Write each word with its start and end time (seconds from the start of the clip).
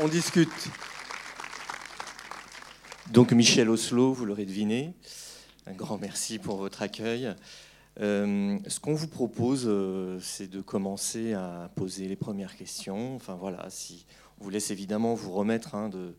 On 0.00 0.08
discute. 0.08 0.48
Donc 3.10 3.32
Michel 3.32 3.68
Oslo, 3.68 4.12
vous 4.12 4.24
l'aurez 4.24 4.46
deviné, 4.46 4.94
un 5.66 5.72
grand 5.72 5.98
merci 5.98 6.38
pour 6.38 6.56
votre 6.56 6.82
accueil. 6.82 7.34
Euh, 8.00 8.58
ce 8.66 8.80
qu'on 8.80 8.94
vous 8.94 9.08
propose, 9.08 9.64
euh, 9.66 10.18
c'est 10.20 10.48
de 10.48 10.60
commencer 10.60 11.34
à 11.34 11.70
poser 11.74 12.08
les 12.08 12.16
premières 12.16 12.56
questions. 12.56 13.14
Enfin 13.14 13.34
voilà, 13.34 13.68
si 13.68 14.06
on 14.40 14.44
vous 14.44 14.50
laisse 14.50 14.70
évidemment 14.70 15.14
vous 15.14 15.32
remettre 15.32 15.74
hein, 15.74 15.88
de, 15.88 16.14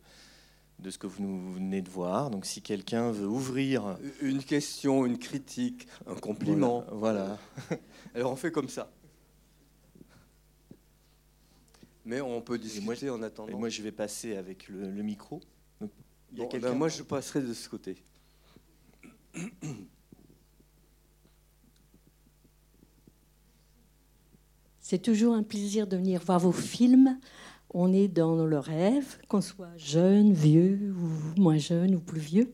de 0.78 0.90
ce 0.90 0.98
que 0.98 1.06
vous 1.06 1.52
venez 1.52 1.82
de 1.82 1.90
voir. 1.90 2.30
Donc 2.30 2.46
si 2.46 2.62
quelqu'un 2.62 3.10
veut 3.10 3.26
ouvrir 3.26 3.98
une 4.20 4.42
question, 4.42 5.04
une 5.04 5.18
critique, 5.18 5.88
un 6.06 6.14
compliment, 6.14 6.84
voilà. 6.92 7.38
Alors 8.14 8.32
on 8.32 8.36
fait 8.36 8.52
comme 8.52 8.68
ça. 8.68 8.88
Mais 12.04 12.20
on 12.20 12.42
peut 12.42 12.58
discuter 12.58 13.08
en 13.10 13.22
attendant. 13.22 13.52
Et 13.52 13.54
moi 13.54 13.68
je 13.68 13.82
vais 13.82 13.92
passer 13.92 14.36
avec 14.36 14.68
le, 14.68 15.02
micro. 15.02 15.40
Ben, 16.32 16.74
moi 16.74 16.88
je 16.88 17.02
passerai 17.02 17.40
de 17.40 17.52
ce 17.54 17.68
côté. 17.68 17.96
C'est 24.80 24.98
toujours 24.98 25.34
un 25.34 25.42
plaisir 25.42 25.86
de 25.86 25.96
venir 25.96 26.20
voir 26.20 26.38
vos 26.38 26.52
films. 26.52 27.18
On 27.70 27.90
est 27.92 28.06
dans 28.06 28.44
le 28.44 28.58
rêve, 28.58 29.16
qu'on 29.28 29.40
soit 29.40 29.74
jeune, 29.78 30.34
vieux, 30.34 30.94
ou 30.94 31.40
moins 31.40 31.56
jeune, 31.56 31.94
ou 31.94 32.00
plus 32.00 32.20
vieux. 32.20 32.52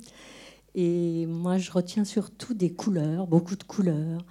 Et 0.76 1.26
moi, 1.26 1.58
je 1.58 1.72
retiens 1.72 2.04
surtout 2.04 2.54
des 2.54 2.72
couleurs, 2.72 3.26
beaucoup 3.26 3.56
de 3.56 3.64
couleurs. 3.64 4.24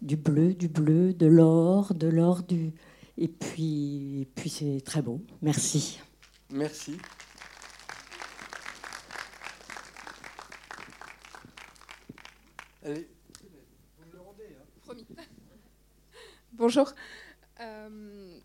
Du 0.00 0.16
bleu, 0.16 0.54
du 0.54 0.68
bleu, 0.68 1.12
de 1.12 1.26
l'or, 1.26 1.94
de 1.94 2.06
l'or, 2.06 2.42
du... 2.44 2.72
Et 3.22 3.28
puis, 3.28 4.22
et 4.22 4.24
puis 4.24 4.50
c'est 4.50 4.80
très 4.84 5.00
beau. 5.00 5.20
Merci. 5.42 6.00
Merci. 6.50 6.98
Allez, 12.84 13.08
vous 13.96 14.06
me 14.08 14.12
le 14.12 14.20
rendez. 14.22 14.42
Hein. 14.42 14.64
Promis. 14.82 15.06
Bonjour. 16.52 16.92
Euh, 17.60 18.40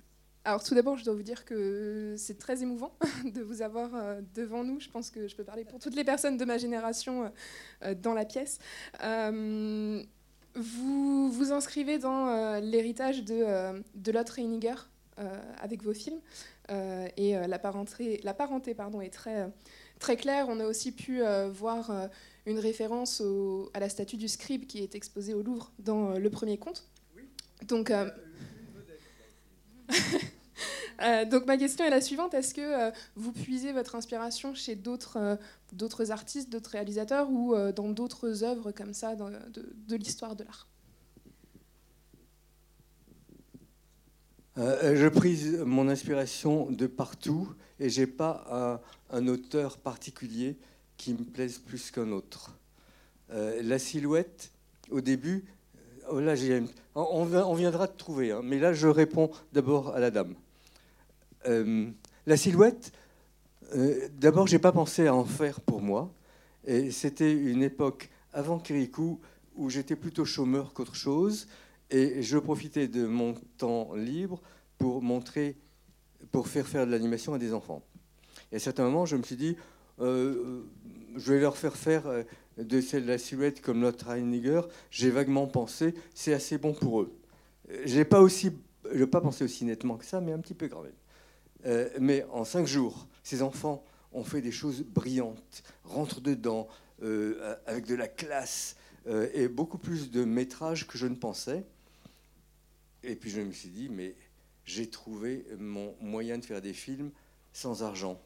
alors 0.45 0.63
tout 0.63 0.75
d'abord, 0.75 0.95
je 0.95 1.05
dois 1.05 1.15
vous 1.15 1.23
dire 1.23 1.43
que 1.43 2.13
c'est 2.15 2.37
très 2.37 2.61
émouvant 2.61 2.95
de 3.25 3.41
vous 3.41 3.63
avoir 3.63 3.95
euh, 3.95 4.21
devant 4.35 4.63
nous. 4.63 4.79
Je 4.79 4.89
pense 4.89 5.09
que 5.09 5.27
je 5.27 5.35
peux 5.35 5.43
parler 5.43 5.65
pour 5.65 5.79
toutes 5.79 5.95
les 5.95 6.03
personnes 6.03 6.37
de 6.37 6.45
ma 6.45 6.59
génération 6.59 7.33
euh, 7.81 7.95
dans 7.95 8.13
la 8.13 8.25
pièce. 8.25 8.59
Vous 10.57 11.31
vous 11.31 11.51
inscrivez 11.51 11.97
dans 11.97 12.59
l'héritage 12.59 13.23
de, 13.23 13.81
de 13.95 14.11
Lotte 14.11 14.29
Reiniger 14.29 14.75
avec 15.61 15.83
vos 15.83 15.93
films. 15.93 16.19
et 16.69 17.35
la 17.47 17.59
parenté, 17.59 18.19
la 18.23 18.33
parenté 18.33 18.73
pardon, 18.73 19.01
est 19.01 19.09
très, 19.09 19.51
très 19.99 20.17
claire. 20.17 20.47
On 20.49 20.59
a 20.59 20.65
aussi 20.65 20.91
pu 20.91 21.21
voir 21.51 22.09
une 22.45 22.59
référence 22.59 23.21
à 23.73 23.79
la 23.79 23.89
statue 23.89 24.17
du 24.17 24.27
scribe 24.27 24.67
qui 24.67 24.83
est 24.83 24.95
exposée 24.95 25.33
au 25.33 25.41
Louvre 25.41 25.71
dans 25.79 26.17
le 26.17 26.29
premier 26.29 26.57
conte. 26.57 26.87
Donc, 27.67 27.91
Euh, 27.91 28.09
donc 31.25 31.45
ma 31.45 31.57
question 31.57 31.85
est 31.85 31.89
la 31.89 32.01
suivante 32.01 32.33
est-ce 32.33 32.53
que 32.53 32.61
euh, 32.61 32.91
vous 33.15 33.31
puisez 33.31 33.71
votre 33.71 33.95
inspiration 33.95 34.55
chez 34.55 34.75
d'autres 34.75 35.17
euh, 35.17 36.09
artistes, 36.09 36.49
d'autres 36.49 36.71
réalisateurs 36.71 37.29
ou 37.29 37.55
dans 37.75 37.89
d'autres 37.89 38.43
œuvres 38.43 38.71
comme 38.71 38.93
ça 38.93 39.15
de, 39.15 39.95
l'histoire 39.95 40.35
de 40.35 40.43
l'art? 40.43 40.67
Je 44.55 45.07
prise 45.07 45.59
mon 45.59 45.87
inspiration 45.87 46.71
de 46.71 46.87
partout 46.87 47.53
et 47.79 47.89
j'ai 47.89 48.07
pas 48.07 48.81
un, 49.11 49.27
auteur 49.27 49.77
particulier 49.77 50.57
qui 50.97 51.13
me 51.13 51.23
plaise 51.23 51.59
plus 51.59 51.91
qu'un 51.91 52.11
autre. 52.11 52.57
la 53.29 53.77
silhouette, 53.77 54.51
au 54.89 54.99
début, 54.99 55.45
oh 56.09 56.19
là, 56.19 56.33
on, 56.95 57.31
on, 57.31 57.53
viendra 57.53 57.85
de 57.85 57.95
trouver, 57.95 58.31
hein, 58.31 58.41
mais 58.43 58.57
là 58.57 58.73
je 58.73 58.87
réponds 58.87 59.29
d'abord 59.53 59.93
à 59.93 59.99
la 59.99 60.09
dame. 60.09 60.33
Euh, 61.47 61.89
la 62.25 62.37
silhouette, 62.37 62.91
euh, 63.75 64.07
d'abord, 64.19 64.47
j'ai 64.47 64.59
pas 64.59 64.71
pensé 64.71 65.07
à 65.07 65.15
en 65.15 65.25
faire 65.25 65.61
pour 65.61 65.81
moi. 65.81 66.13
Et 66.65 66.91
c'était 66.91 67.31
une 67.31 67.63
époque 67.63 68.09
avant 68.33 68.59
Kirikou 68.59 69.19
où 69.55 69.69
j'étais 69.69 69.95
plutôt 69.95 70.25
chômeur 70.25 70.73
qu'autre 70.73 70.95
chose. 70.95 71.47
Et 71.89 72.21
je 72.21 72.37
profitais 72.37 72.87
de 72.87 73.05
mon 73.05 73.35
temps 73.57 73.93
libre 73.95 74.41
pour 74.77 75.01
montrer, 75.01 75.55
pour 76.31 76.47
faire 76.47 76.67
faire 76.67 76.85
de 76.85 76.91
l'animation 76.91 77.33
à 77.33 77.39
des 77.39 77.53
enfants. 77.53 77.81
Et 78.51 78.57
à 78.57 78.59
certains 78.59 78.83
moments, 78.83 79.05
je 79.05 79.15
me 79.15 79.23
suis 79.23 79.37
dit, 79.37 79.55
euh, 79.99 80.63
je 81.15 81.33
vais 81.33 81.39
leur 81.39 81.57
faire 81.57 81.77
faire 81.77 82.03
de 82.57 82.97
la 82.99 83.17
silhouette 83.17 83.61
comme 83.61 83.79
notre 83.79 84.09
Heiniger. 84.09 84.61
J'ai 84.91 85.09
vaguement 85.09 85.47
pensé, 85.47 85.93
c'est 86.13 86.33
assez 86.33 86.57
bon 86.57 86.73
pour 86.73 87.01
eux. 87.01 87.13
J'ai 87.85 88.05
pas 88.05 88.21
aussi, 88.21 88.51
je 88.93 89.05
pas 89.05 89.21
pensé 89.21 89.45
aussi 89.45 89.63
nettement 89.63 89.95
que 89.95 90.05
ça, 90.05 90.19
mais 90.19 90.33
un 90.33 90.39
petit 90.39 90.53
peu 90.53 90.67
quand 90.67 90.83
même. 90.83 90.91
Euh, 91.65 91.89
mais 91.99 92.25
en 92.31 92.45
cinq 92.45 92.67
jours, 92.67 93.07
ces 93.23 93.41
enfants 93.41 93.83
ont 94.11 94.23
fait 94.23 94.41
des 94.41 94.51
choses 94.51 94.83
brillantes, 94.83 95.63
rentrent 95.83 96.21
dedans 96.21 96.67
euh, 97.03 97.55
avec 97.65 97.85
de 97.85 97.95
la 97.95 98.07
classe 98.07 98.75
euh, 99.07 99.29
et 99.33 99.47
beaucoup 99.47 99.77
plus 99.77 100.11
de 100.11 100.23
métrage 100.23 100.87
que 100.87 100.97
je 100.97 101.07
ne 101.07 101.15
pensais. 101.15 101.65
Et 103.03 103.15
puis 103.15 103.29
je 103.29 103.41
me 103.41 103.51
suis 103.51 103.69
dit, 103.69 103.89
mais 103.89 104.15
j'ai 104.65 104.89
trouvé 104.89 105.45
mon 105.59 105.95
moyen 106.01 106.37
de 106.37 106.45
faire 106.45 106.61
des 106.61 106.73
films 106.73 107.11
sans 107.53 107.83
argent. 107.83 108.21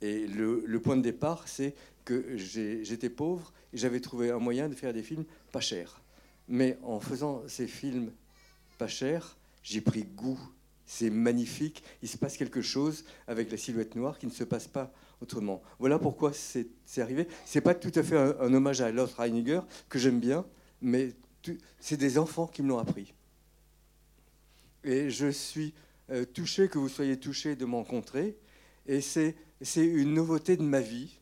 Et 0.00 0.26
le, 0.26 0.78
point 0.80 0.96
de 0.96 1.02
départ, 1.02 1.48
c'est 1.48 1.74
que 2.04 2.36
j'étais 2.36 3.08
pauvre 3.08 3.52
et 3.72 3.78
j'avais 3.78 4.00
trouvé 4.00 4.30
un 4.30 4.38
moyen 4.38 4.68
de 4.68 4.74
faire 4.74 4.92
des 4.92 5.02
films 5.02 5.24
pas 5.52 5.60
chers. 5.60 6.02
Mais 6.48 6.76
en 6.82 7.00
faisant 7.00 7.42
ces 7.48 7.66
films 7.66 8.12
pas 8.76 8.88
chers, 8.88 9.38
j'ai 9.62 9.80
pris 9.80 10.04
goût 10.04 10.38
c'est 10.86 11.10
magnifique. 11.10 11.82
Il 12.02 12.08
se 12.08 12.18
passe 12.18 12.36
quelque 12.36 12.62
chose 12.62 13.04
avec 13.26 13.50
la 13.50 13.56
silhouette 13.56 13.94
noire 13.96 14.18
qui 14.18 14.26
ne 14.26 14.32
se 14.32 14.44
passe 14.44 14.68
pas 14.68 14.92
autrement. 15.20 15.62
Voilà 15.78 15.98
pourquoi 15.98 16.32
c'est 16.32 16.68
arrivé. 16.98 17.26
C'est 17.44 17.60
pas 17.60 17.74
tout 17.74 17.92
à 17.94 18.02
fait 18.02 18.16
un, 18.16 18.52
hommage 18.52 18.80
à 18.80 18.90
Lothar 18.90 19.24
Reiniger 19.24 19.60
que 19.88 19.98
j'aime 19.98 20.20
bien, 20.20 20.44
mais 20.80 21.12
c'est 21.80 21.96
des 21.96 22.18
enfants 22.18 22.46
qui 22.46 22.62
me 22.62 22.68
l'ont 22.68 22.78
appris. 22.78 23.14
Et 24.82 25.10
je 25.10 25.30
suis 25.30 25.72
euh, 26.10 26.24
touché 26.24 26.68
que 26.68 26.78
vous 26.78 26.88
soyez 26.88 27.18
touché 27.18 27.56
de 27.56 27.64
m'encontrer. 27.64 28.36
Et 28.86 29.00
c'est 29.00 29.34
une 29.76 30.12
nouveauté 30.12 30.56
de 30.56 30.62
ma 30.62 30.80
vie. 30.80 31.18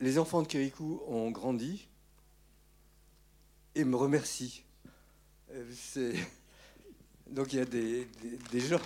Les 0.00 0.18
enfants 0.18 0.42
de 0.42 0.46
Kirikou 0.46 1.02
ont 1.06 1.30
grandi 1.30 1.88
et 3.74 3.84
me 3.84 3.96
remercient. 3.96 4.62
Euh, 5.52 5.70
c'est 5.74 6.14
donc 7.30 7.52
il 7.52 7.58
y 7.58 7.62
a 7.62 7.64
des, 7.64 8.06
gens. 8.60 8.80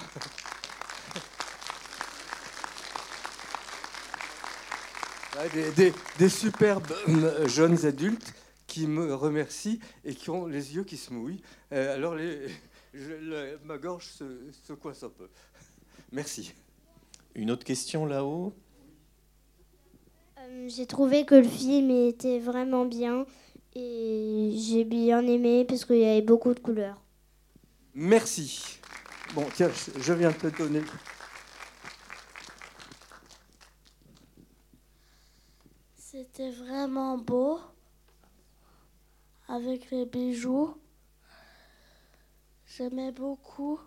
des, 6.19 6.29
superbes 6.29 6.93
euh, 7.09 7.49
jeunes 7.49 7.87
adultes 7.87 8.35
qui 8.67 8.87
me 8.87 9.15
remercient 9.15 9.81
et 10.05 10.15
qui 10.15 10.31
ont 10.31 10.47
les 10.47 10.75
yeux 10.75 10.85
qui 10.85 10.97
se 10.97 11.13
mouillent. 11.13 11.43
Euh, 11.73 11.95
alors 11.95 12.15
les, 12.15 12.47
ma 13.65 13.79
gorge 13.79 14.07
se, 14.07 14.25
se, 14.67 14.73
coince 14.73 15.03
un 15.03 15.11
peu. 15.11 15.29
Merci. 16.13 16.55
Une 17.35 17.51
autre 17.51 17.65
question 17.65 18.07
là-haut? 18.07 18.53
Euh, 20.39 20.69
J'ai 20.69 20.87
trouvé 20.87 21.25
que 21.25 21.35
le 21.37 21.49
film 21.49 21.91
était 21.91 22.39
vraiment 22.39 22.85
bien 22.85 23.27
et 23.75 24.53
j'ai 24.57 24.85
bien 24.85 25.27
aimé 25.27 25.65
parce 25.65 25.85
qu'il 25.85 25.99
y 25.99 26.05
avait 26.05 26.23
beaucoup 26.23 26.55
de 26.55 26.61
couleurs. 26.61 27.01
Merci. 27.95 28.79
Bon, 29.35 29.47
tiens, 29.55 29.71
je 29.99 30.13
viens 30.13 30.31
de 30.31 30.37
te 30.37 30.57
donner. 30.57 30.83
C'était 35.97 36.51
vraiment 36.51 37.19
beau 37.19 37.61
avec 39.49 39.91
les 39.91 40.07
bijoux. 40.07 40.77
J'aimais 42.67 43.11
beaucoup. 43.13 43.81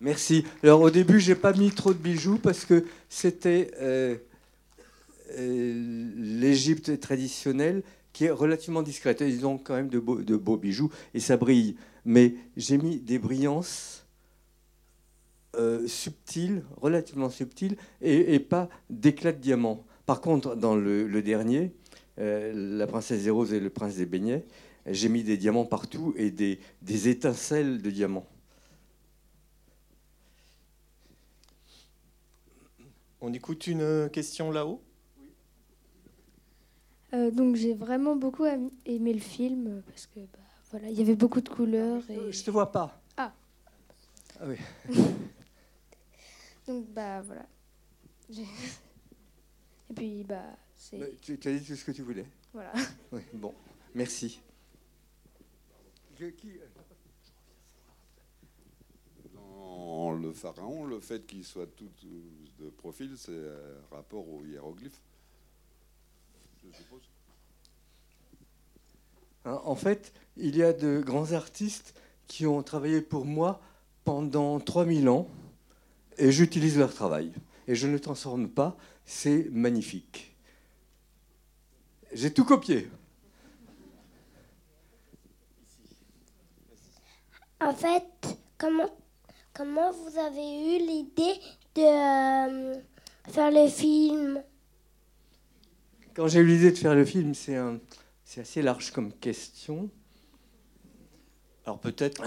Merci. 0.00 0.44
Alors 0.62 0.82
au 0.82 0.90
début, 0.90 1.20
j'ai 1.20 1.34
pas 1.34 1.54
mis 1.54 1.70
trop 1.70 1.94
de 1.94 1.98
bijoux 1.98 2.38
parce 2.38 2.66
que 2.66 2.84
c'était 3.08 3.70
euh, 3.80 4.16
euh, 5.38 6.12
l'Égypte 6.16 7.00
traditionnelle 7.00 7.82
qui 8.16 8.24
est 8.24 8.30
relativement 8.30 8.80
discrète. 8.80 9.20
Ils 9.20 9.46
ont 9.46 9.58
quand 9.58 9.74
même 9.74 9.90
de 9.90 9.98
beaux, 9.98 10.56
bijoux 10.56 10.90
et 11.12 11.20
ça 11.20 11.36
brille. 11.36 11.76
Mais 12.06 12.34
j'ai 12.56 12.78
mis 12.78 12.98
des 12.98 13.18
brillances 13.18 14.06
euh, 15.56 15.86
subtiles, 15.86 16.64
relativement 16.80 17.28
subtiles, 17.28 17.76
et, 18.00 18.40
pas 18.40 18.70
d'éclat 18.88 19.32
de 19.32 19.38
diamant. 19.38 19.84
Par 20.06 20.22
contre, 20.22 20.56
dans 20.56 20.76
le, 20.76 21.20
dernier, 21.20 21.72
La 22.16 22.86
princesse 22.86 23.24
des 23.24 23.28
roses 23.28 23.52
et 23.52 23.60
le 23.60 23.68
prince 23.68 23.96
des 23.96 24.06
beignets, 24.06 24.46
j'ai 24.86 25.10
mis 25.10 25.22
des 25.22 25.36
diamants 25.36 25.66
partout 25.66 26.14
et 26.16 26.30
des, 26.30 26.58
des 26.80 27.08
étincelles 27.08 27.82
de 27.82 27.90
diamants. 27.90 28.26
On 33.20 33.34
écoute 33.34 33.66
une 33.66 34.08
question 34.10 34.50
là-haut? 34.50 34.85
Euh, 37.14 37.30
donc 37.30 37.54
j'ai 37.56 37.74
vraiment 37.74 38.16
beaucoup 38.16 38.44
aimé 38.44 39.12
le 39.12 39.20
film 39.20 39.82
parce 39.86 40.06
que 40.06 40.20
bah, 40.20 40.38
voilà, 40.70 40.88
il 40.88 40.98
y 40.98 41.02
avait 41.02 41.14
beaucoup 41.14 41.40
de 41.40 41.48
couleurs. 41.48 42.02
Et... 42.10 42.32
Je 42.32 42.44
te 42.44 42.50
vois 42.50 42.72
pas. 42.72 43.00
Ah. 43.16 43.32
ah 44.40 44.44
oui. 44.46 44.56
donc 46.66 46.86
bah 46.90 47.22
voilà. 47.22 47.46
Et 49.88 49.94
puis 49.94 50.24
bah 50.24 50.56
c'est. 50.74 51.20
Tu, 51.20 51.38
as 51.44 51.52
dit 51.52 51.64
tout 51.64 51.76
ce 51.76 51.84
que 51.84 51.92
tu 51.92 52.02
voulais. 52.02 52.26
Voilà. 52.52 52.72
Oui, 53.12 53.20
bon, 53.34 53.54
merci. 53.94 54.40
Dans 59.34 60.12
le 60.12 60.32
pharaon, 60.32 60.86
le 60.86 60.98
fait 60.98 61.24
qu'il 61.24 61.44
soit 61.44 61.66
tout 61.66 61.90
de 62.58 62.70
profil, 62.70 63.12
c'est 63.16 63.44
rapport 63.92 64.28
aux 64.28 64.44
hiéroglyphes. 64.44 65.00
Hein, 69.46 69.60
en 69.64 69.76
fait, 69.76 70.12
il 70.36 70.56
y 70.56 70.62
a 70.62 70.72
de 70.72 71.00
grands 71.00 71.32
artistes 71.32 71.94
qui 72.26 72.46
ont 72.46 72.62
travaillé 72.62 73.00
pour 73.00 73.24
moi 73.24 73.60
pendant 74.04 74.58
3000 74.58 75.08
ans 75.08 75.28
et 76.18 76.32
j'utilise 76.32 76.78
leur 76.78 76.92
travail. 76.92 77.32
Et 77.68 77.74
je 77.74 77.86
ne 77.86 77.98
transforme 77.98 78.48
pas, 78.48 78.76
c'est 79.04 79.48
magnifique. 79.50 80.36
J'ai 82.12 82.32
tout 82.32 82.44
copié. 82.44 82.88
En 87.60 87.72
fait, 87.72 88.04
comment, 88.58 88.90
comment 89.52 89.90
vous 89.92 90.18
avez 90.18 90.76
eu 90.76 90.86
l'idée 90.86 91.40
de 91.74 91.82
euh, 91.82 92.80
faire 93.28 93.50
le 93.50 93.68
film? 93.68 94.42
Quand 96.16 96.28
j'ai 96.28 96.40
eu 96.40 96.46
l'idée 96.46 96.72
de 96.72 96.78
faire 96.78 96.94
le 96.94 97.04
film, 97.04 97.34
c'est 97.34 98.40
assez 98.40 98.62
large 98.62 98.90
comme 98.90 99.12
question. 99.12 99.90
Alors 101.66 101.78
peut-être. 101.78 102.22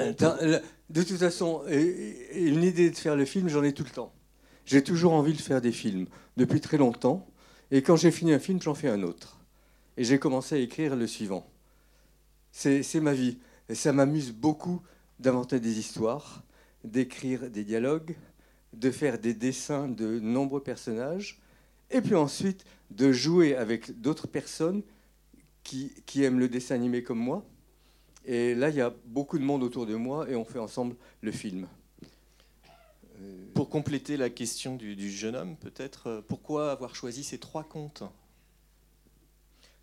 De 0.91 1.03
toute 1.03 1.17
façon, 1.17 1.63
une 1.67 2.63
idée 2.63 2.91
de 2.91 2.95
faire 2.95 3.15
le 3.15 3.25
film, 3.25 3.49
j'en 3.49 3.63
ai 3.63 3.73
tout 3.73 3.83
le 3.83 3.89
temps. 3.89 4.13
J'ai 4.65 4.83
toujours 4.83 5.13
envie 5.13 5.33
de 5.33 5.41
faire 5.41 5.59
des 5.59 5.71
films 5.71 6.05
depuis 6.37 6.61
très 6.61 6.77
longtemps. 6.77 7.27
Et 7.71 7.81
quand 7.81 7.95
j'ai 7.95 8.11
fini 8.11 8.31
un 8.31 8.37
film, 8.37 8.61
j'en 8.61 8.75
fais 8.75 8.89
un 8.89 9.01
autre. 9.01 9.39
Et 9.97 10.03
j'ai 10.03 10.19
commencé 10.19 10.53
à 10.53 10.59
écrire 10.59 10.95
le 10.95 11.07
suivant. 11.07 11.49
C'est 12.51 13.01
ma 13.01 13.13
vie. 13.13 13.39
Et 13.69 13.75
ça 13.75 13.91
m'amuse 13.91 14.31
beaucoup 14.31 14.83
d'inventer 15.19 15.59
des 15.59 15.79
histoires, 15.79 16.43
d'écrire 16.83 17.49
des 17.49 17.63
dialogues, 17.63 18.15
de 18.73 18.91
faire 18.91 19.17
des 19.17 19.33
dessins 19.33 19.87
de 19.87 20.19
nombreux 20.19 20.61
personnages, 20.61 21.41
et 21.91 22.01
puis 22.01 22.15
ensuite 22.15 22.65
de 22.91 23.11
jouer 23.11 23.55
avec 23.55 23.99
d'autres 24.01 24.27
personnes 24.27 24.83
qui, 25.63 26.23
aiment 26.23 26.39
le 26.39 26.49
dessin 26.49 26.75
animé 26.75 27.03
comme 27.03 27.19
moi. 27.19 27.45
Et 28.25 28.55
là, 28.55 28.69
il 28.69 28.75
y 28.75 28.81
a 28.81 28.93
beaucoup 29.05 29.37
de 29.37 29.43
monde 29.43 29.63
autour 29.63 29.85
de 29.85 29.95
moi 29.95 30.29
et 30.29 30.35
on 30.35 30.43
fait 30.43 30.59
ensemble 30.59 30.95
le 31.21 31.31
film. 31.31 31.67
Euh, 33.21 33.45
Pour 33.53 33.69
compléter 33.69 34.17
la 34.17 34.29
question 34.29 34.75
du, 34.75 35.11
jeune 35.11 35.35
homme, 35.35 35.55
peut-être, 35.57 36.07
euh, 36.07 36.21
pourquoi 36.27 36.71
avoir 36.71 36.95
choisi 36.95 37.23
ces 37.23 37.37
trois 37.37 37.63
contes? 37.63 38.03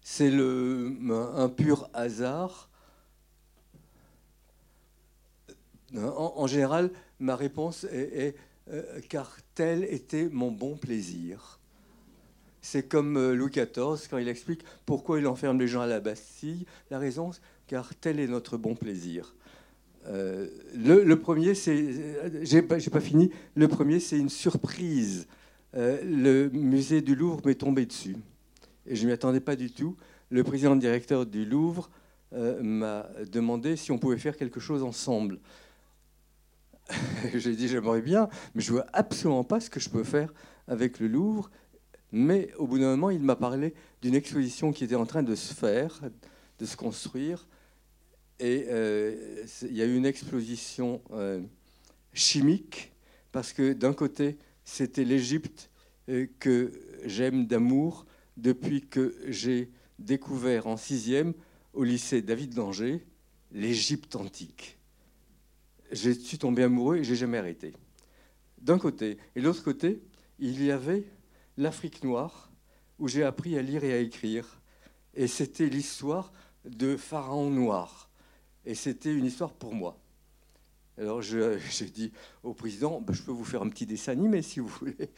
C'est 0.00 0.32
un 0.32 1.49
pur 1.49 1.91
hasard. 1.93 2.70
En, 5.97 6.47
général, 6.47 6.91
ma 7.19 7.35
réponse 7.35 7.85
est, 7.85 8.37
euh, 8.69 9.00
car 9.09 9.37
tel 9.55 9.82
était 9.85 10.29
mon 10.29 10.52
bon 10.52 10.76
plaisir. 10.76 11.59
C'est 12.68 12.82
comme 12.82 13.16
euh, 13.16 13.32
Louis 13.32 13.52
XIV 13.52 14.08
quand 14.10 14.18
il 14.18 14.26
explique 14.26 14.62
pourquoi 14.86 15.20
il 15.20 15.28
enferme 15.28 15.60
les 15.60 15.68
gens 15.68 15.82
à 15.82 15.86
la 15.86 16.00
Bastille. 16.00 16.66
La 16.90 16.98
raison, 16.98 17.30
car 17.68 17.94
tel 17.94 18.18
est 18.18 18.26
notre 18.26 18.56
bon 18.56 18.74
plaisir. 18.74 19.36
Euh, 20.08 20.48
le, 20.74 21.14
premier, 21.14 21.54
c'est, 21.54 22.42
j'ai 22.42 22.62
pas, 22.62 22.78
pas 22.80 23.00
fini. 23.00 23.30
Le 23.54 23.68
premier, 23.68 24.00
c'est 24.00 24.18
une 24.18 24.28
surprise. 24.28 25.28
Euh, 25.76 26.02
le 26.02 26.48
musée 26.50 27.02
du 27.02 27.14
Louvre 27.14 27.40
m'est 27.44 27.54
tombé 27.54 27.86
dessus 27.86 28.16
et 28.84 28.96
je 28.96 29.06
m'y 29.06 29.12
attendais 29.12 29.38
pas 29.38 29.54
du 29.54 29.70
tout. 29.70 29.96
Le 30.30 30.42
président 30.42 30.74
directeur 30.74 31.24
du 31.24 31.44
Louvre 31.44 31.88
m'a 32.32 33.08
demandé 33.30 33.76
si 33.76 33.92
on 33.92 33.98
pouvait 33.98 34.18
faire 34.18 34.36
quelque 34.36 34.58
chose 34.58 34.82
ensemble. 34.82 35.38
J'ai 37.32 37.54
dit 37.54 37.68
j'aimerais 37.68 38.02
bien, 38.02 38.28
mais 38.56 38.62
je 38.62 38.72
vois 38.72 38.86
absolument 38.92 39.44
pas 39.44 39.60
ce 39.60 39.70
que 39.70 39.78
je 39.78 39.88
peux 39.88 40.02
faire 40.02 40.34
avec 40.66 40.98
le 40.98 41.06
Louvre 41.06 41.48
mais 42.16 42.48
au 42.56 42.66
bout 42.66 42.78
d'un 42.78 42.92
moment, 42.92 43.10
il 43.10 43.20
m'a 43.20 43.36
parlé 43.36 43.74
d'une 44.00 44.14
exposition 44.14 44.72
qui 44.72 44.84
était 44.84 44.94
en 44.94 45.04
train 45.04 45.22
de 45.22 45.34
se 45.34 45.52
faire, 45.52 46.00
de 46.58 46.64
se 46.64 46.74
construire. 46.74 47.46
Et 48.40 48.64
euh, 48.70 49.44
il 49.60 49.76
y 49.76 49.82
a 49.82 49.84
eu 49.84 49.94
une 49.94 50.06
exposition 50.06 51.02
euh, 51.12 51.42
chimique, 52.14 52.92
parce 53.32 53.52
que 53.52 53.74
d'un 53.74 53.92
côté, 53.92 54.38
c'était 54.64 55.04
l'Égypte 55.04 55.68
euh, 56.08 56.26
que 56.40 56.72
j'aime 57.04 57.46
d'amour 57.46 58.06
depuis 58.38 58.80
que 58.80 59.14
j'ai 59.28 59.70
découvert 59.98 60.68
en 60.68 60.78
sixième 60.78 61.34
au 61.74 61.84
lycée 61.84 62.22
David 62.22 62.54
d'Angers 62.54 63.04
l'Égypte 63.52 64.16
antique. 64.16 64.78
Je 65.92 66.10
suis 66.10 66.38
tombé 66.38 66.62
amoureux 66.62 66.96
et 66.96 67.04
j'ai 67.04 67.14
jamais 67.14 67.36
arrêté. 67.36 67.74
D'un 68.58 68.78
côté. 68.78 69.18
Et 69.34 69.40
de 69.40 69.44
l'autre 69.44 69.62
côté, 69.62 70.00
il 70.38 70.64
y 70.64 70.70
avait 70.70 71.04
l'Afrique 71.56 72.05
noire, 72.05 72.50
où 72.99 73.08
j'ai 73.08 73.25
appris 73.25 73.58
à 73.58 73.62
lire 73.62 73.85
et 73.85 73.93
à 73.93 73.99
écrire. 73.99 74.61
Et 75.14 75.26
c'était 75.26 75.69
l'histoire 75.69 76.32
de 76.64 76.97
Pharaon 76.97 77.50
noir. 77.50 78.11
Et 78.64 78.75
c'était 78.75 79.14
une 79.14 79.25
histoire 79.25 79.53
pour 79.53 79.75
moi. 79.75 79.99
Alors 80.99 81.23
j'ai 81.23 81.91
dit 81.93 82.12
au 82.43 82.55
président, 82.55 83.00
bah, 83.00 83.12
je 83.12 83.23
peux 83.23 83.32
vous 83.32 83.44
faire 83.44 83.62
un 83.62 83.69
petit 83.69 83.87
dessin 83.87 84.12
animé 84.12 84.43
si 84.43 84.61
vous 84.61 84.69
voulez. 84.69 85.11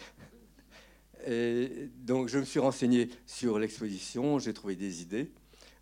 Et 1.27 1.91
donc 1.97 2.29
je 2.29 2.39
me 2.39 2.45
suis 2.45 2.61
renseigné 2.61 3.11
sur 3.27 3.59
l'exposition, 3.59 4.39
j'ai 4.39 4.55
trouvé 4.55 4.77
des 4.77 5.03
idées. 5.03 5.31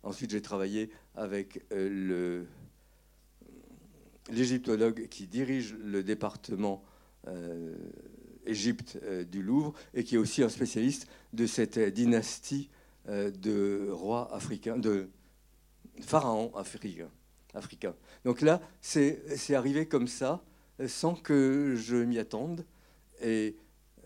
Ensuite 0.03 0.31
j'ai 0.31 0.41
travaillé 0.41 0.91
avec 1.15 1.63
euh, 1.71 2.43
l'égyptologue 4.29 5.07
qui 5.09 5.27
dirige 5.27 5.75
le 5.75 6.03
département 6.03 6.83
euh, 7.27 7.75
Égypte 8.47 8.97
euh, 9.03 9.23
du 9.23 9.43
Louvre, 9.43 9.73
et 9.93 10.03
qui 10.03 10.15
est 10.15 10.17
aussi 10.17 10.43
un 10.43 10.49
spécialiste 10.49 11.07
de 11.33 11.45
cette 11.45 11.79
dynastie 11.79 12.69
euh, 13.09 13.31
de 13.31 13.89
rois 13.91 14.33
africains, 14.33 14.77
de 14.77 15.09
pharaons 16.01 16.55
africains. 16.55 17.09
Donc 18.23 18.41
là, 18.41 18.61
c'est 18.81 19.55
arrivé 19.55 19.87
comme 19.87 20.07
ça, 20.07 20.43
sans 20.85 21.15
que 21.15 21.75
je 21.75 21.95
m'y 21.95 22.19
attende. 22.19 22.65
Et 23.21 23.55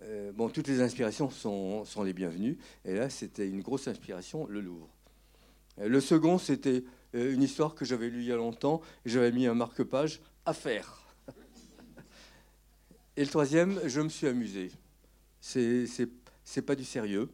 euh, 0.03 0.31
bon, 0.31 0.49
toutes 0.49 0.67
les 0.67 0.79
inspirations 0.79 1.29
sont, 1.29 1.83
sont 1.83 2.03
les 2.03 2.13
bienvenues. 2.13 2.57
Et 2.85 2.95
là, 2.95 3.09
c'était 3.09 3.49
une 3.49 3.61
grosse 3.61 3.89
inspiration, 3.89 4.47
le 4.47 4.61
Louvre. 4.61 4.89
Le 5.77 5.99
second, 5.99 6.37
c'était 6.37 6.83
une 7.13 7.43
histoire 7.43 7.75
que 7.75 7.83
j'avais 7.83 8.09
lue 8.09 8.21
il 8.21 8.27
y 8.27 8.31
a 8.31 8.37
longtemps, 8.37 8.81
j'avais 9.05 9.31
mis 9.31 9.47
un 9.47 9.53
marque-page 9.53 10.21
à 10.45 10.53
faire. 10.53 11.01
Et 13.17 13.21
le 13.21 13.27
troisième, 13.27 13.79
je 13.85 14.01
me 14.01 14.09
suis 14.09 14.27
amusé. 14.27 14.71
C'est, 15.41 15.87
pas 16.65 16.75
du 16.75 16.85
sérieux. 16.85 17.29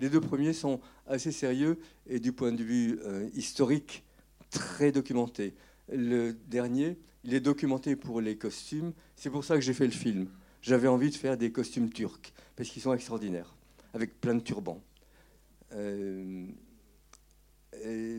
Les 0.00 0.10
deux 0.10 0.20
premiers 0.20 0.52
sont 0.52 0.80
assez 1.06 1.32
sérieux 1.32 1.78
et 2.06 2.20
du 2.20 2.32
point 2.32 2.52
de 2.52 2.62
vue 2.62 2.98
euh, 3.04 3.28
historique, 3.34 4.04
très 4.50 4.92
documenté. 4.92 5.54
Le 5.90 6.32
dernier, 6.32 6.98
il 7.22 7.34
est 7.34 7.40
documenté 7.40 7.96
pour 7.96 8.20
les 8.20 8.36
costumes. 8.36 8.92
C'est 9.16 9.30
pour 9.30 9.44
ça 9.44 9.54
que 9.54 9.60
j'ai 9.60 9.72
fait 9.72 9.86
le 9.86 9.92
film. 9.92 10.28
J'avais 10.60 10.88
envie 10.88 11.10
de 11.10 11.16
faire 11.16 11.36
des 11.36 11.52
costumes 11.52 11.90
turcs, 11.90 12.32
parce 12.56 12.68
qu'ils 12.68 12.82
sont 12.82 12.92
extraordinaires, 12.92 13.54
avec 13.92 14.20
plein 14.20 14.34
de 14.34 14.40
turbans. 14.40 14.82
Euh, 15.72 16.46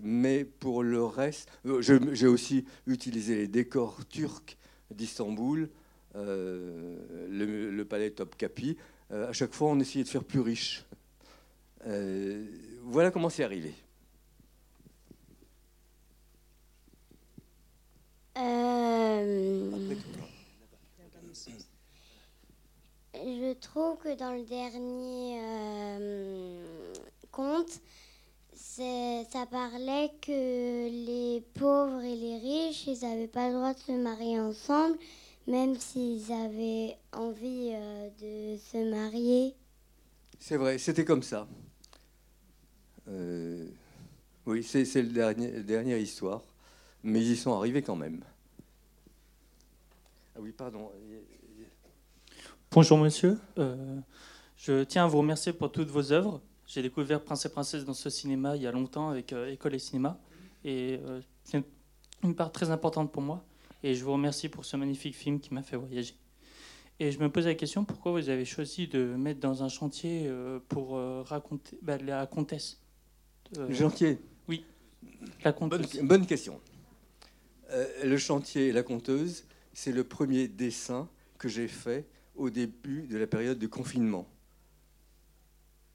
mais 0.04 0.46
pour 0.46 0.84
le 0.84 1.04
reste, 1.04 1.50
euh, 1.66 1.82
j'ai 1.82 2.28
aussi 2.28 2.66
utilisé 2.88 3.36
les 3.36 3.48
décors 3.48 4.06
turcs 4.08 4.58
d'Istanbul, 4.92 5.70
euh, 6.16 6.98
le, 7.30 7.84
palais 7.84 8.12
Topkapi, 8.12 8.78
euh, 9.12 9.30
à 9.30 9.34
chaque 9.34 9.54
fois 9.54 9.70
on 9.70 9.80
essayait 9.80 10.04
de 10.04 10.10
faire 10.10 10.24
plus 10.24 10.40
riche. 10.40 10.86
Euh, 11.88 12.46
voilà 12.84 13.12
comment 13.12 13.30
c'est 13.30 13.44
arrivé. 13.44 13.74
je 23.18 23.54
trouve 23.54 23.98
que 23.98 24.16
dans 24.16 24.34
le 24.34 24.44
dernier 24.44 25.40
conte, 27.32 27.80
ça 28.54 29.46
parlait 29.50 30.12
que 30.22 30.88
les 30.90 31.42
pauvres 31.58 32.02
et 32.02 32.16
les 32.16 32.38
riches, 32.38 32.88
ils 32.88 33.00
n'avaient 33.02 33.28
pas 33.28 33.48
le 33.48 33.56
droit 33.56 33.74
de 33.74 33.80
se 33.80 33.92
marier 33.94 34.40
ensemble, 34.40 34.98
même 35.48 35.76
s'ils 35.76 36.32
avaient 36.32 36.98
envie 37.12 37.72
euh, 37.74 38.10
de 38.20 38.58
se 38.58 38.90
marier. 38.90 39.56
C'est 40.40 40.58
vrai, 40.58 40.78
c'était 40.78 41.06
comme 41.06 41.24
ça. 41.24 41.48
Euh, 43.08 43.68
oui, 44.46 44.64
c'est 44.64 44.86
la 45.14 45.34
dernière 45.34 45.98
histoire, 45.98 46.42
mais 47.04 47.22
ils 47.22 47.32
y 47.32 47.38
sont 47.38 47.54
arrivés 47.54 47.82
quand 47.82 47.96
même. 47.96 48.24
Ah 50.36 50.40
oui, 50.42 50.52
pardon. 50.52 50.92
Bonjour 52.72 52.98
monsieur, 52.98 53.40
euh, 53.58 54.02
je 54.58 54.84
tiens 54.84 55.06
à 55.06 55.08
vous 55.08 55.20
remercier 55.20 55.54
pour 55.54 55.72
toutes 55.72 55.88
vos 55.88 56.12
œuvres. 56.12 56.42
J'ai 56.68 56.82
découvert 56.82 57.24
Prince 57.24 57.46
et 57.46 57.50
Princesse 57.50 57.86
dans 57.86 57.94
ce 57.94 58.10
cinéma 58.10 58.58
il 58.58 58.64
y 58.64 58.68
a 58.68 58.72
longtemps 58.72 59.10
avec 59.10 59.32
euh, 59.32 59.50
École 59.50 59.76
et 59.76 59.80
Cinéma. 59.80 60.20
Et 60.66 61.00
euh, 61.06 61.22
c'est 61.46 61.64
une 62.22 62.36
part 62.36 62.52
très 62.52 62.72
importante 62.72 63.14
pour 63.14 63.22
moi. 63.22 63.46
Et 63.86 63.94
je 63.94 64.04
vous 64.04 64.14
remercie 64.14 64.50
pour 64.50 64.66
ce 64.66 64.78
magnifique 64.78 65.16
film 65.16 65.40
qui 65.40 65.54
m'a 65.54 65.62
fait 65.62 65.78
voyager. 65.78 66.16
Et 67.00 67.12
je 67.12 67.20
me 67.20 67.30
pose 67.30 67.46
la 67.46 67.56
question, 67.56 67.86
pourquoi 67.86 68.14
vous 68.14 68.30
avez 68.30 68.46
choisi 68.46 68.88
de 68.88 69.16
mettre 69.16 69.40
dans 69.40 69.64
un 69.64 69.70
chantier 69.70 70.26
euh, 70.26 70.60
pour 70.70 70.98
raconter 71.28 71.78
bah, 71.82 71.98
la 71.98 72.26
comtesse 72.26 72.82
Le 73.56 73.74
chantier? 73.74 74.18
Oui, 74.48 74.66
la 75.44 75.54
comtesse. 75.54 75.98
Bonne, 75.98 76.08
bonne 76.08 76.26
question. 76.26 76.60
le 78.04 78.18
chantier 78.18 78.72
La 78.72 78.82
Conteuse, 78.82 79.46
c'est 79.74 79.92
le 79.92 80.04
premier 80.04 80.48
dessin 80.48 81.08
que 81.38 81.48
j'ai 81.48 81.68
fait 81.68 82.08
au 82.36 82.50
début 82.50 83.08
de 83.08 83.18
la 83.18 83.28
période 83.28 83.60
de 83.60 83.68
confinement 83.68 84.28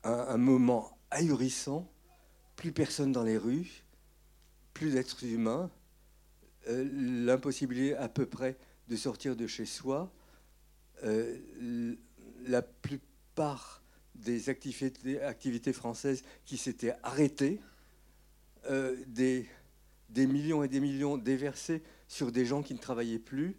un, 0.05 0.37
moment 0.37 0.99
ahurissant, 1.11 1.91
plus 2.57 2.73
personne 2.73 3.13
dans 3.13 3.23
les 3.23 3.37
rues, 3.37 3.85
plus 4.75 4.93
d'êtres 4.93 5.25
humains, 5.25 5.65
euh, 5.65 5.80
l'impossibilité 6.93 7.97
à 7.97 8.09
peu 8.09 8.27
près 8.27 8.57
de 8.89 8.97
sortir 8.97 9.37
de 9.37 9.47
chez 9.47 9.67
soi, 9.67 10.13
euh, 11.05 11.37
la 12.47 12.63
plupart 12.63 13.83
des 14.15 14.49
activités, 14.49 15.73
françaises 15.73 16.25
qui 16.45 16.57
s'étaient 16.57 16.95
arrêtées, 17.03 17.61
euh, 18.69 18.97
des, 19.07 19.47
des, 20.11 20.27
millions 20.27 20.63
et 20.63 20.69
des 20.69 20.81
millions 20.81 21.17
déversés 21.17 21.83
sur 22.09 22.33
des 22.33 22.45
gens 22.45 22.63
qui 22.63 22.75
ne 22.75 22.79
travaillaient 22.79 23.19
plus, 23.19 23.57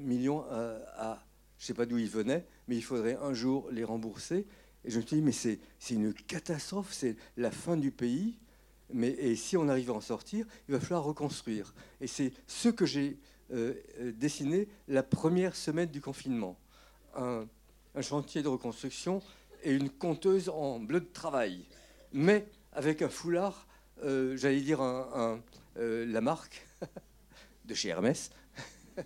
millions 0.00 0.44
à 0.48 1.24
je 1.62 1.66
ne 1.66 1.68
sais 1.68 1.74
pas 1.74 1.86
d'où 1.86 1.96
ils 1.96 2.10
venaient, 2.10 2.44
mais 2.66 2.74
il 2.74 2.82
faudrait 2.82 3.14
un 3.22 3.34
jour 3.34 3.70
les 3.70 3.84
rembourser. 3.84 4.46
Et 4.84 4.90
je 4.90 4.98
me 4.98 5.06
suis 5.06 5.18
dit, 5.18 5.22
mais 5.22 5.30
c'est 5.30 5.60
une 5.90 6.12
catastrophe, 6.12 6.92
c'est 6.92 7.14
la 7.36 7.52
fin 7.52 7.76
du 7.76 7.92
pays. 7.92 8.36
Mais, 8.92 9.34
si 9.36 9.56
on 9.56 9.68
arrive 9.68 9.90
à 9.90 9.94
en 9.94 10.00
sortir, 10.00 10.46
il 10.68 10.74
va 10.74 10.80
falloir 10.80 11.04
reconstruire. 11.04 11.74
Et 12.00 12.06
c'est 12.06 12.32
ce 12.46 12.68
que 12.68 12.86
j'ai 12.86 13.18
euh, 13.52 13.74
euh, 14.00 14.12
dessiné 14.12 14.68
la 14.88 15.02
première 15.02 15.56
semaine 15.56 15.90
du 15.90 16.00
confinement. 16.00 16.58
Un, 17.14 17.46
chantier 18.00 18.42
de 18.42 18.48
reconstruction 18.48 19.22
et 19.62 19.72
une 19.72 19.90
conteuse 19.90 20.48
en 20.48 20.78
bleu 20.78 21.00
de 21.00 21.12
travail. 21.12 21.66
Mais 22.12 22.46
avec 22.72 23.02
un 23.02 23.10
foulard, 23.10 23.66
euh, 24.02 24.36
j'allais 24.36 24.62
dire 24.62 24.80
un, 24.80 25.40
la 25.76 26.20
marque 26.20 26.66
de 27.66 27.74
chez 27.74 27.90
Hermès. 27.90 28.30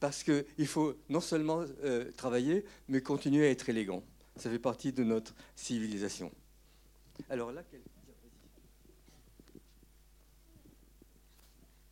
Parce 0.00 0.22
qu'il 0.22 0.66
faut 0.66 0.94
non 1.08 1.20
seulement 1.20 1.64
travailler, 2.16 2.64
mais 2.88 3.00
continuer 3.00 3.46
à 3.46 3.50
être 3.50 3.68
élégant. 3.68 4.02
Ça 4.36 4.50
fait 4.50 4.58
partie 4.58 4.92
de 4.92 5.04
notre 5.04 5.34
civilisation. 5.56 6.30
Alors 7.30 7.52
là, 7.52 7.62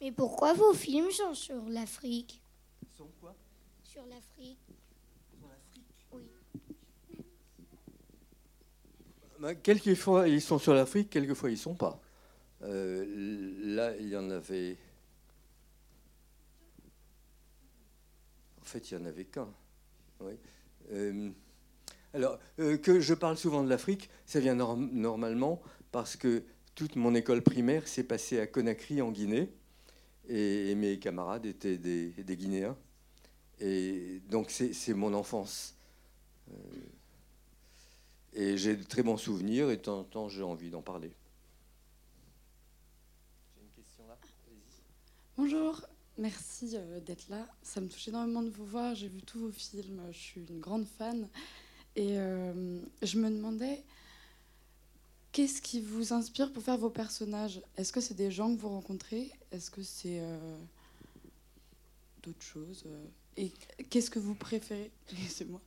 Mais 0.00 0.12
pourquoi 0.12 0.54
vos 0.54 0.72
films 0.72 1.10
sont 1.10 1.34
sur 1.34 1.62
l'Afrique? 1.68 2.40
Sont 2.96 3.10
quoi? 3.20 3.34
Sur 3.84 4.06
l'Afrique. 4.06 4.58
Sur 5.38 5.48
l'Afrique? 5.48 5.94
Oui. 6.12 6.22
Ben, 9.38 9.54
quelquefois, 9.54 10.28
ils 10.28 10.40
sont 10.40 10.58
sur 10.58 10.72
l'Afrique, 10.72 11.10
quelquefois, 11.10 11.50
ils 11.50 11.54
ne 11.54 11.58
sont 11.58 11.74
pas. 11.74 12.00
Euh, 12.62 13.54
là, 13.62 13.94
il 13.96 14.08
y 14.08 14.16
en 14.16 14.30
avait. 14.30 14.76
En 18.60 18.64
fait, 18.64 18.90
il 18.90 18.96
n'y 18.96 19.04
en 19.04 19.06
avait 19.06 19.24
qu'un. 19.24 19.48
Oui. 20.20 20.32
Euh, 20.92 21.30
alors, 22.14 22.38
euh, 22.58 22.76
que 22.78 23.00
je 23.00 23.14
parle 23.14 23.36
souvent 23.36 23.62
de 23.62 23.68
l'Afrique, 23.68 24.10
ça 24.24 24.40
vient 24.40 24.54
normalement 24.54 25.60
parce 25.92 26.16
que 26.16 26.42
toute 26.74 26.96
mon 26.96 27.14
école 27.14 27.42
primaire 27.42 27.86
s'est 27.86 28.04
passée 28.04 28.40
à 28.40 28.46
Conakry, 28.46 29.02
en 29.02 29.10
Guinée, 29.10 29.52
et, 30.30 30.74
mes 30.74 30.98
camarades 30.98 31.46
étaient 31.46 31.78
des, 31.78 32.36
Guinéens. 32.36 32.76
Et 33.58 34.20
donc, 34.30 34.50
c'est 34.50 34.94
mon 34.94 35.12
enfance. 35.12 35.74
Euh, 36.50 36.54
et 38.32 38.56
j'ai 38.56 38.76
de 38.76 38.84
très 38.84 39.02
bons 39.02 39.16
souvenirs, 39.16 39.70
et 39.70 39.76
de 39.76 39.82
temps 39.82 40.00
en 40.00 40.04
temps, 40.04 40.28
j'ai 40.28 40.42
envie 40.42 40.70
d'en 40.70 40.82
parler. 40.82 41.12
J'ai 43.54 43.62
une 43.62 43.70
question 43.70 44.06
là. 44.06 44.16
Bonjour, 45.36 45.82
merci 46.16 46.76
euh, 46.76 47.00
d'être 47.00 47.28
là. 47.28 47.46
Ça 47.62 47.80
me 47.80 47.88
touche 47.88 48.08
énormément 48.08 48.42
de 48.42 48.50
vous 48.50 48.64
voir. 48.64 48.94
J'ai 48.94 49.08
vu 49.08 49.22
tous 49.22 49.40
vos 49.40 49.52
films. 49.52 50.00
Je 50.12 50.18
suis 50.18 50.46
une 50.48 50.60
grande 50.60 50.86
fan. 50.86 51.28
Et 51.96 52.18
euh, 52.18 52.80
je 53.02 53.18
me 53.18 53.28
demandais, 53.28 53.84
qu'est-ce 55.32 55.62
qui 55.62 55.80
vous 55.80 56.12
inspire 56.12 56.52
pour 56.52 56.62
faire 56.62 56.78
vos 56.78 56.90
personnages? 56.90 57.60
Est-ce 57.76 57.92
que 57.92 58.00
c'est 58.00 58.14
des 58.14 58.30
gens 58.30 58.54
que 58.54 58.60
vous 58.60 58.68
rencontrez? 58.68 59.30
Est-ce 59.52 59.70
que 59.70 59.82
c'est 59.82 60.20
euh, 60.20 60.58
d'autres 62.22 62.42
choses 62.42 62.84
Et 63.36 63.52
qu'est-ce 63.88 64.10
que 64.10 64.18
vous 64.18 64.34
préférez? 64.34 64.90
Moi. 65.48 65.60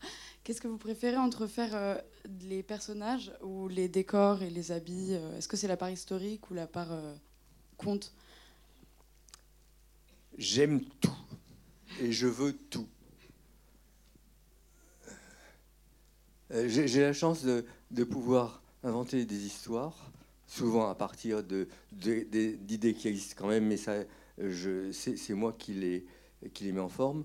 Qu'est-ce 0.44 0.62
que 0.62 0.68
vous 0.68 0.78
préférez 0.78 1.18
entre 1.18 1.48
faire 1.48 1.76
euh, 1.76 1.96
les 2.42 2.64
personnages 2.64 3.32
ou 3.42 3.68
les 3.68 3.88
décors 3.88 4.44
et 4.44 4.50
les 4.50 4.72
habits 4.72 5.14
Est-ce 5.38 5.48
que 5.48 5.58
c'est 5.58 5.68
la 5.68 5.78
part 5.78 5.90
historique 5.90 6.50
ou 6.52 6.54
la 6.54 6.68
part 6.68 6.92
conte? 7.78 8.14
J'aime 10.38 10.82
tout. 11.00 11.12
Et 12.00 12.12
je 12.12 12.28
veux 12.28 12.54
tout. 12.54 12.88
Euh, 16.52 16.68
j'ai 16.68 17.02
la 17.02 17.14
chance 17.14 17.44
de, 17.44 18.04
pouvoir 18.04 18.63
inventer 18.84 19.26
des 19.26 19.46
histoires, 19.46 20.12
souvent 20.48 20.90
à 20.90 20.96
partir 20.96 21.42
d'idées 21.44 22.94
qui 22.94 23.08
existent 23.08 23.36
quand 23.38 23.48
même, 23.48 23.66
mais 23.66 23.78
c'est 23.78 25.34
moi 25.34 25.54
qui 25.54 25.74
les, 25.74 26.72
mets 26.72 26.80
en 26.80 26.90
forme. 26.90 27.24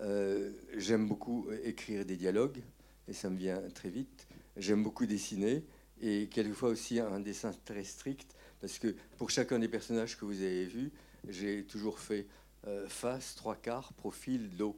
Euh, 0.00 0.52
j'aime 0.76 1.08
beaucoup 1.08 1.48
écrire 1.64 2.04
des 2.04 2.16
dialogues, 2.16 2.62
et 3.08 3.12
ça 3.12 3.30
me 3.30 3.36
vient 3.36 3.60
très 3.74 3.88
vite. 3.88 4.28
J'aime 4.56 4.82
beaucoup 4.82 5.06
dessiner, 5.06 5.64
et 6.00 6.28
quelquefois 6.28 6.70
aussi 6.70 7.00
un 7.00 7.20
dessin 7.20 7.52
très 7.64 7.84
strict, 7.84 8.34
parce 8.60 8.78
que 8.78 8.94
pour 9.16 9.30
chacun 9.30 9.58
des 9.58 9.68
personnages 9.68 10.18
que 10.18 10.24
vous 10.24 10.42
avez 10.42 10.66
vus, 10.66 10.92
j'ai 11.28 11.64
toujours 11.64 11.98
fait 11.98 12.26
euh, 12.66 12.88
face, 12.88 13.34
trois 13.34 13.56
quarts, 13.56 13.92
profil, 13.94 14.50
dos. 14.56 14.76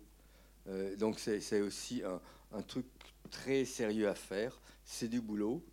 donc 0.99 1.19
c'est 1.19 1.61
aussi 1.61 2.03
un, 2.53 2.63
truc 2.63 2.87
très 3.31 3.65
sérieux 3.65 4.09
à 4.09 4.15
faire. 4.15 4.61
C'est 4.85 5.09
du 5.09 5.21
boulot. 5.21 5.65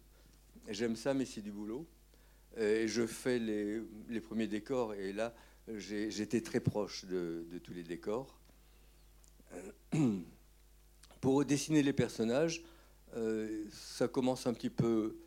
J'aime 0.69 0.95
ça, 0.95 1.13
mais 1.13 1.25
c'est 1.25 1.41
du 1.41 1.51
boulot. 1.51 1.88
Et 2.57 2.88
je 2.88 3.05
fais 3.05 3.39
les, 3.39 4.21
premiers 4.21 4.47
décors, 4.47 4.93
et 4.93 5.13
là, 5.13 5.33
j'étais 5.67 6.41
très 6.41 6.59
proche 6.59 7.05
de, 7.05 7.45
tous 7.63 7.73
les 7.73 7.83
décors. 7.83 8.39
Pour 11.21 11.43
dessiner 11.45 11.83
les 11.83 11.93
personnages, 11.93 12.63
euh, 13.15 13.65
ça 13.71 14.07
commence 14.07 14.47
un 14.47 14.53
petit 14.53 14.69
peu 14.69 15.17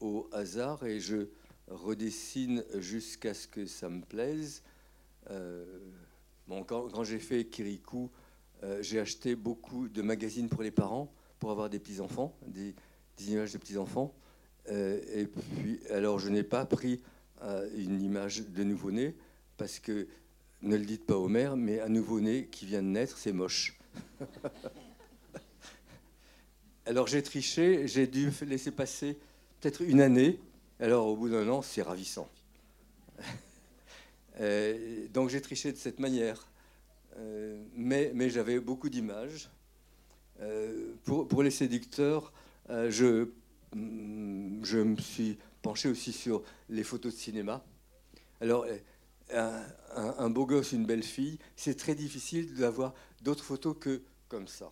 au 0.00 0.28
hasard, 0.32 0.84
et 0.84 1.00
je 1.00 1.28
redessine 1.68 2.64
jusqu'à 2.74 3.34
ce 3.34 3.46
que 3.46 3.66
ça 3.66 3.88
me 3.88 4.02
plaise. 4.02 4.62
Euh, 5.30 5.64
bon, 6.46 6.64
quand, 6.64 6.88
quand 6.90 7.04
j'ai 7.04 7.18
fait 7.18 7.44
Kirikou, 7.44 8.10
euh, 8.64 8.82
j'ai 8.82 8.98
acheté 8.98 9.36
beaucoup 9.36 9.88
de 9.88 10.02
magazines 10.02 10.48
pour 10.48 10.62
les 10.62 10.70
parents 10.70 11.12
pour 11.38 11.50
avoir 11.50 11.70
des 11.70 11.78
petits-enfants, 11.78 12.36
des, 12.46 12.74
images 13.28 13.52
de 13.52 13.58
petits-enfants. 13.58 14.14
Euh, 14.70 15.00
et 15.14 15.26
puis, 15.26 15.80
alors, 15.90 16.18
je 16.18 16.28
n'ai 16.28 16.42
pas 16.42 16.64
pris 16.64 17.00
euh, 17.42 17.68
une 17.76 18.02
image 18.02 18.42
de 18.48 18.64
nouveau-né 18.64 19.14
parce 19.56 19.78
que, 19.78 20.06
ne 20.62 20.76
le 20.76 20.84
dites 20.84 21.06
pas 21.06 21.16
au 21.16 21.28
maire, 21.28 21.56
mais 21.56 21.80
un 21.80 21.88
nouveau-né 21.88 22.48
qui 22.50 22.66
vient 22.66 22.82
de 22.82 22.88
naître, 22.88 23.16
c'est 23.16 23.32
moche. 23.32 23.78
alors, 26.86 27.06
j'ai 27.06 27.22
triché, 27.22 27.86
j'ai 27.86 28.06
dû 28.06 28.30
laisser 28.46 28.70
passer 28.70 29.16
peut-être 29.60 29.82
une 29.82 30.00
année. 30.00 30.38
Alors, 30.80 31.06
au 31.06 31.16
bout 31.16 31.28
d'un 31.28 31.48
an, 31.48 31.62
c'est 31.62 31.82
ravissant. 31.82 32.28
Euh, 34.40 35.08
donc, 35.12 35.30
j'ai 35.30 35.40
triché 35.40 35.72
de 35.72 35.76
cette 35.76 35.98
manière. 35.98 36.46
mais, 37.74 38.12
mais 38.14 38.30
j'avais 38.30 38.60
beaucoup 38.60 38.88
d'images. 38.88 39.50
Euh, 40.40 40.94
pour, 41.04 41.42
les 41.42 41.50
séducteurs, 41.50 42.32
je, 42.68 43.26
je 43.74 44.78
me 44.78 44.96
suis 44.96 45.38
penché 45.62 45.88
aussi 45.88 46.12
sur 46.12 46.42
les 46.68 46.84
photos 46.84 47.14
de 47.14 47.18
cinéma. 47.18 47.64
Alors, 48.40 48.66
un, 49.30 49.64
un 49.96 50.30
beau 50.30 50.46
gosse, 50.46 50.72
une 50.72 50.86
belle 50.86 51.02
fille, 51.02 51.38
c'est 51.56 51.76
très 51.76 51.94
difficile 51.94 52.54
d'avoir 52.54 52.94
d'autres 53.22 53.44
photos 53.44 53.76
que 53.78 54.02
comme 54.28 54.48
ça. 54.48 54.70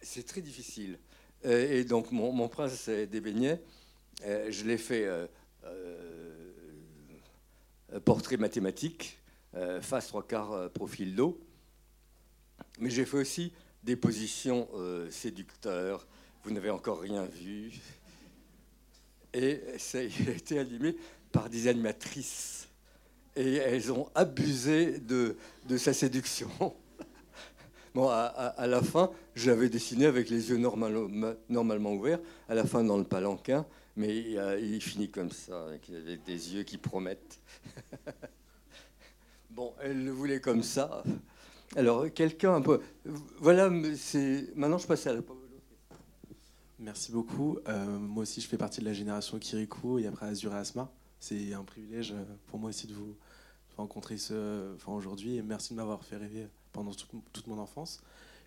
C'est 0.00 0.24
très 0.24 0.40
difficile. 0.40 0.98
Et 1.42 1.84
donc, 1.84 2.12
mon, 2.12 2.48
prince, 2.48 2.88
des 2.88 3.20
beignets. 3.20 3.60
Je 4.22 4.64
l'ai 4.64 4.78
fait 4.78 5.08
portrait 8.04 8.36
mathématique, 8.36 9.18
face 9.80 10.08
trois 10.08 10.26
quarts 10.26 10.70
profil 10.70 11.14
d'eau. 11.14 11.40
Mais 12.78 12.90
j'ai 12.90 13.04
fait 13.04 13.18
aussi 13.18 13.52
des 13.86 13.96
positions 13.96 14.68
séducteurs. 15.10 16.06
Vous 16.42 16.50
n'avez 16.50 16.70
encore 16.70 17.00
rien 17.00 17.24
vu. 17.24 17.72
Et 19.32 19.62
ça 19.78 19.98
a 19.98 20.02
été 20.02 20.58
animé 20.58 20.96
par 21.30 21.48
des 21.48 21.68
animatrices. 21.68 22.68
Et 23.36 23.54
elles 23.54 23.92
ont 23.92 24.10
abusé 24.14 24.98
de, 24.98 25.36
de 25.68 25.76
sa 25.76 25.92
séduction. 25.92 26.50
Bon, 27.94 28.10
à, 28.10 28.66
la 28.66 28.82
fin, 28.82 29.10
je 29.34 29.50
l'avais 29.50 29.70
dessiné 29.70 30.04
avec 30.04 30.28
les 30.28 30.50
yeux 30.50 30.58
normalement 30.58 31.92
ouverts, 31.94 32.18
à 32.46 32.54
la 32.54 32.64
fin 32.64 32.84
dans 32.84 32.98
le 32.98 33.04
palanquin, 33.04 33.64
mais 33.96 34.14
il, 34.14 34.82
finit 34.82 35.08
comme 35.08 35.30
ça, 35.30 35.64
avec, 35.68 35.90
des 36.26 36.54
yeux 36.54 36.62
qui 36.62 36.76
promettent. 36.76 37.40
bon, 39.50 39.72
elle 39.80 40.04
le 40.04 40.10
voulait 40.10 40.42
comme 40.42 40.62
ça. 40.62 41.02
Alors, 41.74 42.12
quelqu'un 42.12 42.54
un 42.54 42.60
peu. 42.60 42.80
Voilà. 43.40 43.68
Maintenant, 43.70 44.78
je 44.78 44.86
passe 44.86 45.06
à 45.06 45.14
la. 45.14 45.20
Merci 46.78 47.10
beaucoup. 47.10 47.58
Euh, 47.68 47.98
moi 47.98 48.22
aussi, 48.22 48.42
je 48.42 48.46
fais 48.46 48.58
partie 48.58 48.80
de 48.80 48.84
la 48.84 48.92
génération 48.92 49.38
Kirikou 49.38 49.98
et 49.98 50.06
après 50.06 50.26
Azur 50.26 50.52
et 50.52 50.58
Asma. 50.58 50.90
C'est 51.20 51.54
un 51.54 51.64
privilège 51.64 52.12
euh, 52.12 52.22
pour 52.48 52.58
moi 52.58 52.68
aussi 52.68 52.86
de 52.86 52.92
vous 52.92 53.16
rencontrer 53.78 54.16
aujourd'hui 54.86 55.36
et 55.36 55.42
merci 55.42 55.72
de 55.72 55.76
m'avoir 55.76 56.04
fait 56.04 56.16
rêver 56.16 56.48
pendant 56.72 56.92
toute 56.92 57.46
mon 57.46 57.58
enfance. 57.58 58.02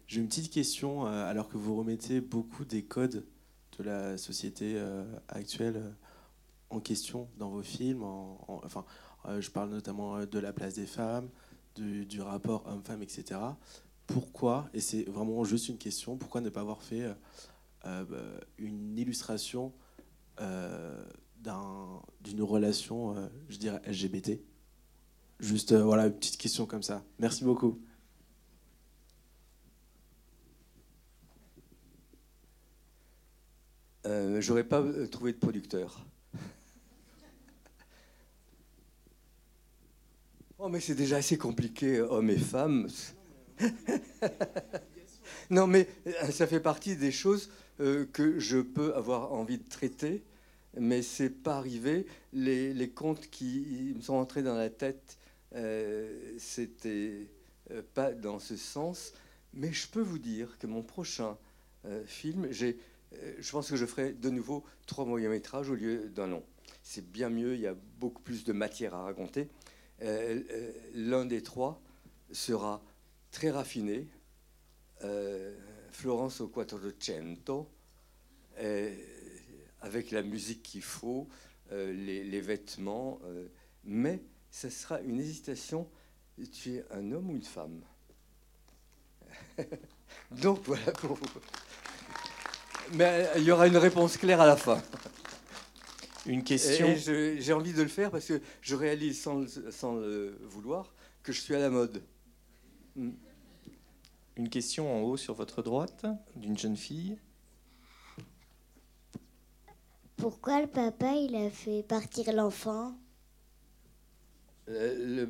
J'ai 0.08 0.22
une 0.22 0.28
petite 0.28 0.52
question, 0.52 1.08
euh, 1.08 1.26
alors 1.26 1.50
que 1.50 1.58
vous 1.58 1.76
remettez 1.76 2.22
beaucoup 2.22 2.66
des 2.66 2.84
codes 2.84 3.26
de 3.78 3.84
la 3.84 4.18
société 4.18 4.80
actuelle 5.30 5.82
en 6.70 6.80
question 6.80 7.28
dans 7.38 7.50
vos 7.50 7.64
films. 7.64 8.04
enfin, 8.04 8.84
je 9.40 9.50
parle 9.50 9.70
notamment 9.70 10.26
de 10.26 10.40
la 10.40 10.52
place 10.52 10.74
des 10.76 10.86
femmes, 10.86 11.30
du, 11.76 12.22
rapport 12.22 12.66
homme-femme, 12.68 13.02
etc. 13.02 13.40
Pourquoi, 14.08 14.70
et 14.74 14.82
c'est 14.82 15.04
vraiment 15.04 15.44
juste 15.44 15.70
une 15.70 15.78
question, 15.78 16.18
pourquoi 16.18 16.42
ne 16.42 16.50
pas 16.50 16.62
avoir 16.62 16.82
fait 16.82 17.14
euh, 17.86 18.40
une 18.58 18.98
illustration 18.98 19.74
euh, 20.42 21.06
d'une 22.22 22.42
relation, 22.42 23.16
euh, 23.16 23.28
je 23.48 23.58
dirais, 23.58 23.82
LGBT 23.88 24.42
Juste, 25.40 25.74
voilà, 25.74 26.08
une 26.08 26.14
petite 26.14 26.38
question 26.38 26.66
comme 26.66 26.84
ça. 26.84 27.04
Merci 27.18 27.46
beaucoup. 27.46 27.80
J'aurais 34.40 34.64
pas 34.64 34.84
trouvé 35.12 35.34
de 35.34 35.38
producteur. 35.38 36.04
Oh, 40.62 40.68
mais 40.68 40.82
c'est 40.82 40.96
déjà 40.96 41.16
assez 41.16 41.38
compliqué, 41.38 42.02
hommes 42.02 42.30
et 42.30 42.38
femmes. 42.38 42.90
non, 45.50 45.68
mais 45.68 45.88
ça 46.32 46.48
fait 46.48 46.60
partie 46.60 46.98
des 46.98 47.14
choses 47.14 47.50
euh, 47.80 48.06
que 48.12 48.40
je 48.40 48.58
peux 48.58 48.94
avoir 48.94 49.32
envie 49.32 49.58
de 49.58 49.70
traiter, 49.70 50.22
mais 50.78 51.02
c'est 51.02 51.30
pas 51.30 51.56
arrivé. 51.56 52.08
Les, 52.34 52.92
contes 52.94 53.30
qui 53.30 53.94
me 53.96 54.02
sont 54.02 54.16
entrés 54.16 54.44
dans 54.44 54.56
la 54.56 54.70
tête, 54.70 55.18
euh, 55.56 56.34
c'était 56.38 57.30
euh, 57.72 57.82
pas 57.94 58.12
dans 58.12 58.40
ce 58.40 58.58
sens. 58.58 59.14
Mais 59.54 59.72
je 59.72 59.88
peux 59.88 60.02
vous 60.02 60.20
dire 60.20 60.58
que 60.60 60.68
mon 60.68 60.84
prochain 60.84 61.38
film, 62.06 62.48
j'ai, 62.52 62.78
je 63.40 63.52
pense 63.52 63.70
que 63.70 63.78
je 63.78 63.86
ferai 63.86 64.12
de 64.12 64.30
nouveau 64.30 64.66
trois 64.86 65.06
moyens 65.06 65.32
métrages 65.32 65.70
au 65.70 65.76
lieu 65.76 66.10
d'un 66.10 66.28
long. 66.28 66.44
C'est 66.84 67.10
bien 67.10 67.30
mieux, 67.30 67.56
il 67.56 67.62
y 67.62 67.68
a 67.68 67.76
beaucoup 68.00 68.22
plus 68.22 68.44
de 68.44 68.52
matière 68.52 68.94
à 68.94 69.04
raconter. 69.04 69.48
L'un 70.02 71.26
des 71.26 71.44
trois 71.44 71.82
sera 72.32 72.82
très 73.32 73.52
raffiné, 73.52 74.08
Florence 75.92 76.42
au 76.42 76.48
Quattrocento, 76.48 77.68
euh, 78.62 78.94
avec 79.82 80.12
la 80.12 80.22
musique 80.22 80.62
qu'il 80.62 80.82
faut, 80.82 81.30
euh, 81.72 81.94
les, 81.94 82.42
vêtements, 82.42 83.20
euh, 83.24 83.48
mais 83.86 84.22
ce 84.52 84.70
sera 84.70 85.00
une 85.02 85.20
hésitation. 85.20 85.88
Tu 86.52 86.76
es 86.76 86.86
un 86.92 87.12
homme 87.14 87.30
ou 87.30 87.36
une 87.36 87.44
femme? 87.44 87.82
Donc 90.32 90.60
voilà 90.66 90.92
pour 90.92 91.16
vous. 91.16 91.42
Mais 92.94 93.30
il 93.38 93.44
y 93.44 93.52
aura 93.52 93.68
une 93.68 93.78
réponse 93.78 94.18
claire 94.18 94.42
à 94.42 94.48
la 94.48 94.58
fin. 94.58 94.82
Une 96.30 96.44
question. 96.44 96.94
J'ai 96.96 97.54
envie 97.54 97.74
de 97.74 97.82
le 97.82 97.88
faire 97.88 98.12
parce 98.12 98.28
que 98.28 98.40
je 98.62 98.76
réalise 98.76 99.20
sans, 99.20 99.48
sans 99.72 99.96
le 99.96 100.38
vouloir 100.44 100.94
que 101.24 101.34
je 101.34 101.42
suis 101.42 101.56
à 101.56 101.60
la 101.60 101.72
mode. 101.72 102.04
Hmm. 102.96 103.14
Une 104.36 104.48
question 104.48 104.96
en 104.96 105.02
haut 105.02 105.18
sur 105.18 105.34
votre 105.34 105.64
droite 105.64 106.06
d'une 106.36 106.56
jeune 106.56 106.78
fille. 106.78 107.18
Pourquoi 110.18 110.62
le 110.62 110.68
papa 110.68 111.14
il 111.14 111.36
a 111.36 111.50
fait 111.50 111.82
partir 111.82 112.32
l'enfant? 112.32 112.96
Euh, 114.70 115.26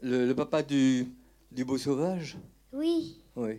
le, 0.00 0.32
papa 0.34 0.62
du, 0.62 1.08
du 1.50 1.64
beau 1.64 1.76
sauvage? 1.76 2.38
Oui. 2.72 3.18
Oui. 3.34 3.58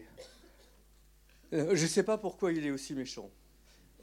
Euh, 1.52 1.76
je 1.76 1.84
ne 1.84 1.88
sais 1.88 2.04
pas 2.04 2.18
pourquoi 2.18 2.54
il 2.54 2.66
est 2.66 2.72
aussi 2.72 2.94
méchant. 2.94 3.30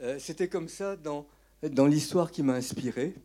Euh, 0.01 0.19
c'était 0.19 0.49
comme 0.49 0.67
ça 0.67 0.95
dans, 0.95 1.25
dans 1.63 1.87
l'histoire 1.87 2.31
qui 2.31 2.43
m'a 2.43 2.53
inspiré. 2.53 3.15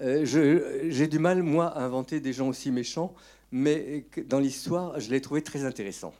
J'ai 0.00 1.08
du 1.08 1.18
mal, 1.18 1.42
moi, 1.42 1.66
à 1.66 1.84
inventer 1.84 2.20
des 2.20 2.32
gens 2.32 2.48
aussi 2.48 2.70
méchants 2.70 3.14
mais 3.52 4.06
dans 4.26 4.38
l'histoire, 4.38 5.00
je 5.00 5.10
l'ai 5.10 5.20
trouvé 5.20 5.42
très 5.42 5.64
intéressant. 5.64 6.14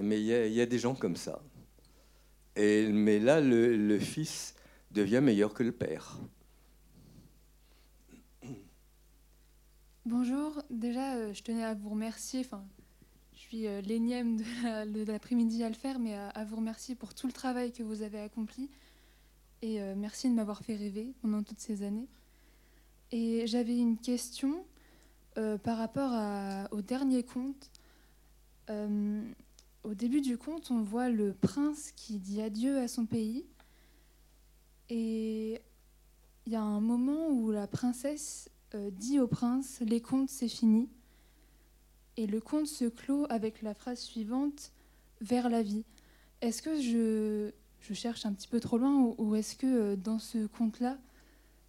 Mais 0.00 0.20
il 0.20 0.52
y, 0.52 0.60
a 0.60 0.66
des 0.66 0.78
gens 0.78 0.94
comme 0.94 1.16
ça. 1.16 1.42
Mais 2.56 3.18
là, 3.18 3.40
le, 3.40 3.98
fils 3.98 4.54
devient 4.92 5.20
meilleur 5.20 5.52
que 5.52 5.62
le 5.62 5.72
père. 5.72 6.18
Bonjour, 10.06 10.62
déjà, 10.70 11.14
euh, 11.16 11.32
je 11.32 11.42
tenais 11.42 11.62
à 11.62 11.74
vous 11.74 11.90
remercier. 11.90 12.40
Enfin, 12.40 12.64
je 13.34 13.38
suis 13.38 13.66
euh, 13.66 13.80
l'énième 13.82 14.38
de 14.38 15.04
l'après-midi 15.04 15.62
à 15.62 15.68
le 15.68 15.74
faire, 15.74 15.98
mais 15.98 16.14
à, 16.14 16.44
vous 16.44 16.56
remercier 16.56 16.94
pour 16.94 17.14
tout 17.14 17.26
le 17.26 17.32
travail 17.32 17.70
que 17.72 17.82
vous 17.82 18.02
avez 18.02 18.18
accompli. 18.18 18.70
Et 19.62 19.82
euh, 19.82 19.94
merci 19.94 20.28
de 20.28 20.34
m'avoir 20.34 20.62
fait 20.62 20.74
rêver 20.74 21.12
pendant 21.20 21.42
toutes 21.42 21.60
ces 21.60 21.82
années. 21.82 22.08
Et 23.12 23.46
j'avais 23.46 23.76
une 23.76 23.98
question. 23.98 24.64
Euh, 25.38 25.58
par 25.58 25.78
rapport 25.78 26.10
au 26.72 26.82
dernier 26.82 27.22
conte, 27.22 27.70
euh, 28.68 29.22
au 29.84 29.94
début 29.94 30.20
du 30.20 30.36
conte, 30.36 30.70
on 30.70 30.82
voit 30.82 31.08
le 31.08 31.32
prince 31.32 31.92
qui 31.92 32.18
dit 32.18 32.42
adieu 32.42 32.78
à 32.78 32.88
son 32.88 33.06
pays. 33.06 33.44
Et 34.88 35.60
il 36.46 36.52
y 36.52 36.56
a 36.56 36.62
un 36.62 36.80
moment 36.80 37.28
où 37.28 37.52
la 37.52 37.68
princesse 37.68 38.50
dit 38.74 39.20
au 39.20 39.28
prince 39.28 39.80
Les 39.80 40.00
contes, 40.00 40.30
c'est 40.30 40.48
fini. 40.48 40.88
Et 42.16 42.26
le 42.26 42.40
conte 42.40 42.66
se 42.66 42.86
clôt 42.86 43.26
avec 43.30 43.62
la 43.62 43.74
phrase 43.74 44.00
suivante 44.00 44.72
Vers 45.20 45.48
la 45.48 45.62
vie. 45.62 45.84
Est-ce 46.40 46.62
que 46.62 46.80
je, 46.80 47.52
je, 47.80 47.94
cherche 47.94 48.26
un 48.26 48.32
petit 48.32 48.48
peu 48.48 48.60
trop 48.60 48.78
loin 48.78 49.14
ou 49.18 49.34
est-ce 49.34 49.56
que 49.56 49.94
dans 49.94 50.18
ce 50.18 50.46
conte-là, 50.46 50.98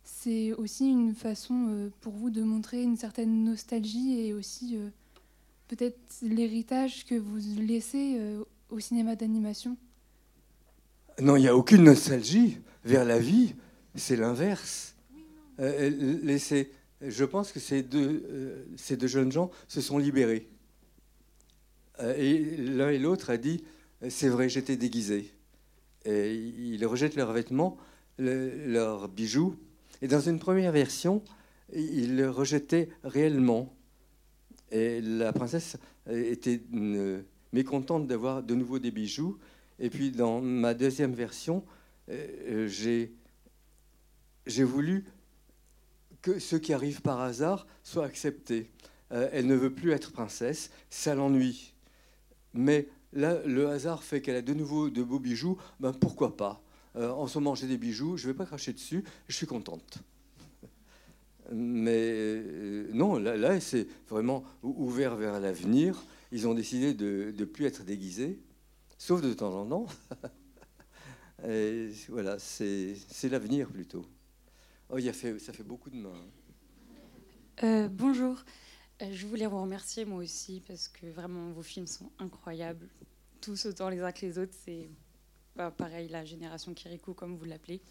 c'est 0.03 0.53
aussi 0.53 0.89
une 0.89 1.15
façon 1.15 1.67
euh, 1.69 1.89
pour 2.01 2.13
vous 2.13 2.29
de 2.29 2.41
montrer 2.41 2.81
une 2.81 2.97
certaine 2.97 3.43
nostalgie 3.43 4.19
et 4.19 4.33
aussi 4.33 4.75
euh, 4.75 4.89
peut-être 5.67 5.97
l'héritage 6.21 7.05
que 7.05 7.15
vous 7.15 7.37
laissez 7.59 8.17
euh, 8.19 8.43
au 8.69 8.79
cinéma 8.79 9.15
d'animation? 9.15 9.77
Non, 11.19 11.35
il 11.35 11.41
n'y 11.41 11.47
a 11.47 11.55
aucune 11.55 11.83
nostalgie 11.83 12.57
vers 12.83 13.05
la 13.05 13.19
vie, 13.19 13.53
c'est 13.95 14.15
l'inverse. 14.15 14.95
je 15.59 17.23
pense 17.25 17.51
que 17.51 17.59
ces 17.59 17.83
deux 17.83 18.65
jeunes 19.07 19.31
gens 19.31 19.51
se 19.67 19.81
sont 19.81 19.97
libérés. 19.97 20.47
et 22.17 22.57
l'un 22.57 22.89
et 22.89 22.97
l'autre 22.97 23.29
a 23.29 23.37
dit, 23.37 23.63
c'est 24.09 24.29
vrai, 24.29 24.49
j'étais 24.49 24.77
déguisé. 24.77 25.31
Et 26.05 26.33
ils 26.35 26.85
rejettent 26.85 27.15
leurs 27.15 27.31
vêtements, 27.31 27.77
leurs 28.17 29.07
bijoux, 29.07 29.55
et 30.01 30.07
dans 30.07 30.19
une 30.19 30.39
première 30.39 30.71
version, 30.71 31.23
il 31.73 32.15
le 32.15 32.29
rejetait 32.29 32.89
réellement. 33.03 33.75
Et 34.71 35.01
la 35.01 35.31
princesse 35.31 35.77
était 36.09 36.61
mécontente 37.53 38.07
d'avoir 38.07 38.41
de 38.41 38.55
nouveau 38.55 38.79
des 38.79 38.91
bijoux. 38.91 39.37
Et 39.79 39.89
puis 39.89 40.11
dans 40.11 40.41
ma 40.41 40.73
deuxième 40.73 41.13
version, 41.13 41.63
euh, 42.09 42.67
j'ai 42.67 44.63
voulu 44.63 45.05
que 46.21 46.39
ce 46.39 46.55
qui 46.55 46.73
arrive 46.73 47.01
par 47.01 47.19
hasard 47.19 47.67
soit 47.83 48.05
accepté. 48.05 48.71
Euh, 49.11 49.29
elle 49.31 49.47
ne 49.47 49.55
veut 49.55 49.73
plus 49.73 49.91
être 49.91 50.11
princesse, 50.11 50.71
ça 50.89 51.15
l'ennuie. 51.15 51.73
Mais 52.53 52.87
là, 53.13 53.41
le 53.45 53.69
hasard 53.69 54.03
fait 54.03 54.21
qu'elle 54.21 54.35
a 54.35 54.41
de 54.41 54.53
nouveau 54.53 54.89
de 54.89 55.03
beaux 55.03 55.19
bijoux, 55.19 55.57
ben 55.79 55.93
pourquoi 55.93 56.35
pas? 56.37 56.61
Euh, 56.95 57.09
En 57.11 57.27
ce 57.27 57.39
moment, 57.39 57.55
j'ai 57.55 57.67
des 57.67 57.77
bijoux, 57.77 58.17
je 58.17 58.27
ne 58.27 58.33
vais 58.33 58.37
pas 58.37 58.45
cracher 58.45 58.73
dessus, 58.73 59.03
je 59.27 59.35
suis 59.35 59.47
contente. 59.47 59.99
Mais 61.51 61.97
euh, 61.97 62.89
non, 62.93 63.17
là, 63.17 63.59
c'est 63.59 63.87
vraiment 64.09 64.43
ouvert 64.63 65.15
vers 65.15 65.39
l'avenir. 65.39 66.01
Ils 66.31 66.47
ont 66.47 66.53
décidé 66.53 66.93
de 66.93 67.33
ne 67.37 67.45
plus 67.45 67.65
être 67.65 67.83
déguisés, 67.83 68.39
sauf 68.97 69.21
de 69.21 69.33
temps 69.33 69.53
en 69.53 69.65
temps. 69.65 69.85
Et 71.47 71.89
voilà, 72.09 72.37
c'est 72.39 72.95
l'avenir 73.29 73.67
plutôt. 73.69 74.05
Oh, 74.89 74.97
a 74.97 75.13
fait, 75.13 75.39
ça 75.39 75.53
fait 75.53 75.63
beaucoup 75.63 75.89
de 75.89 75.95
mains. 75.95 76.21
Euh, 77.63 77.87
bonjour. 77.89 78.43
Euh, 79.01 79.09
je 79.11 79.25
voulais 79.25 79.47
vous 79.47 79.61
remercier 79.61 80.05
moi 80.05 80.19
aussi 80.19 80.61
parce 80.67 80.87
que 80.87 81.07
vraiment 81.07 81.51
vos 81.51 81.63
films 81.63 81.87
sont 81.87 82.11
incroyables. 82.19 82.87
Tous 83.39 83.65
autant 83.65 83.89
les 83.89 84.01
uns 84.01 84.11
que 84.11 84.25
les 84.25 84.37
autres. 84.37 84.53
C'est 84.65 84.89
bah, 85.55 85.71
pareil, 85.71 86.07
la 86.09 86.23
génération 86.23 86.73
Kirikou, 86.73 87.13
comme 87.13 87.35
vous 87.35 87.45
l'appelez. 87.45 87.81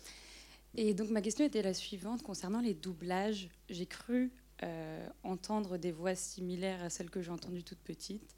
Et 0.76 0.94
donc 0.94 1.10
ma 1.10 1.20
question 1.20 1.44
était 1.44 1.62
la 1.62 1.74
suivante 1.74 2.22
concernant 2.22 2.60
les 2.60 2.74
doublages. 2.74 3.48
J'ai 3.68 3.86
cru 3.86 4.30
euh, 4.62 5.08
entendre 5.24 5.78
des 5.78 5.90
voix 5.90 6.14
similaires 6.14 6.82
à 6.82 6.90
celles 6.90 7.10
que 7.10 7.20
j'ai 7.20 7.30
entendues 7.30 7.64
toute 7.64 7.80
petite. 7.80 8.36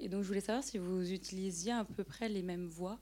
Et 0.00 0.08
donc 0.08 0.22
je 0.22 0.28
voulais 0.28 0.40
savoir 0.40 0.64
si 0.64 0.78
vous 0.78 1.12
utilisiez 1.12 1.72
à 1.72 1.84
peu 1.84 2.04
près 2.04 2.28
les 2.28 2.42
mêmes 2.42 2.66
voix 2.66 2.98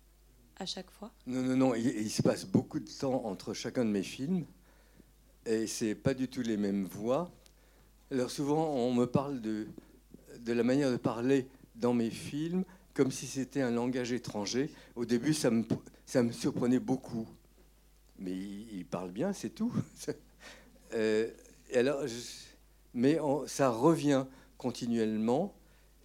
à 0.57 0.67
chaque 0.67 0.91
fois. 0.91 1.13
Non, 1.27 1.43
non, 1.43 1.57
non. 1.57 1.75
il 1.75 2.11
se 2.11 2.23
passe 2.23 2.45
beaucoup 2.45 2.81
de 2.81 2.91
temps 2.91 3.25
entre 3.25 3.55
chacun 3.55 3.85
de 3.85 3.91
mes 3.91 4.03
films 4.03 4.45
et 5.47 5.67
c'est 5.67 5.95
pas 5.95 6.15
du 6.15 6.29
tout 6.29 6.43
les 6.43 6.57
mêmes 6.57 6.85
voix. 6.85 7.31
Alors 8.13 8.31
souvent, 8.31 8.69
on 8.75 8.93
me 8.93 9.07
parle 9.07 9.41
de, 9.41 9.69
de 10.41 10.53
la 10.53 10.63
manière 10.63 10.91
de 10.91 10.99
parler 10.99 11.49
dans 11.77 11.95
mes 11.95 12.11
films 12.11 12.63
comme 12.93 13.11
si 13.11 13.27
c'était 13.27 13.63
un 13.63 13.71
langage 13.71 14.13
étranger. 14.13 14.69
Au 14.97 15.07
début, 15.07 15.33
ça 15.33 15.51
me, 15.51 15.65
ça 16.05 16.23
me 16.23 16.31
surprenait 16.31 16.79
beaucoup. 16.79 17.27
Mais 18.19 18.33
il, 18.33 18.85
parle 18.85 19.13
bien, 19.13 19.33
c'est 19.33 19.49
tout. 19.49 19.73
euh, 20.93 21.31
alors, 21.75 22.03
mais 22.93 23.19
ça 23.47 23.71
revient 23.71 24.27
continuellement, 24.59 25.55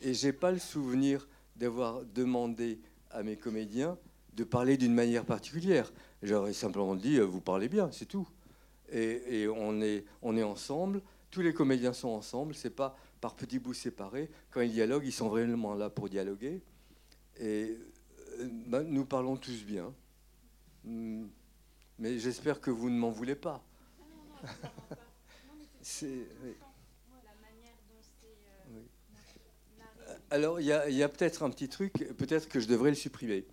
et 0.02 0.14
j'ai 0.14 0.32
pas 0.32 0.54
le 0.54 0.60
souvenir 0.60 1.28
d'avoir 1.58 2.06
demandé 2.16 2.80
à 3.12 3.22
mes 3.22 3.36
comédiens 3.36 3.98
de 4.34 4.46
parler 4.46 4.78
d'une 4.78 4.94
manière 4.94 5.26
particulière. 5.26 5.92
J'aurais 6.24 6.54
simplement 6.54 6.96
dit, 6.96 7.18
euh, 7.18 7.26
vous 7.26 7.42
parlez 7.42 7.68
bien, 7.68 7.90
c'est 7.92 8.06
tout 8.06 8.30
et, 8.92 9.48
on, 9.48 9.82
est, 9.82 10.06
on 10.22 10.38
est 10.38 10.44
ensemble. 10.44 11.02
Tous 11.38 11.44
les 11.44 11.54
comédiens 11.54 11.94
sont 11.94 12.08
ensemble. 12.08 12.56
C'est 12.56 12.72
pas 12.72 12.98
par 13.22 13.36
petits 13.36 13.60
bouts 13.60 13.76
séparés. 13.76 14.28
Quand 14.50 14.62
ils 14.62 14.72
dialoguent, 14.72 15.06
ils 15.06 15.14
sont 15.14 15.30
vraiment 15.30 15.76
là 15.76 15.92
pour 15.92 16.10
dialoguer. 16.10 16.64
Et 17.40 17.78
euh, 18.40 18.50
ben, 18.66 18.82
nous 18.82 19.06
parlons 19.06 19.38
tous 19.38 19.64
bien. 19.64 19.94
Hmm. 20.84 21.28
Mais 22.00 22.18
j'espère 22.18 22.60
que 22.60 22.72
vous 22.72 22.90
ne 22.90 22.98
m'en 22.98 23.12
voulez 23.12 23.36
pas. 23.36 23.64
Alors, 30.32 30.60
il 30.60 30.66
y 30.66 31.04
a, 31.04 31.10
peut-être 31.10 31.44
un 31.44 31.52
petit 31.52 31.70
truc, 31.70 31.94
peut-être 32.18 32.50
que 32.50 32.60
je 32.60 32.68
devrais 32.68 32.90
le 32.90 32.96
supprimer. 32.96 33.46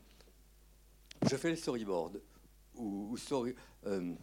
Je 1.30 1.36
fais 1.36 1.50
le 1.50 1.56
storyboard. 1.56 2.22
Ou, 2.76 3.14
story, 3.18 3.54
euh, 3.84 4.14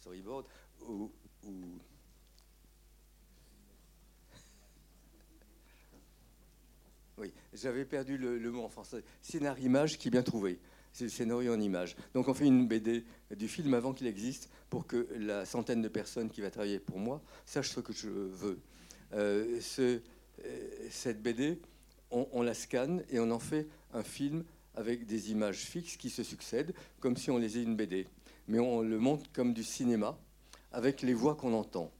storyboard 0.00 0.46
ou, 0.88 1.12
Oui, 7.18 7.32
j'avais 7.52 7.84
perdu 7.84 8.18
le, 8.18 8.50
mot 8.50 8.62
en 8.62 8.68
français. 8.68 9.02
Scénario-image 9.22 9.98
qui 9.98 10.08
est 10.08 10.10
bien 10.10 10.22
trouvé. 10.22 10.58
C'est 10.92 11.04
le 11.04 11.10
scénario 11.10 11.52
en 11.52 11.60
image. 11.60 11.96
Donc 12.12 12.28
on 12.28 12.34
fait 12.34 12.46
une 12.46 12.68
BD 12.68 13.04
du 13.36 13.48
film 13.48 13.74
avant 13.74 13.92
qu'il 13.92 14.06
existe 14.06 14.48
pour 14.70 14.86
que 14.86 15.08
la 15.18 15.44
centaine 15.44 15.82
de 15.82 15.88
personnes 15.88 16.30
qui 16.30 16.40
va 16.40 16.50
travailler 16.50 16.78
pour 16.78 16.98
moi 16.98 17.20
sache 17.44 17.70
ce 17.70 17.80
que 17.80 17.92
je 17.92 18.08
veux. 18.08 18.60
Euh, 19.12 19.60
euh, 19.80 19.98
cette 20.90 21.22
BD, 21.22 21.60
on, 22.10 22.42
la 22.42 22.54
scanne 22.54 23.02
et 23.10 23.18
on 23.18 23.30
en 23.30 23.40
fait 23.40 23.66
un 23.92 24.04
film 24.04 24.44
avec 24.76 25.06
des 25.06 25.32
images 25.32 25.58
fixes 25.58 25.96
qui 25.96 26.10
se 26.10 26.22
succèdent, 26.22 26.74
comme 27.00 27.16
si 27.16 27.30
on 27.30 27.38
lisait 27.38 27.62
une 27.62 27.76
BD 27.76 28.06
mais 28.48 28.58
on 28.58 28.82
le 28.82 28.98
montre 28.98 29.30
comme 29.32 29.52
du 29.52 29.64
cinéma, 29.64 30.18
avec 30.72 31.02
les 31.02 31.14
voix 31.14 31.34
qu'on 31.34 31.54
entend. 31.54 31.90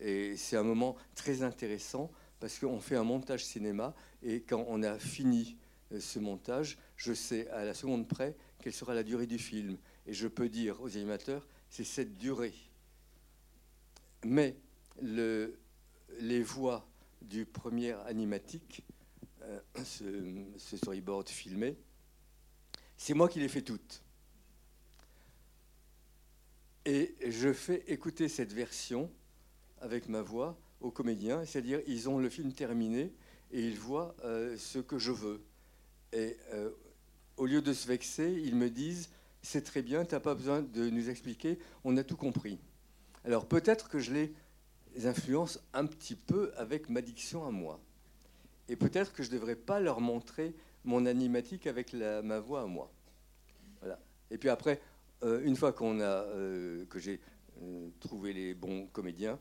Et 0.00 0.36
c'est 0.36 0.56
un 0.56 0.62
moment 0.62 0.96
très 1.14 1.42
intéressant 1.42 2.10
parce 2.40 2.58
qu'on 2.58 2.80
fait 2.80 2.96
un 2.96 3.04
montage 3.04 3.44
cinéma 3.44 3.94
et 4.22 4.40
quand 4.42 4.64
on 4.68 4.82
a 4.82 4.98
fini 4.98 5.56
euh, 5.92 6.00
ce 6.00 6.18
montage, 6.18 6.78
je 6.96 7.12
sais 7.12 7.48
à 7.50 7.64
la 7.64 7.74
seconde 7.74 8.08
près 8.08 8.34
quelle 8.60 8.72
sera 8.72 8.94
la 8.94 9.02
durée 9.02 9.26
du 9.26 9.38
film. 9.38 9.76
Et 10.06 10.14
je 10.14 10.26
peux 10.26 10.48
dire 10.48 10.80
aux 10.80 10.96
animateurs, 10.96 11.46
c'est 11.68 11.84
cette 11.84 12.16
durée. 12.16 12.54
Mais 14.24 14.56
le, 15.00 15.58
les 16.18 16.42
voix 16.42 16.88
du 17.22 17.44
premier 17.44 17.92
animatique, 18.06 18.82
euh, 19.42 19.60
ce 19.84 20.76
storyboard 20.76 21.28
filmé, 21.28 21.76
c'est 22.96 23.14
moi 23.14 23.28
qui 23.28 23.40
les 23.40 23.48
fais 23.48 23.62
toutes. 23.62 24.02
Et 26.86 27.14
je 27.26 27.52
fais 27.52 27.84
écouter 27.86 28.28
cette 28.28 28.52
version 28.52 29.10
avec 29.80 30.08
ma 30.08 30.22
voix 30.22 30.58
aux 30.80 30.90
comédiens, 30.90 31.44
c'est-à-dire 31.44 31.80
ils 31.86 32.08
ont 32.08 32.18
le 32.18 32.28
film 32.28 32.52
terminé 32.52 33.12
et 33.52 33.66
ils 33.66 33.78
voient 33.78 34.14
euh, 34.24 34.56
ce 34.56 34.78
que 34.78 34.98
je 34.98 35.12
veux. 35.12 35.42
Et 36.12 36.36
euh, 36.52 36.70
au 37.36 37.46
lieu 37.46 37.62
de 37.62 37.72
se 37.72 37.86
vexer, 37.86 38.32
ils 38.44 38.54
me 38.54 38.70
disent 38.70 39.10
c'est 39.42 39.62
très 39.62 39.82
bien, 39.82 40.04
tu 40.04 40.14
n'as 40.14 40.20
pas 40.20 40.34
besoin 40.34 40.62
de 40.62 40.90
nous 40.90 41.08
expliquer, 41.08 41.58
on 41.84 41.96
a 41.96 42.04
tout 42.04 42.16
compris. 42.16 42.58
Alors 43.24 43.46
peut-être 43.46 43.88
que 43.88 43.98
je 43.98 44.12
les 44.12 45.06
influence 45.06 45.60
un 45.72 45.86
petit 45.86 46.14
peu 46.14 46.52
avec 46.56 46.88
ma 46.88 47.00
diction 47.00 47.46
à 47.46 47.50
moi. 47.50 47.80
Et 48.68 48.76
peut-être 48.76 49.12
que 49.12 49.22
je 49.22 49.30
ne 49.30 49.34
devrais 49.34 49.56
pas 49.56 49.80
leur 49.80 50.00
montrer 50.00 50.54
mon 50.84 51.06
animatique 51.06 51.66
avec 51.66 51.92
ma 51.92 52.38
voix 52.38 52.62
à 52.62 52.66
moi. 52.66 52.90
Voilà. 53.80 53.98
Et 54.30 54.38
puis 54.38 54.48
après, 54.48 54.80
euh, 55.22 55.42
une 55.44 55.56
fois 55.56 55.72
qu'on 55.72 56.00
a, 56.00 56.24
que 56.88 56.98
j'ai 56.98 57.20
trouvé 58.00 58.32
les 58.32 58.54
bons 58.54 58.86
comédiens 58.86 59.38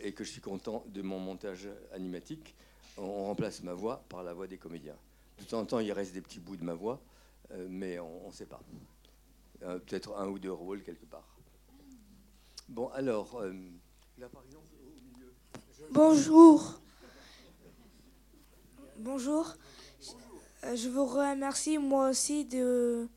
et 0.00 0.12
que 0.12 0.24
je 0.24 0.30
suis 0.30 0.40
content 0.40 0.84
de 0.88 1.02
mon 1.02 1.18
montage 1.18 1.68
animatique, 1.92 2.54
on, 2.96 3.24
remplace 3.26 3.62
ma 3.62 3.74
voix 3.74 4.04
par 4.08 4.22
la 4.22 4.32
voix 4.32 4.46
des 4.46 4.58
comédiens. 4.58 4.96
De 5.38 5.44
temps 5.44 5.60
en 5.60 5.64
temps, 5.64 5.78
il 5.80 5.92
reste 5.92 6.12
des 6.12 6.20
petits 6.20 6.40
bouts 6.40 6.56
de 6.56 6.64
ma 6.64 6.74
voix, 6.74 7.00
mais 7.68 7.98
on 7.98 8.28
ne 8.28 8.32
sait 8.32 8.46
pas. 8.46 8.60
Peut-être 9.60 10.16
un 10.16 10.28
ou 10.28 10.38
deux 10.38 10.52
rôles 10.52 10.82
quelque 10.82 11.06
part. 11.06 11.26
Bon, 12.68 12.88
alors. 12.88 13.42
Bonjour. 15.90 16.80
Bonjour. 18.98 19.54
Je 20.62 20.88
vous 20.88 21.06
remercie 21.06 21.78
moi 21.78 22.10
aussi 22.10 22.44
de 22.44 23.08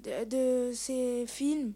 de, 0.00 0.70
ces 0.74 1.26
films. 1.26 1.72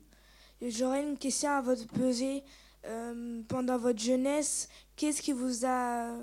J'aurais 0.60 1.02
une 1.02 1.18
question 1.18 1.50
à 1.50 1.60
vous 1.60 1.86
poser. 1.86 2.42
Euh, 2.84 3.42
pendant 3.46 3.78
votre 3.78 4.00
jeunesse, 4.00 4.68
qu'est-ce 4.96 5.22
qui 5.22 5.32
vous 5.32 5.64
a 5.64 6.16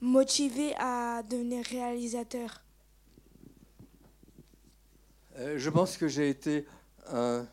motivé 0.00 0.72
à 0.78 1.22
devenir 1.24 1.64
réalisateur? 1.64 2.62
Euh, 5.36 5.58
Je 5.58 5.70
pense 5.70 5.96
que 5.96 6.06
j'ai 6.06 6.28
été 6.28 6.64
un, 7.10 7.46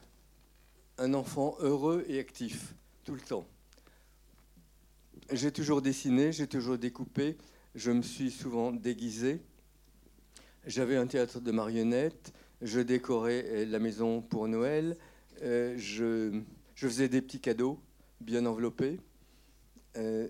enfant 1.13 1.55
heureux 1.59 2.05
et 2.07 2.19
actif 2.19 2.75
tout 3.03 3.15
le 3.15 3.21
temps. 3.21 3.47
J'ai 5.31 5.51
toujours 5.51 5.81
dessiné, 5.81 6.31
j'ai 6.31 6.47
toujours 6.47 6.77
découpé, 6.77 7.37
je 7.73 7.89
me 7.91 8.03
suis 8.03 8.29
souvent 8.29 8.71
déguisé. 8.71 9.41
J'avais 10.67 10.97
un 10.97 11.07
théâtre 11.07 11.39
de 11.39 11.51
marionnettes, 11.51 12.33
je 12.61 12.79
décorais 12.81 13.45
euh, 13.47 13.65
la 13.65 13.79
maison 13.79 14.21
pour 14.21 14.47
Noël, 14.47 14.95
je, 15.41 16.41
faisais 16.75 17.09
des 17.09 17.21
petits 17.21 17.39
cadeaux 17.39 17.79
bien 18.25 18.45
enveloppés. 18.47 18.99
Euh, 19.97 20.27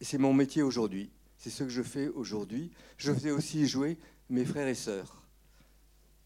c'est 0.00 0.18
mon 0.18 0.34
métier 0.34 0.62
aujourd'hui. 0.62 1.10
C'est 1.38 1.50
ce 1.50 1.64
que 1.64 1.70
je 1.70 1.82
fais 1.82 2.08
aujourd'hui. 2.08 2.70
Je 2.98 3.12
faisais 3.12 3.30
aussi 3.30 3.66
jouer 3.66 3.96
mes 4.28 4.44
frères 4.44 4.68
et 4.68 4.74
sœurs. 4.74 5.22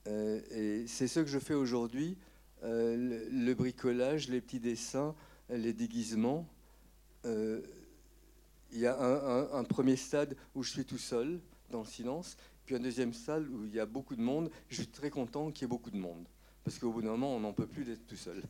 et 0.06 0.84
c'est 0.88 1.06
ce 1.06 1.20
que 1.20 1.26
je 1.26 1.38
fais 1.38 1.54
aujourd'hui. 1.54 2.18
Le, 2.62 3.52
bricolage, 3.54 4.28
les 4.28 4.40
petits 4.40 4.60
dessins, 4.60 5.14
les 5.48 5.72
déguisements. 5.72 6.48
Il 7.24 7.62
y 8.72 8.86
a 8.86 8.98
un, 8.98 9.52
un, 9.52 9.64
premier 9.64 9.96
stade 9.96 10.36
où 10.54 10.62
je 10.62 10.70
suis 10.70 10.84
tout 10.84 10.98
seul, 10.98 11.40
dans 11.70 11.80
le 11.80 11.86
silence. 11.86 12.36
puis 12.64 12.74
une 12.74 12.82
deuxième 12.82 13.12
salle 13.12 13.48
où 13.48 13.64
il 13.64 13.74
y 13.74 13.80
a 13.80 13.86
beaucoup 13.86 14.16
de 14.16 14.22
monde. 14.22 14.50
Je 14.68 14.76
suis 14.76 14.88
très 14.88 15.10
content 15.10 15.50
qu'il 15.50 15.62
y 15.62 15.64
ait 15.66 15.68
beaucoup 15.68 15.90
de 15.90 15.98
monde, 15.98 16.26
parce 16.64 16.78
qu'au 16.78 16.90
bout 16.90 17.02
d'un 17.02 17.10
moment, 17.10 17.36
on 17.36 17.40
n'en 17.40 17.52
peut 17.52 17.66
plus 17.66 17.84
d'être 17.84 18.06
tout 18.06 18.16
seul. 18.16 18.42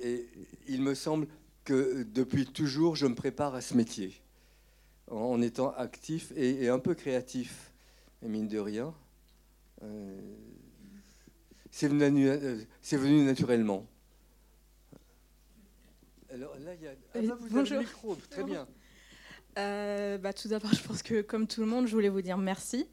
Et 0.00 0.28
il 0.68 0.82
me 0.82 0.94
semble 0.94 1.26
que 1.64 2.02
depuis 2.02 2.46
toujours, 2.46 2.96
je 2.96 3.06
me 3.06 3.14
prépare 3.14 3.54
à 3.54 3.60
ce 3.60 3.74
métier, 3.74 4.14
en 5.08 5.40
étant 5.42 5.72
actif 5.74 6.32
et, 6.36 6.68
un 6.68 6.78
peu 6.78 6.94
créatif, 6.94 7.72
et 8.22 8.28
mine 8.28 8.48
de 8.48 8.58
rien. 8.58 8.94
Euh, 9.82 10.20
c'est 11.70 11.88
venu, 11.88 12.28
euh, 12.28 12.58
venu, 12.92 13.24
naturellement. 13.24 13.86
Alors 16.30 16.56
là, 16.58 16.74
il 16.74 16.82
y 16.82 16.86
a... 16.86 16.92
Ah, 17.14 17.34
vous 17.38 17.48
Bonjour. 17.48 17.58
Avez 17.58 17.70
le 17.70 17.78
micro, 17.80 18.16
très 18.30 18.44
bien. 18.44 18.66
Euh, 19.58 20.18
bah, 20.18 20.32
tout 20.32 20.48
d'abord, 20.48 20.72
je 20.72 20.82
pense 20.82 21.02
que 21.02 21.20
comme 21.22 21.46
tout 21.46 21.60
le 21.60 21.66
monde, 21.66 21.86
je 21.86 21.92
voulais 21.92 22.08
vous 22.08 22.22
dire 22.22 22.38
merci. 22.38 22.86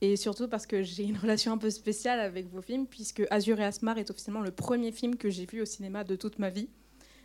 Et 0.00 0.16
surtout 0.16 0.48
parce 0.48 0.66
que 0.66 0.82
j'ai 0.82 1.04
une 1.04 1.18
relation 1.22 1.52
un 1.52 1.58
peu 1.58 1.70
spéciale 1.70 2.20
avec 2.20 2.48
vos 2.48 2.62
films, 2.62 2.86
puisque 2.86 3.22
Azur 3.30 3.60
et 3.60 3.64
Asmar 3.64 3.98
est 3.98 4.10
officiellement 4.10 4.40
le 4.40 4.50
premier 4.50 4.92
film 4.92 5.16
que 5.16 5.30
j'ai 5.30 5.46
vu 5.46 5.60
au 5.60 5.66
cinéma 5.66 6.04
de 6.04 6.16
toute 6.16 6.38
ma 6.38 6.50
vie. 6.50 6.68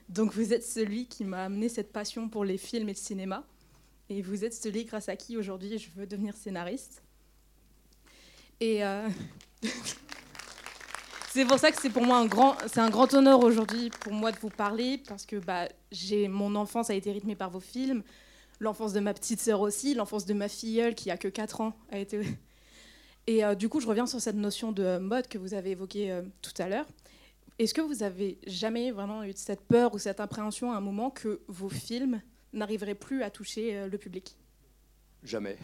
Donc 0.09 0.33
vous 0.33 0.53
êtes 0.53 0.63
celui 0.63 1.07
qui 1.07 1.23
m'a 1.23 1.43
amené 1.43 1.69
cette 1.69 1.91
passion 1.91 2.29
pour 2.29 2.45
les 2.45 2.57
films 2.57 2.89
et 2.89 2.93
le 2.93 2.97
cinéma. 2.97 3.43
Et 4.09 4.21
vous 4.21 4.45
êtes 4.45 4.53
celui 4.53 4.85
grâce 4.85 5.09
à 5.09 5.15
qui 5.15 5.35
aujourd'hui 5.35 5.79
je 5.79 5.89
veux 5.95 6.05
devenir 6.05 6.35
scénariste. 6.35 7.01
Et 8.59 8.85
euh, 8.85 9.09
c'est 11.31 11.45
pour 11.45 11.57
ça 11.57 11.71
que 11.71 11.81
c'est 11.81 11.89
pour 11.89 12.03
moi 12.03 12.17
un 12.17 12.27
grand, 12.27 12.55
c'est 12.67 12.79
un 12.79 12.89
grand 12.89 13.11
honneur 13.15 13.43
aujourd'hui 13.43 13.89
pour 14.01 14.13
moi 14.13 14.31
de 14.31 14.37
vous 14.37 14.49
parler 14.49 15.01
parce 15.07 15.25
que 15.25 15.37
bah, 15.37 15.67
j'ai 15.91 16.27
mon 16.27 16.55
enfance 16.55 16.89
a 16.89 16.93
été 16.93 17.11
rythmée 17.11 17.35
par 17.35 17.49
vos 17.49 17.59
films, 17.59 18.03
l'enfance 18.59 18.93
de 18.93 18.99
ma 18.99 19.13
petite 19.13 19.41
sœur 19.41 19.61
aussi, 19.61 19.95
l'enfance 19.95 20.25
de 20.25 20.35
ma 20.35 20.49
filleule 20.49 20.93
qui 20.93 21.09
a 21.09 21.17
que 21.17 21.27
4 21.27 21.61
ans 21.61 21.73
a 21.91 21.97
été. 21.97 22.21
Et 23.27 23.43
euh, 23.43 23.55
du 23.55 23.69
coup, 23.69 23.79
je 23.79 23.87
reviens 23.87 24.05
sur 24.05 24.21
cette 24.21 24.35
notion 24.35 24.71
de 24.71 24.99
mode 24.99 25.27
que 25.27 25.37
vous 25.37 25.53
avez 25.53 25.71
évoquée 25.71 26.11
euh, 26.11 26.21
tout 26.41 26.53
à 26.59 26.69
l'heure. 26.69 26.85
Est-ce 27.57 27.73
que 27.73 27.81
vous 27.81 28.03
avez 28.03 28.37
jamais 28.45 28.91
vraiment 28.91 29.23
eu 29.23 29.31
cette 29.35 29.61
peur 29.61 29.93
ou 29.93 29.97
cette 29.97 30.19
appréhension 30.19 30.71
à 30.71 30.75
un 30.77 30.81
moment 30.81 31.09
que 31.09 31.41
vos 31.47 31.69
films 31.69 32.21
n'arriveraient 32.53 32.95
plus 32.95 33.23
à 33.23 33.29
toucher 33.31 33.75
euh, 33.75 33.87
le 33.87 33.97
public? 33.97 34.37
Jamais. 35.23 35.57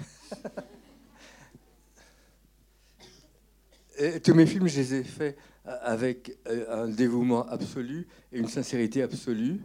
Tous 4.23 4.33
mes 4.33 4.47
films, 4.47 4.67
je 4.67 4.79
les 4.79 4.95
ai 4.95 5.03
faits 5.03 5.37
avec 5.65 6.39
un 6.45 6.87
dévouement 6.87 7.47
absolu 7.47 8.07
et 8.31 8.39
une 8.39 8.47
sincérité 8.47 9.03
absolue. 9.03 9.61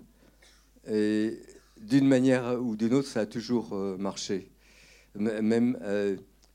Et 0.86 1.40
d'une 1.80 2.06
manière 2.06 2.60
ou 2.60 2.76
d'une 2.76 2.92
autre, 2.92 3.08
ça 3.08 3.20
a 3.20 3.26
toujours 3.26 3.72
euh, 3.72 3.96
marché. 3.96 4.50
Même 5.14 5.78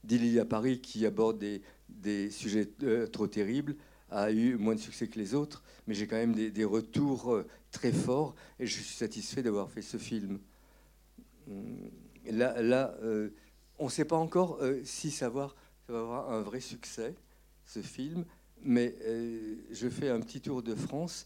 euh, 0.03 0.07
Dilly 0.07 0.39
à 0.39 0.45
Paris, 0.45 0.79
qui 0.81 1.05
aborde 1.05 1.43
des, 1.89 2.31
sujets 2.31 2.69
euh, 2.83 3.07
trop 3.07 3.27
terribles, 3.27 3.75
a 4.09 4.31
eu 4.31 4.57
moins 4.57 4.75
de 4.75 4.79
succès 4.79 5.07
que 5.07 5.17
les 5.17 5.33
autres, 5.33 5.63
mais 5.87 5.93
j'ai 5.93 6.07
quand 6.07 6.17
même 6.17 6.33
des, 6.33 6.65
retours 6.65 7.33
euh, 7.33 7.47
très 7.71 7.91
forts 7.91 8.35
et 8.59 8.65
je 8.65 8.73
suis 8.73 8.95
satisfait 8.95 9.41
d'avoir 9.41 9.69
fait 9.69 9.81
ce 9.81 9.97
film. 9.97 10.39
Là, 12.29 12.61
là 12.61 12.95
on 13.79 13.85
ne 13.85 13.89
sait 13.89 14.05
pas 14.05 14.15
encore 14.15 14.59
si 14.83 15.11
ça 15.11 15.29
va, 15.29 15.53
avoir 15.89 16.31
un 16.31 16.41
vrai 16.41 16.59
succès, 16.59 17.15
ce 17.65 17.81
film, 17.81 18.25
mais 18.61 18.95
je 19.71 19.89
fais 19.89 20.09
un 20.09 20.19
petit 20.19 20.39
tour 20.39 20.61
de 20.61 20.75
France, 20.75 21.25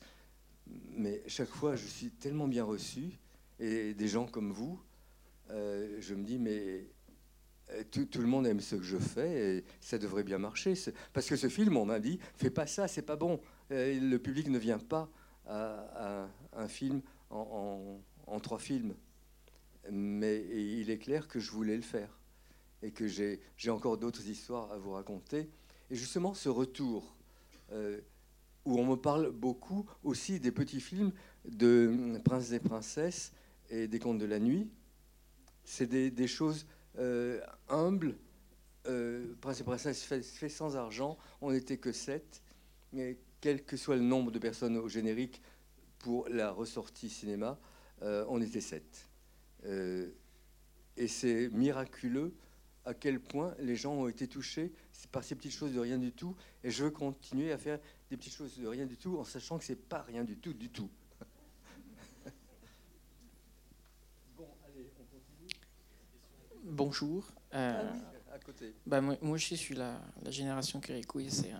mais 0.95 1.21
chaque 1.27 1.49
fois 1.49 1.75
je 1.75 1.85
suis 1.85 2.11
tellement 2.11 2.47
bien 2.47 2.63
reçu 2.63 3.19
et 3.59 3.93
des 3.93 4.07
gens 4.07 4.25
comme 4.25 4.51
vous, 4.51 4.79
euh, 5.51 5.97
je 5.99 6.15
me 6.15 6.23
dis, 6.23 6.39
mais 6.39 6.85
euh, 7.71 7.83
tout, 7.91 8.07
le 8.19 8.27
monde 8.27 8.47
aime 8.47 8.59
ce 8.59 8.75
que 8.75 8.83
je 8.83 8.97
fais 8.97 9.57
et 9.57 9.63
ça 9.79 9.97
devrait 9.97 10.23
bien 10.23 10.37
marcher. 10.37 10.73
Parce 11.13 11.27
que 11.27 11.35
ce 11.35 11.49
film, 11.49 11.77
on 11.77 11.85
m'a 11.85 11.99
dit, 11.99 12.19
fais 12.35 12.49
pas 12.49 12.67
ça, 12.67 12.87
c'est 12.87 13.01
pas 13.01 13.15
bon. 13.15 13.39
Euh, 13.71 13.99
le 13.99 14.19
public 14.19 14.47
ne 14.49 14.57
vient 14.57 14.79
pas 14.79 15.09
à, 15.47 16.27
un 16.53 16.67
film 16.67 17.01
en, 17.29 17.99
trois 18.41 18.59
films. 18.59 18.95
Mais 19.91 20.43
il 20.51 20.89
est 20.89 20.97
clair 20.97 21.27
que 21.27 21.39
je 21.39 21.51
voulais 21.51 21.75
le 21.75 21.83
faire 21.83 22.19
et 22.81 22.91
que 22.91 23.07
j'ai 23.07 23.69
encore 23.69 23.97
d'autres 23.97 24.27
histoires 24.27 24.71
à 24.71 24.77
vous 24.77 24.91
raconter. 24.91 25.49
Et 25.91 25.95
justement, 25.95 26.33
ce 26.33 26.49
retour, 26.49 27.15
où 28.65 28.79
on 28.79 28.85
me 28.85 28.95
parle 28.95 29.31
beaucoup 29.31 29.85
aussi 30.03 30.39
des 30.39 30.51
petits 30.51 30.81
films 30.81 31.11
de 31.45 32.19
princes 32.23 32.51
et 32.51 32.59
princesses 32.59 33.31
et 33.69 33.87
des 33.87 33.99
contes 33.99 34.17
de 34.17 34.25
la 34.25 34.39
nuit. 34.39 34.69
C'est 35.63 35.87
des, 35.87 36.27
choses 36.27 36.65
euh, 36.97 37.39
humbles. 37.69 38.15
Euh, 38.87 39.33
et 39.33 39.63
Princesse 39.63 40.03
fait, 40.03 40.49
sans 40.49 40.75
argent. 40.75 41.17
On 41.41 41.51
n'était 41.51 41.77
que 41.77 41.91
sept. 41.91 42.41
Mais 42.93 43.17
quel 43.41 43.63
que 43.63 43.77
soit 43.77 43.95
le 43.95 44.03
nombre 44.03 44.31
de 44.31 44.39
personnes 44.39 44.77
au 44.77 44.87
générique 44.87 45.41
pour 45.99 46.27
la 46.29 46.51
ressortie 46.51 47.09
cinéma, 47.09 47.59
euh, 48.03 48.25
on 48.29 48.41
était 48.41 48.61
sept. 48.61 49.09
et 50.97 51.07
c'est 51.07 51.49
miraculeux 51.49 52.33
à 52.85 52.93
quel 52.93 53.19
point 53.19 53.55
les 53.59 53.75
gens 53.75 53.93
ont 53.93 54.07
été 54.07 54.27
touchés 54.27 54.71
par 55.11 55.23
ces 55.23 55.35
petites 55.35 55.53
choses 55.53 55.73
de 55.73 55.79
rien 55.79 55.97
du 55.97 56.11
tout. 56.11 56.35
Et 56.63 56.69
je 56.69 56.83
veux 56.83 56.91
continuer 56.91 57.51
à 57.51 57.57
faire 57.57 57.79
des 58.09 58.17
petites 58.17 58.33
choses 58.33 58.57
de 58.59 58.67
rien 58.67 58.85
du 58.85 58.97
tout 58.97 59.17
en 59.17 59.23
sachant 59.23 59.57
que 59.57 59.65
c'est 59.65 59.75
pas 59.89 60.03
rien 60.03 60.23
du 60.23 60.37
tout 60.37 60.53
du 60.53 60.69
tout. 60.69 60.89
Bonjour. 66.75 67.25
Euh, 67.53 67.89
bah, 68.85 69.01
moi, 69.01 69.37
je 69.37 69.55
suis 69.55 69.75
la, 69.75 69.99
la 70.23 70.31
génération 70.31 70.79
Kirikou 70.79 71.21
c'est 71.29 71.53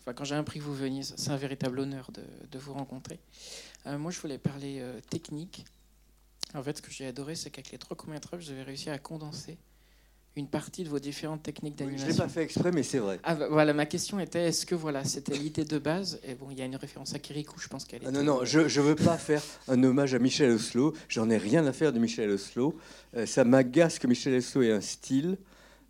enfin, 0.00 0.12
quand 0.12 0.24
j'ai 0.24 0.34
appris 0.34 0.58
que 0.58 0.64
vous 0.64 0.74
veniez, 0.74 1.02
c'est 1.04 1.30
un 1.30 1.36
véritable 1.36 1.78
honneur 1.78 2.10
de, 2.12 2.24
de 2.50 2.58
vous 2.58 2.74
rencontrer. 2.74 3.20
Euh, 3.86 3.98
moi, 3.98 4.10
je 4.10 4.20
voulais 4.20 4.38
parler 4.38 4.80
euh, 4.80 5.00
technique. 5.00 5.64
En 6.54 6.62
fait, 6.62 6.76
ce 6.76 6.82
que 6.82 6.90
j'ai 6.90 7.06
adoré, 7.06 7.34
c'est 7.34 7.50
qu'avec 7.50 7.70
les 7.70 7.78
trois 7.78 7.96
courts-métrages, 7.96 8.44
vous 8.44 8.50
avez 8.50 8.62
réussi 8.62 8.90
à 8.90 8.98
condenser 8.98 9.58
une 10.34 10.48
partie 10.48 10.82
de 10.84 10.88
vos 10.88 10.98
différentes 10.98 11.42
techniques 11.42 11.76
d'animation. 11.76 12.06
je 12.06 12.12
ne 12.12 12.16
l'ai 12.16 12.22
pas 12.22 12.28
fait 12.28 12.42
exprès, 12.42 12.72
mais 12.72 12.82
c'est 12.82 12.98
vrai. 12.98 13.20
Ah, 13.22 13.34
bah, 13.34 13.48
voilà, 13.50 13.74
ma 13.74 13.84
question 13.84 14.18
était 14.18 14.48
est-ce 14.48 14.64
que 14.64 14.74
voilà, 14.74 15.04
c'était 15.04 15.36
l'idée 15.36 15.64
de 15.64 15.78
base? 15.78 16.20
Et 16.26 16.34
bon, 16.34 16.46
il 16.50 16.58
y 16.58 16.62
a 16.62 16.64
une 16.64 16.76
référence 16.76 17.14
à 17.14 17.18
Kirikou, 17.18 17.60
je 17.60 17.68
pense 17.68 17.84
qu'elle 17.84 18.02
est. 18.02 18.06
Ah, 18.06 18.10
non, 18.10 18.22
non, 18.22 18.44
je 18.44 18.60
ne 18.60 18.84
veux 18.84 18.94
pas 18.94 19.18
faire 19.18 19.42
un 19.68 19.82
hommage 19.82 20.14
à 20.14 20.18
Michel 20.18 20.50
Oslo. 20.50 20.94
J'en 21.08 21.28
ai 21.28 21.36
rien 21.36 21.66
à 21.66 21.72
faire 21.72 21.92
de 21.92 21.98
Michel 21.98 22.30
Oslo. 22.30 22.78
Euh, 23.14 23.26
ça 23.26 23.44
m'agace 23.44 23.98
que 23.98 24.06
Michel 24.06 24.34
Oslo 24.34 24.62
ait 24.62 24.72
un 24.72 24.80
style. 24.80 25.36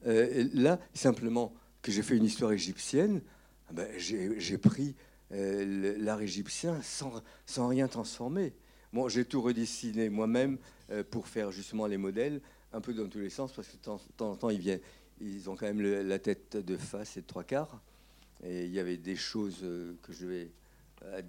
Euh, 0.07 0.49
là, 0.55 0.81
simplement 0.93 1.53
que 1.81 1.93
j'ai 1.93 2.03
fait 2.03 2.17
une 2.17 2.25
histoire 2.25 2.53
égyptienne, 2.53 3.23
ah 3.69 3.73
ben, 3.75 3.89
j'ai 3.97 4.59
pris 4.59 4.97
euh, 5.33 5.95
l'art 6.01 6.21
égyptien 6.21 6.81
sans, 6.83 7.13
sans 7.47 7.69
rien 7.69 7.87
transformer. 7.87 8.53
Bon, 8.93 9.09
j'ai 9.09 9.25
tout 9.25 9.41
redessiné 9.41 10.11
moi-même 10.11 10.59
pour 11.11 11.27
faire 11.27 11.51
justement 11.51 11.87
les 11.87 11.97
modèles 11.97 12.43
un 12.73 12.81
peu 12.81 12.95
dans 12.95 13.09
tous 13.09 13.19
les 13.19 13.31
sens, 13.31 13.53
parce 13.53 13.69
que 13.69 13.77
de 13.77 13.83
temps, 13.83 14.01
en 14.21 14.37
temps, 14.37 14.51
ils, 14.51 15.51
ont 15.51 15.57
quand 15.57 15.67
même 15.67 15.83
la 15.83 16.19
tête 16.19 16.57
de 16.57 16.77
face 16.77 17.17
et 17.17 17.23
de 17.23 17.27
trois 17.27 17.45
quarts. 17.45 17.81
Et 18.45 18.65
il 18.65 18.73
y 18.73 18.81
avait 18.81 18.97
des 18.97 19.17
choses 19.17 19.61
euh, 19.63 19.95
que 20.03 20.13
je 20.13 20.27
vais 20.27 20.51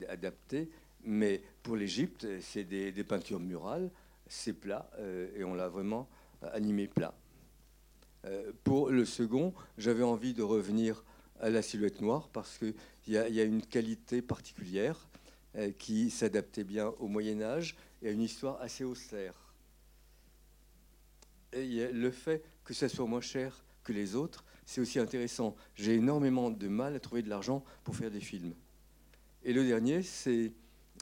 adapter. 0.09 0.69
Mais 1.03 1.41
pour 1.61 1.75
l'Égypte, 1.75 2.25
c'est 2.41 2.63
des, 2.63 2.91
peintures 3.03 3.39
murales, 3.39 3.91
c'est 4.27 4.53
plat, 4.53 4.89
euh, 4.99 5.29
et 5.35 5.43
on 5.43 5.53
l'a 5.53 5.67
vraiment 5.67 6.07
animé 6.53 6.87
plat. 6.87 7.13
Euh, 8.25 8.51
pour 8.63 8.89
le 8.89 9.05
second, 9.05 9.53
j'avais 9.77 10.03
envie 10.03 10.33
de 10.33 10.43
revenir 10.43 11.03
à 11.41 11.49
la 11.49 11.61
silhouette 11.61 12.01
noire, 12.01 12.29
parce 12.31 12.57
qu'il 12.57 12.73
y, 13.07 13.17
a 13.17 13.43
une 13.43 13.61
qualité 13.61 14.21
particulière 14.21 15.07
qui 15.77 16.09
s'adaptait 16.09 16.63
bien 16.63 16.93
au 16.99 17.07
Moyen 17.07 17.41
Âge 17.41 17.75
et 18.01 18.07
à 18.07 18.11
une 18.11 18.21
histoire 18.21 18.59
assez 18.61 18.83
austère 18.83 19.42
le 21.53 22.11
fait 22.11 22.43
que 22.63 22.73
ça 22.73 22.89
soit 22.89 23.05
moins 23.05 23.21
cher 23.21 23.63
que 23.83 23.93
les 23.93 24.15
autres, 24.15 24.43
c'est 24.65 24.81
aussi 24.81 24.99
intéressant. 24.99 25.55
J'ai 25.75 25.95
énormément 25.95 26.49
de 26.49 26.67
mal 26.67 26.95
à 26.95 26.99
trouver 26.99 27.21
de 27.21 27.29
l'argent 27.29 27.63
pour 27.83 27.95
faire 27.95 28.11
des 28.11 28.21
films. 28.21 28.53
Et 29.43 29.53
le 29.53 29.65
dernier, 29.65 30.03
c'est 30.03 30.53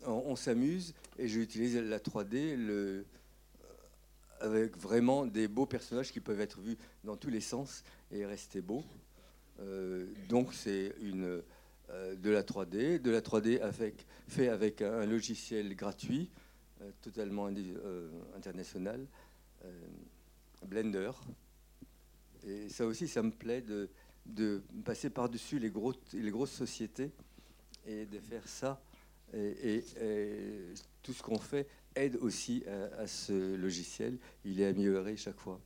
on, 0.05 0.35
s'amuse 0.35 0.93
et 1.19 1.27
j'utilise 1.27 1.77
la 1.77 1.99
3D 1.99 2.55
le, 2.55 2.71
euh, 2.71 3.05
avec 4.39 4.77
vraiment 4.77 5.25
des 5.25 5.47
beaux 5.47 5.67
personnages 5.67 6.11
qui 6.11 6.19
peuvent 6.19 6.41
être 6.41 6.59
vus 6.59 6.77
dans 7.03 7.15
tous 7.15 7.29
les 7.29 7.41
sens 7.41 7.83
et 8.11 8.25
rester 8.25 8.61
beaux. 8.61 8.83
Euh, 9.59 10.07
donc 10.27 10.53
c'est 10.53 10.95
une 11.01 11.43
euh, 11.89 12.15
de 12.15 12.29
la 12.31 12.41
3D, 12.41 12.99
de 12.99 13.11
la 13.11 13.21
3D 13.21 13.59
avec, 13.61 14.07
fait 14.27 14.47
avec 14.47 14.81
un, 14.81 15.05
logiciel 15.05 15.75
gratuit, 15.75 16.29
totalement 17.01 17.47
international. 18.35 19.05
Blender. 20.65 21.11
Et 22.43 22.69
ça 22.69 22.85
aussi, 22.85 23.07
ça 23.07 23.21
me 23.21 23.31
plaît 23.31 23.61
de, 23.61 23.89
de 24.25 24.63
passer 24.85 25.09
par-dessus 25.09 25.59
les, 25.59 25.69
gros, 25.69 25.93
les 26.13 26.31
grosses 26.31 26.51
sociétés 26.51 27.11
et 27.85 28.05
de 28.05 28.19
faire 28.19 28.47
ça. 28.47 28.81
Et, 29.33 29.83
tout 31.01 31.13
ce 31.13 31.23
qu'on 31.23 31.39
fait 31.39 31.67
aide 31.95 32.17
aussi 32.17 32.63
à, 32.97 33.07
ce 33.07 33.55
logiciel. 33.55 34.17
Il 34.45 34.59
est 34.61 34.67
amélioré 34.67 35.17
chaque 35.17 35.39
fois. 35.39 35.59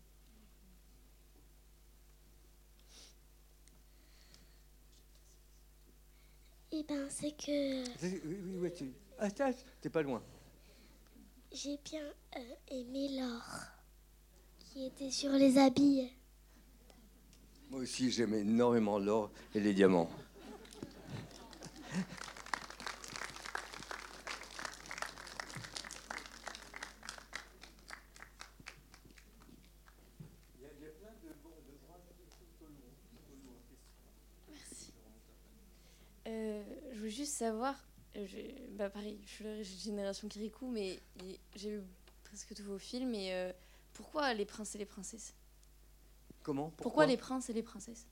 Eh 6.71 6.83
ben, 6.83 7.07
c'est 7.09 7.31
que. 7.31 7.83
Euh, 7.83 7.85
oui, 8.03 8.21
oui, 8.25 8.57
oui, 8.59 8.73
tu. 8.73 8.91
Ah, 9.17 9.29
t'es 9.81 9.89
pas 9.89 10.01
loin. 10.01 10.21
J'ai 11.51 11.77
bien 11.85 12.03
euh, 12.35 12.55
aimé 12.67 13.17
l'or 13.17 13.74
qui 14.75 14.87
était 14.87 15.09
sur 15.09 15.31
les 15.31 15.57
habits. 15.57 16.11
Moi 17.69 17.79
aussi, 17.79 18.11
j'aime 18.11 18.33
énormément 18.33 18.99
l'or 18.99 19.31
et 19.53 19.61
les 19.61 19.73
diamants. 19.73 20.09
Euh, 36.27 36.63
je 36.91 36.99
veux 36.99 37.07
juste 37.07 37.31
savoir, 37.31 37.75
euh, 38.17 38.27
bah 38.71 38.89
pareil, 38.89 39.17
je 39.25 39.31
suis 39.31 39.43
la 39.45 39.63
génération 39.63 40.27
Kirikou, 40.27 40.69
mais 40.69 40.99
j'ai 41.55 41.77
vu 41.77 41.81
presque 42.25 42.53
tous 42.53 42.63
vos 42.63 42.77
films. 42.77 43.15
Et 43.15 43.31
euh, 43.31 43.53
pourquoi 43.95 44.33
les 44.33 44.45
princes 44.45 44.75
et 44.75 44.77
les 44.77 44.85
princesses 44.85 45.33
Comment? 46.43 46.71
Pourquoi, 46.77 47.07
les 47.07 47.17
princes 47.17 47.49
et 47.49 47.53
les 47.53 47.63
princesses? 47.63 48.05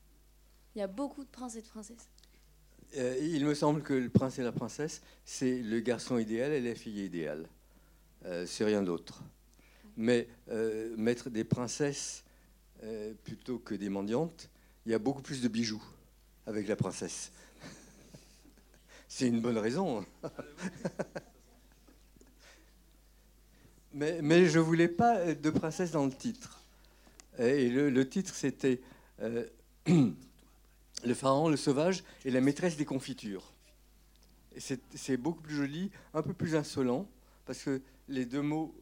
Il 0.74 0.80
y 0.80 0.82
a 0.82 0.88
beaucoup 0.88 1.22
de 1.22 1.28
princes 1.28 1.54
et 1.54 1.62
de 1.62 1.68
princesses. 1.68 2.08
il 2.96 3.44
me 3.44 3.54
semble 3.54 3.82
que 3.82 3.94
le 3.94 4.08
prince 4.08 4.40
et 4.40 4.42
la 4.42 4.50
princesse, 4.50 5.02
c'est 5.24 5.62
le 5.62 5.78
garçon 5.78 6.18
idéal 6.18 6.52
et 6.52 6.60
la 6.60 6.74
fille 6.74 7.04
idéale. 7.04 7.48
c'est 8.46 8.64
rien 8.64 8.82
d'autre. 8.82 9.22
Mais 9.96 10.26
mettre 10.96 11.30
des 11.30 11.44
princesses 11.44 12.24
plutôt 13.22 13.60
que 13.60 13.76
des 13.76 13.88
mendiantes, 13.88 14.50
il 14.84 14.90
y 14.90 14.94
a 14.94 14.98
beaucoup 14.98 15.22
plus 15.22 15.42
de 15.42 15.48
bijoux 15.48 15.82
avec 16.46 16.66
la 16.66 16.76
princesse. 16.76 17.30
C'est 19.08 19.28
une 19.28 19.40
bonne 19.40 19.58
raison. 19.58 20.04
Mais, 23.94 24.46
je 24.46 24.58
voulais 24.58 24.88
pas 24.88 25.34
de 25.34 25.50
princesse 25.50 25.90
dans 25.90 26.04
le 26.04 26.12
titre. 26.12 26.60
Et 27.38 27.68
le, 27.68 28.08
titre, 28.08 28.34
c'était 28.34 28.80
euh, 29.22 29.46
Le 31.04 31.12
pharaon, 31.12 31.48
le 31.48 31.56
sauvage 31.56 32.02
et 32.24 32.30
la 32.30 32.40
maîtresse 32.40 32.76
des 32.76 32.86
confitures. 32.86 33.52
C'est 34.56 35.16
beaucoup 35.16 35.42
plus 35.42 35.56
joli, 35.56 35.90
un 36.14 36.22
peu 36.22 36.32
plus 36.32 36.54
insolent, 36.54 37.06
parce 37.44 37.62
que 37.62 37.82
les 38.08 38.24
deux 38.24 38.40
mots, 38.40 38.74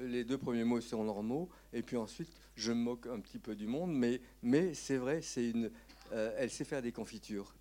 euh, 0.00 0.06
les 0.06 0.24
deux 0.24 0.38
premiers 0.38 0.64
mots 0.64 0.80
sont 0.80 1.04
normaux, 1.04 1.50
et 1.72 1.82
puis 1.82 1.96
ensuite, 1.96 2.30
je 2.54 2.72
me 2.72 2.78
moque 2.78 3.06
un 3.08 3.20
petit 3.20 3.38
peu 3.38 3.54
du 3.54 3.66
monde, 3.66 3.92
mais, 3.92 4.74
c'est 4.74 4.96
vrai, 4.96 5.20
euh, 5.36 6.34
elle 6.38 6.50
sait 6.50 6.64
faire 6.64 6.80
des 6.80 6.92
confitures. 6.92 7.54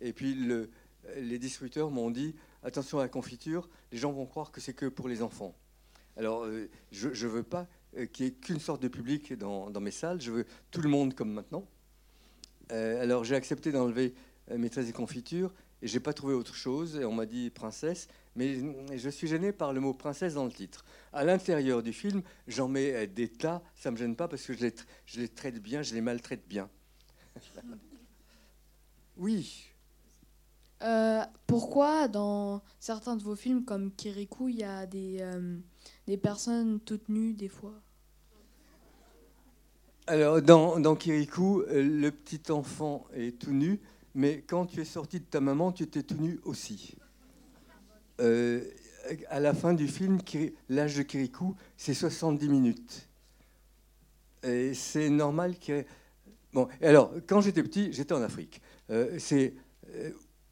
Et 0.00 0.12
puis 0.12 0.34
le, 0.34 0.70
les 1.16 1.38
distributeurs 1.38 1.90
m'ont 1.90 2.10
dit 2.10 2.34
attention 2.62 2.98
à 2.98 3.02
la 3.02 3.08
confiture, 3.08 3.68
les 3.90 3.98
gens 3.98 4.12
vont 4.12 4.26
croire 4.26 4.52
que 4.52 4.60
c'est 4.60 4.74
que 4.74 4.86
pour 4.86 5.08
les 5.08 5.22
enfants. 5.22 5.54
Alors, 6.16 6.44
euh, 6.44 6.68
je 6.90 7.08
ne 7.08 7.30
veux 7.30 7.42
pas 7.42 7.66
euh, 7.96 8.06
qu'il 8.06 8.26
n'y 8.26 8.32
ait 8.32 8.34
qu'une 8.34 8.60
sorte 8.60 8.82
de 8.82 8.88
public 8.88 9.32
dans, 9.34 9.70
mes 9.80 9.90
salles, 9.90 10.20
je 10.20 10.30
veux 10.30 10.46
tout 10.70 10.80
le 10.80 10.88
monde 10.88 11.14
comme 11.14 11.32
maintenant. 11.32 11.66
Euh, 12.72 13.02
alors, 13.02 13.24
j'ai 13.24 13.34
accepté 13.34 13.72
d'enlever 13.72 14.14
maîtresse 14.56 14.86
des 14.86 14.92
confitures 14.92 15.54
et 15.82 15.86
j'ai 15.86 16.00
pas 16.00 16.12
trouvé 16.12 16.34
autre 16.34 16.54
chose. 16.54 16.96
Et 16.96 17.04
on 17.04 17.12
m'a 17.12 17.26
dit 17.26 17.50
princesse, 17.50 18.08
mais 18.34 18.58
je 18.96 19.08
suis 19.08 19.28
gêné 19.28 19.52
par 19.52 19.72
le 19.72 19.80
mot 19.80 19.94
princesse 19.94 20.34
dans 20.34 20.44
le 20.44 20.52
titre. 20.52 20.84
À 21.12 21.24
l'intérieur 21.24 21.82
du 21.82 21.92
film, 21.92 22.22
j'en 22.46 22.68
mets 22.68 23.06
des 23.06 23.28
tas, 23.28 23.62
ça 23.74 23.90
me 23.90 23.96
gêne 23.96 24.16
pas 24.16 24.28
parce 24.28 24.42
que 24.42 24.52
je 24.52 24.70
les, 25.20 25.28
traite 25.28 25.60
bien, 25.60 25.82
je 25.82 25.94
les 25.94 26.00
maltraite 26.00 26.46
bien. 26.48 26.68
oui. 29.16 29.66
Pourquoi 31.46 32.08
dans 32.08 32.62
certains 32.78 33.16
de 33.16 33.22
vos 33.22 33.36
films 33.36 33.64
comme 33.64 33.92
Kirikou, 33.92 34.48
il 34.48 34.56
y 34.56 34.64
a 34.64 34.86
des, 34.86 35.22
des 36.10 36.16
personnes 36.16 36.80
toutes 36.80 37.08
nues 37.08 37.34
des 37.34 37.48
fois 37.48 37.80
Alors 40.08 40.42
dans, 40.42 40.80
dans 40.80 40.96
Kirikou, 40.96 41.60
euh, 41.60 41.84
le 41.84 42.10
petit 42.10 42.50
enfant 42.50 43.06
est 43.14 43.38
tout 43.38 43.52
nu, 43.52 43.78
mais 44.16 44.42
quand 44.42 44.66
tu 44.66 44.80
es 44.80 44.84
sorti 44.84 45.20
de 45.20 45.24
ta 45.24 45.40
maman, 45.40 45.70
tu 45.70 45.84
étais 45.84 46.02
tout 46.02 46.16
nu 46.16 46.40
aussi. 46.42 46.96
à 48.18 49.38
la 49.38 49.54
fin 49.54 49.72
du 49.72 49.86
film, 49.86 50.18
l'âge 50.68 50.96
de 50.96 51.02
Kirikou, 51.02 51.54
c'est 51.76 51.94
70 51.94 52.48
minutes. 52.48 53.08
Et 54.42 54.74
c'est 54.74 55.10
normal 55.10 55.60
que... 55.60 55.84
Bon, 56.52 56.66
alors, 56.82 57.14
quand 57.28 57.40
j'étais 57.40 57.62
petit, 57.62 57.92
j'étais 57.92 58.14
en 58.14 58.22
Afrique. 58.22 58.60
c'est 59.18 59.54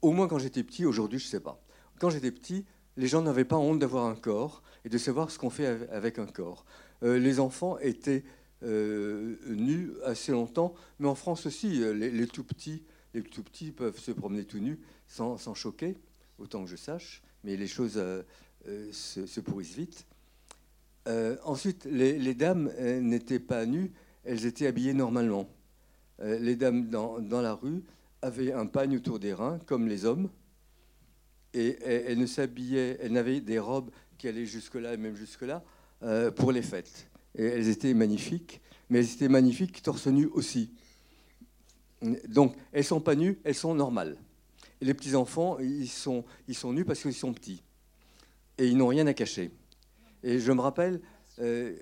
au 0.02 0.12
moins 0.12 0.28
quand 0.28 0.38
j'étais 0.38 0.62
petit, 0.62 0.86
aujourd'hui 0.86 1.18
je 1.18 1.26
ne 1.26 1.30
sais 1.30 1.40
pas. 1.40 1.60
Quand 1.98 2.10
j'étais 2.10 2.30
petit, 2.30 2.64
les 2.98 3.06
gens 3.06 3.22
n'avaient 3.22 3.44
pas 3.44 3.56
honte 3.56 3.78
d'avoir 3.78 4.06
un 4.06 4.16
corps 4.16 4.62
et 4.84 4.88
de 4.88 4.98
savoir 4.98 5.30
ce 5.30 5.38
qu'on 5.38 5.50
fait 5.50 5.88
avec 5.90 6.18
un 6.18 6.26
corps. 6.26 6.66
Euh, 7.04 7.18
les 7.18 7.38
enfants 7.38 7.78
étaient 7.78 8.24
euh, 8.64 9.36
nus 9.46 9.92
assez 10.04 10.32
longtemps, 10.32 10.74
mais 10.98 11.06
en 11.06 11.14
France 11.14 11.46
aussi, 11.46 11.80
euh, 11.80 11.92
les, 11.92 12.26
tout 12.26 12.42
petits, 12.42 12.82
peuvent 13.70 13.98
se 13.98 14.10
promener 14.10 14.44
tout 14.44 14.58
nus 14.58 14.80
sans, 15.06 15.38
choquer, 15.54 15.96
autant 16.38 16.64
que 16.64 16.70
je 16.70 16.76
sache, 16.76 17.22
mais 17.44 17.56
les 17.56 17.68
choses 17.68 18.02
se, 18.66 19.40
pourrissent 19.40 19.76
vite. 19.76 20.04
ensuite, 21.44 21.84
les, 21.84 22.34
dames 22.34 22.70
n'étaient 23.00 23.38
pas 23.38 23.64
nues, 23.64 23.92
elles 24.24 24.44
étaient 24.44 24.66
habillées 24.66 24.92
normalement. 24.92 25.48
les 26.20 26.56
dames 26.56 26.88
dans, 26.88 27.20
dans 27.20 27.40
la 27.40 27.54
rue 27.54 27.82
avait 28.22 28.52
un 28.52 28.66
pagne 28.66 28.96
autour 28.96 29.18
des 29.18 29.32
reins, 29.32 29.58
comme 29.66 29.88
les 29.88 30.04
hommes, 30.04 30.28
et 31.54 31.78
elle, 31.82 32.18
n'avait 33.12 33.40
des 33.40 33.58
robes 33.58 33.90
qui 34.16 34.28
allaient 34.28 34.46
jusque-là 34.46 34.94
et 34.94 34.96
même 34.96 35.16
jusque-là 35.16 35.64
euh, 36.02 36.30
pour 36.30 36.52
les 36.52 36.62
fêtes. 36.62 37.08
Elles 37.36 37.68
étaient 37.68 37.94
magnifiques, 37.94 38.60
mais 38.90 38.98
elles 38.98 39.12
étaient 39.12 39.28
magnifiques 39.28 39.82
torse 39.82 40.06
nu 40.06 40.26
aussi. 40.26 40.72
Donc, 42.28 42.54
elles 42.72 42.84
sont 42.84 43.00
pas 43.00 43.14
nues, 43.14 43.38
elles 43.44 43.54
sont 43.54 43.74
normales. 43.74 44.16
Et 44.80 44.84
les 44.84 44.94
petits-enfants, 44.94 45.58
ils 45.58 45.88
sont, 45.88 46.24
ils 46.46 46.54
sont 46.54 46.72
nus 46.72 46.84
parce 46.84 47.02
qu'ils 47.02 47.14
sont 47.14 47.32
petits. 47.32 47.62
Et 48.58 48.66
ils 48.66 48.76
n'ont 48.76 48.86
rien 48.86 49.06
à 49.06 49.14
cacher. 49.14 49.50
Et 50.22 50.38
je 50.38 50.52
me 50.52 50.60
rappelle, 50.60 51.00
euh, 51.40 51.76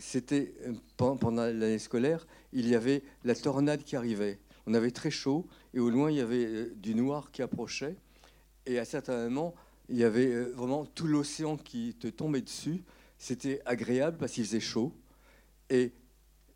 c'était 0.00 0.54
euh, 0.66 0.74
pendant 0.96 1.44
l'année 1.44 1.78
scolaire, 1.78 2.26
il 2.52 2.68
y 2.68 2.74
avait 2.74 3.02
la 3.24 3.34
tornade 3.34 3.82
qui 3.82 3.96
arrivait. 3.96 4.38
On 4.66 4.74
avait 4.74 4.90
très 4.90 5.10
chaud 5.10 5.46
et 5.74 5.78
au 5.78 5.90
loin, 5.90 6.10
il 6.10 6.16
y 6.16 6.20
avait 6.20 6.70
du 6.76 6.94
noir 6.94 7.30
qui 7.30 7.42
approchait. 7.42 7.96
Et 8.66 8.78
à 8.78 8.84
certains 8.84 9.24
moments, 9.24 9.54
il 9.88 9.96
y 9.96 10.04
avait 10.04 10.26
euh, 10.26 10.52
vraiment 10.54 10.84
tout 10.84 11.06
l'océan 11.06 11.56
qui 11.56 11.94
te 11.94 12.08
tombait 12.08 12.40
dessus. 12.40 12.82
C'était 13.18 13.62
agréable 13.64 14.16
parce 14.18 14.32
qu'il 14.32 14.44
faisait 14.44 14.60
chaud. 14.60 14.92
Et 15.70 15.92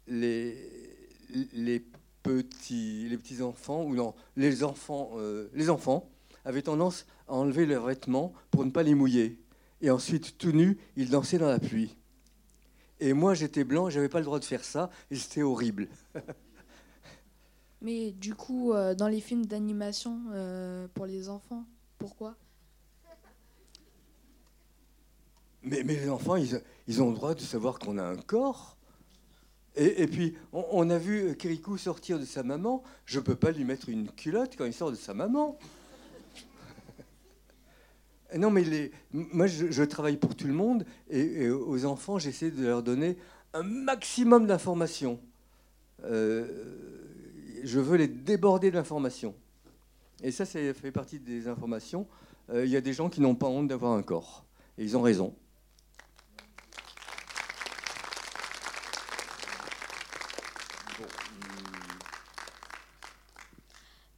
les, 0.09 0.57
les, 1.53 1.85
petits, 2.23 3.09
les 3.09 3.17
petits 3.17 3.43
enfants, 3.43 3.85
ou 3.85 3.95
non, 3.95 4.15
les 4.37 4.65
enfants, 4.65 5.13
euh, 5.17 5.49
les 5.55 5.71
enfants 5.71 6.09
avaient 6.45 6.63
tendance 6.63 7.07
à 7.29 7.35
enlever 7.35 7.67
leurs 7.67 7.87
vêtements 7.87 8.33
pour 8.51 8.65
ne 8.65 8.71
pas 8.71 8.83
les 8.83 8.95
mouiller. 8.95 9.39
Et 9.81 9.91
ensuite, 9.91 10.37
tout 10.37 10.53
nus, 10.53 10.79
ils 10.97 11.11
dansaient 11.11 11.39
dans 11.39 11.49
la 11.49 11.61
pluie. 11.61 11.97
Et 12.99 13.15
moi, 13.15 13.35
j'étais 13.35 13.65
blanc, 13.65 13.89
j'avais 13.89 14.11
pas 14.11 14.19
le 14.19 14.25
droit 14.25 14.39
de 14.39 14.45
faire 14.45 14.65
ça, 14.65 14.91
et 15.11 15.17
c'était 15.17 15.43
horrible. 15.43 15.89
Mais 17.83 18.11
du 18.11 18.35
coup, 18.35 18.75
euh, 18.75 18.95
dans 18.95 19.09
les 19.09 19.21
films 19.21 19.47
d'animation 19.47 20.21
pour 20.93 21.07
les 21.07 21.31
enfants, 21.31 21.65
pourquoi? 22.01 22.35
Mais, 25.63 25.83
les 25.83 26.09
enfants, 26.09 26.37
ils, 26.37 27.03
ont 27.03 27.11
le 27.11 27.15
droit 27.15 27.35
de 27.35 27.41
savoir 27.41 27.79
qu'on 27.79 27.99
a 27.99 28.03
un 28.03 28.17
corps. 28.17 28.79
Et, 29.77 30.07
puis, 30.07 30.35
on, 30.53 30.89
a 30.89 30.99
vu 30.99 31.37
Kirikou 31.37 31.77
sortir 31.77 32.19
de 32.19 32.25
sa 32.25 32.43
maman. 32.43 32.83
Je 33.05 33.19
ne 33.19 33.25
peux 33.25 33.37
pas 33.37 33.53
lui 33.53 33.65
mettre 33.65 33.91
une 33.91 34.11
culotte 34.11 34.57
quand 34.57 34.65
il 34.65 34.73
sort 34.73 34.91
de 34.91 34.97
sa 34.97 35.13
maman. 35.13 35.59
non, 38.37 38.51
mais 38.51 38.91
moi, 39.13 39.47
je, 39.47 39.85
travaille 39.85 40.17
pour 40.17 40.35
tout 40.35 40.47
le 40.47 40.55
monde. 40.55 40.87
Et, 41.11 41.51
aux 41.51 41.85
enfants, 41.85 42.19
j'essaie 42.19 42.51
de 42.51 42.65
leur 42.65 42.83
donner 42.83 43.19
un 43.53 43.63
maximum 43.63 44.47
d'informations. 44.47 45.21
Euh, 46.05 46.47
je 47.63 47.79
veux 47.79 47.99
les 47.99 48.09
déborder 48.09 48.71
d'informations. 48.71 49.35
Et 50.23 50.31
ça, 50.31 50.45
ça 50.45 50.59
fait 50.75 50.93
partie 50.93 51.19
des 51.19 51.49
informations. 51.49 52.07
Euh, 52.51 52.65
il 52.65 52.71
y 52.71 52.77
a 52.77 52.81
des 52.81 52.93
gens 52.93 53.09
qui 53.09 53.21
n'ont 53.21 53.35
pas 53.35 53.47
honte 53.47 53.69
d'avoir 53.69 53.93
un 53.93 54.03
corps. 54.03 54.45
Et 54.77 54.85
ils 54.85 54.97
ont 54.97 55.03
raison. 55.03 55.35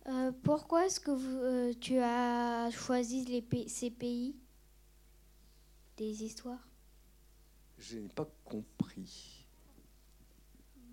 Euh, 0.09 0.33
pourquoi 0.43 0.87
est-ce 0.87 0.99
que 0.99 1.11
euh, 1.11 1.73
tu 1.81 1.99
as 1.99 2.71
choisi 2.71 3.25
les 3.25 3.69
ces 3.69 3.91
pays? 3.91 4.37
Des 5.97 6.25
histoires? 6.25 6.69
Je 7.79 7.99
n'ai 7.99 8.09
pas 8.09 8.29
compris. 8.45 9.42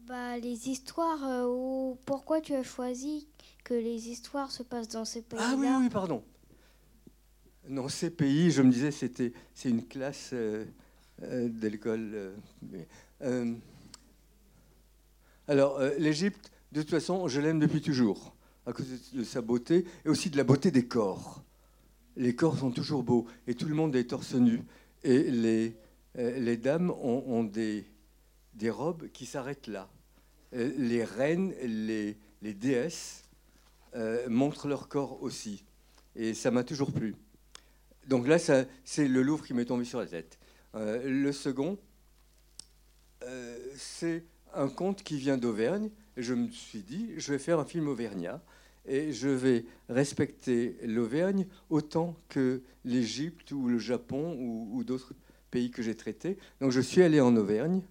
Bah, 0.09 0.39
les 0.39 0.69
histoires, 0.69 1.47
ou 1.47 1.99
pourquoi 2.03 2.41
tu 2.41 2.55
as 2.55 2.63
choisi 2.63 3.27
que 3.63 3.75
les 3.75 4.09
histoires 4.09 4.49
se 4.49 4.63
passent 4.63 4.89
dans 4.89 5.05
ces 5.05 5.21
pays-là 5.21 5.51
Ah 5.51 5.55
oui, 5.55 5.67
oui, 5.81 5.89
pardon. 5.89 6.23
Non, 7.69 7.87
ces 7.87 8.09
pays, 8.09 8.49
je 8.49 8.63
me 8.63 8.71
disais, 8.71 8.89
c'était 8.89 9.33
c'est 9.53 9.69
une 9.69 9.85
classe 9.85 10.33
de 10.33 11.67
l'école. 11.67 12.33
alors, 15.47 15.79
l'Égypte, 15.99 16.51
de 16.71 16.81
toute 16.81 16.89
façon, 16.89 17.27
je 17.27 17.39
l'aime 17.39 17.59
depuis 17.59 17.81
toujours, 17.81 18.33
à 18.65 18.73
cause 18.73 18.87
de 19.13 19.23
sa 19.23 19.41
beauté 19.41 19.85
et 20.05 20.09
aussi 20.09 20.31
de 20.31 20.37
la 20.37 20.43
beauté 20.43 20.71
des 20.71 20.87
corps. 20.87 21.43
Les 22.17 22.35
corps 22.35 22.57
sont 22.57 22.71
toujours 22.71 23.03
beaux 23.03 23.27
et 23.45 23.53
tout 23.53 23.67
le 23.67 23.75
monde 23.75 23.95
est 23.95 24.05
torse 24.05 24.33
nu. 24.33 24.63
Et 25.03 25.29
les, 25.29 25.75
les 26.15 26.57
dames 26.57 26.89
ont, 26.89 27.43
des, 27.43 27.85
des 28.55 28.71
robes 28.71 29.07
qui 29.13 29.27
s'arrêtent 29.27 29.67
là. 29.67 29.87
Les 30.51 31.03
reines, 31.03 31.53
les, 31.63 32.17
les 32.41 32.53
déesses 32.53 33.23
euh, 33.95 34.27
montrent 34.29 34.67
leur 34.67 34.87
corps 34.87 35.21
aussi. 35.21 35.63
Et 36.15 36.33
ça 36.33 36.51
m'a 36.51 36.63
toujours 36.63 36.91
plu. 36.91 37.15
Donc 38.07 38.27
là, 38.27 38.37
c'est 38.39 39.07
le 39.07 39.21
Louvre 39.21 39.45
qui 39.45 39.53
m'est 39.53 39.65
tombé 39.65 39.85
sur 39.85 39.99
la 39.99 40.07
tête. 40.07 40.39
Euh, 40.75 41.03
le 41.07 41.31
second, 41.31 41.77
euh, 43.23 43.57
c'est 43.75 44.23
un 44.53 44.67
conte 44.67 45.03
qui 45.03 45.17
vient 45.17 45.37
d'Auvergne 45.37 45.91
je 46.21 46.33
me 46.33 46.49
suis 46.49 46.81
dit, 46.81 47.11
je 47.17 47.31
vais 47.31 47.39
faire 47.39 47.59
un 47.59 47.65
film 47.65 47.87
auvergnat 47.87 48.41
et 48.85 49.11
je 49.11 49.29
vais 49.29 49.65
respecter 49.87 50.77
l'Auvergne 50.83 51.47
autant 51.69 52.15
que 52.27 52.61
l'Égypte 52.85 53.51
ou 53.51 53.67
le 53.67 53.77
Japon 53.77 54.35
ou, 54.39 54.83
d'autres 54.83 55.13
pays 55.51 55.71
que 55.71 55.81
j'ai 55.81 55.95
traités. 55.95 56.37
Donc 56.61 56.71
je 56.71 56.81
suis 56.81 57.01
allé 57.01 57.19
en 57.19 57.35
Auvergne 57.35 57.81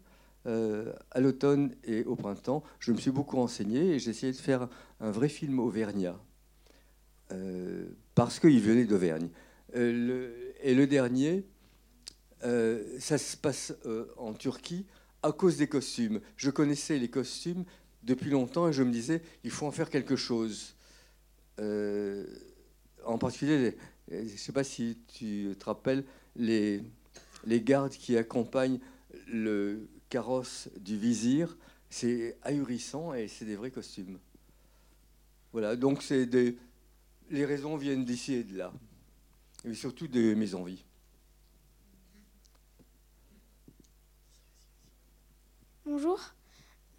euh, 0.49 0.95
à 1.11 1.21
l'automne 1.21 1.75
et 1.85 2.05
au 2.05 2.17
printemps. 2.17 2.65
Je 2.81 2.93
me 2.93 2.97
suis 2.97 3.11
beaucoup 3.11 3.37
renseigné 3.37 3.93
et 3.93 3.99
j'ai 3.99 4.13
essayé 4.13 4.33
de 4.33 4.39
faire 4.39 4.67
un 4.99 5.11
vrai 5.11 5.29
film 5.29 5.59
auvergnat 5.59 6.19
euh, 7.33 7.87
parce 8.15 8.41
qu'il 8.41 8.59
venait 8.63 8.87
d'Auvergne. 8.87 9.29
Euh, 9.77 10.33
et 10.63 10.75
le 10.75 10.87
dernier, 10.87 11.45
ça 12.99 13.19
se 13.19 13.37
passe 13.37 13.75
en 14.17 14.33
Turquie 14.33 14.87
à 15.23 15.33
cause 15.33 15.59
des 15.59 15.67
costumes. 15.67 16.21
Je 16.37 16.49
connaissais 16.49 16.99
les 16.99 17.09
costumes 17.09 17.65
depuis 18.03 18.31
longtemps 18.31 18.69
et 18.69 18.73
je 18.73 18.83
me 18.83 18.91
disais, 18.91 19.21
il 19.45 19.51
faut 19.51 19.67
en 19.67 19.71
faire 19.71 19.91
quelque 19.91 20.17
chose. 20.17 20.77
En 21.59 23.19
particulier, 23.19 23.77
je 24.11 24.17
ne 24.17 24.29
sais 24.29 24.53
pas 24.53 24.65
si 24.65 24.97
tu 25.09 25.55
te 25.59 25.65
rappelles, 25.67 26.05
les, 26.37 26.83
les 27.45 27.61
gardes 27.61 27.93
qui 27.93 28.17
accompagnent 28.17 28.79
le 29.27 29.89
carrosse 30.09 30.69
du 30.79 30.99
vizir, 30.99 31.57
c'est 31.91 32.37
ahurissant 32.43 33.15
et 33.15 33.29
c'est 33.29 33.45
des 33.45 33.57
vrais 33.57 33.71
costumes. 33.71 34.19
Voilà, 35.53 35.77
donc 35.77 36.03
c'est 36.03 36.27
des, 36.27 36.57
les 37.31 37.45
raisons 37.45 37.77
viennent 37.77 38.05
d'ici 38.05 38.35
et 38.35 38.45
de 38.45 38.59
là, 38.59 38.73
et 39.65 39.75
surtout 39.75 40.09
de 40.09 40.35
mes 40.35 40.55
envies. 40.55 40.85
Bonjour. 45.85 46.21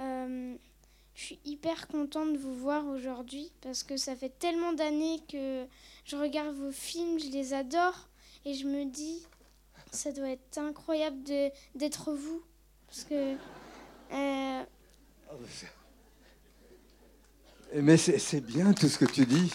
Euh, 0.01 0.55
je 1.13 1.21
suis 1.21 1.39
hyper 1.45 1.87
contente 1.87 2.33
de 2.33 2.37
vous 2.37 2.55
voir 2.55 2.87
aujourd'hui 2.87 3.51
parce 3.61 3.83
que 3.83 3.97
ça 3.97 4.15
fait 4.15 4.37
tellement 4.39 4.73
d'années 4.73 5.19
que 5.29 5.65
je 6.05 6.15
regarde 6.15 6.55
vos 6.55 6.71
films, 6.71 7.19
je 7.19 7.27
les 7.27 7.53
adore 7.53 8.09
et 8.45 8.53
je 8.53 8.65
me 8.65 8.85
dis 8.85 9.21
ça 9.91 10.11
doit 10.11 10.29
être 10.29 10.57
incroyable 10.57 11.21
d'être 11.75 12.13
vous 12.13 12.41
parce 12.89 13.03
que 13.03 13.35
euh, 14.11 14.63
mais 17.75 17.97
c'est 17.97 18.41
bien 18.41 18.73
tout 18.73 18.87
ce 18.87 18.97
que 18.97 19.05
tu 19.05 19.25
dis. 19.25 19.51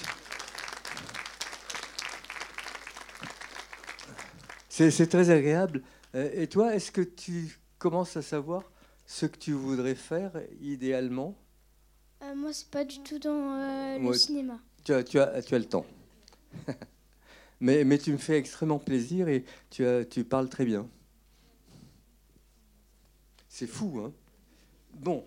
C'est 4.69 5.07
très 5.07 5.31
agréable. 5.31 5.83
Euh, 6.15 6.31
et 6.33 6.49
toi, 6.49 6.75
est-ce 6.75 6.91
que 6.91 7.01
tu 7.01 7.59
commences 7.79 8.17
à 8.17 8.23
savoir 8.23 8.63
ce 9.07 9.27
que 9.27 9.37
tu 9.37 9.53
voudrais 9.53 9.95
faire 9.95 10.33
idéalement? 10.61 11.37
Euh, 12.23 12.35
moi, 12.35 12.53
c'est 12.53 12.71
pas 12.71 12.85
du 12.85 13.01
tout 13.03 13.19
dans 13.19 13.61
euh, 13.61 13.99
le 13.99 14.13
cinéma. 14.15 14.59
Tu 14.85 14.93
as, 14.93 15.05
tu, 15.05 15.19
as, 15.19 15.43
tu 15.43 15.55
as 15.55 15.59
le 15.59 15.65
temps. 15.65 15.87
mais, 17.61 17.85
mais 17.85 17.99
tu 17.99 18.13
me 18.13 18.17
fais 18.17 18.37
extrêmement 18.37 18.79
plaisir 18.79 19.29
et 19.29 19.45
tu, 19.71 19.87
as, 19.87 20.05
tu 20.05 20.25
parles 20.25 20.49
très 20.49 20.65
bien. 20.65 20.89
C'est 23.57 23.69
fou, 23.69 24.01
hein 24.01 24.13
Bon. 24.95 25.25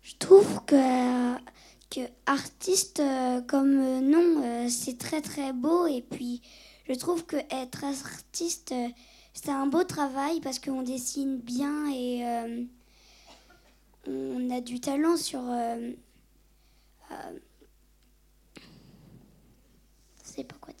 Je 0.00 0.14
trouve 0.18 0.64
que, 0.64 1.36
que 1.90 2.08
artiste 2.24 3.00
euh, 3.00 3.42
comme 3.42 4.00
nom, 4.00 4.70
c'est 4.70 4.96
très 4.96 5.20
très 5.20 5.52
beau. 5.52 5.86
Et 5.86 6.00
puis, 6.00 6.40
je 6.88 6.94
trouve 6.94 7.26
que 7.26 7.36
être 7.50 7.84
artiste, 7.84 8.72
c'est 9.34 9.50
un 9.50 9.66
beau 9.66 9.84
travail 9.84 10.40
parce 10.40 10.58
qu'on 10.58 10.80
dessine 10.80 11.36
bien 11.36 11.92
et 11.92 12.26
euh, 12.26 12.64
on 14.06 14.48
a 14.48 14.62
du 14.62 14.80
talent 14.80 15.18
sur. 15.18 15.40
Euh, 15.40 15.92
euh, 17.10 17.38
sais 20.24 20.44
pas 20.44 20.56
quoi. 20.58 20.72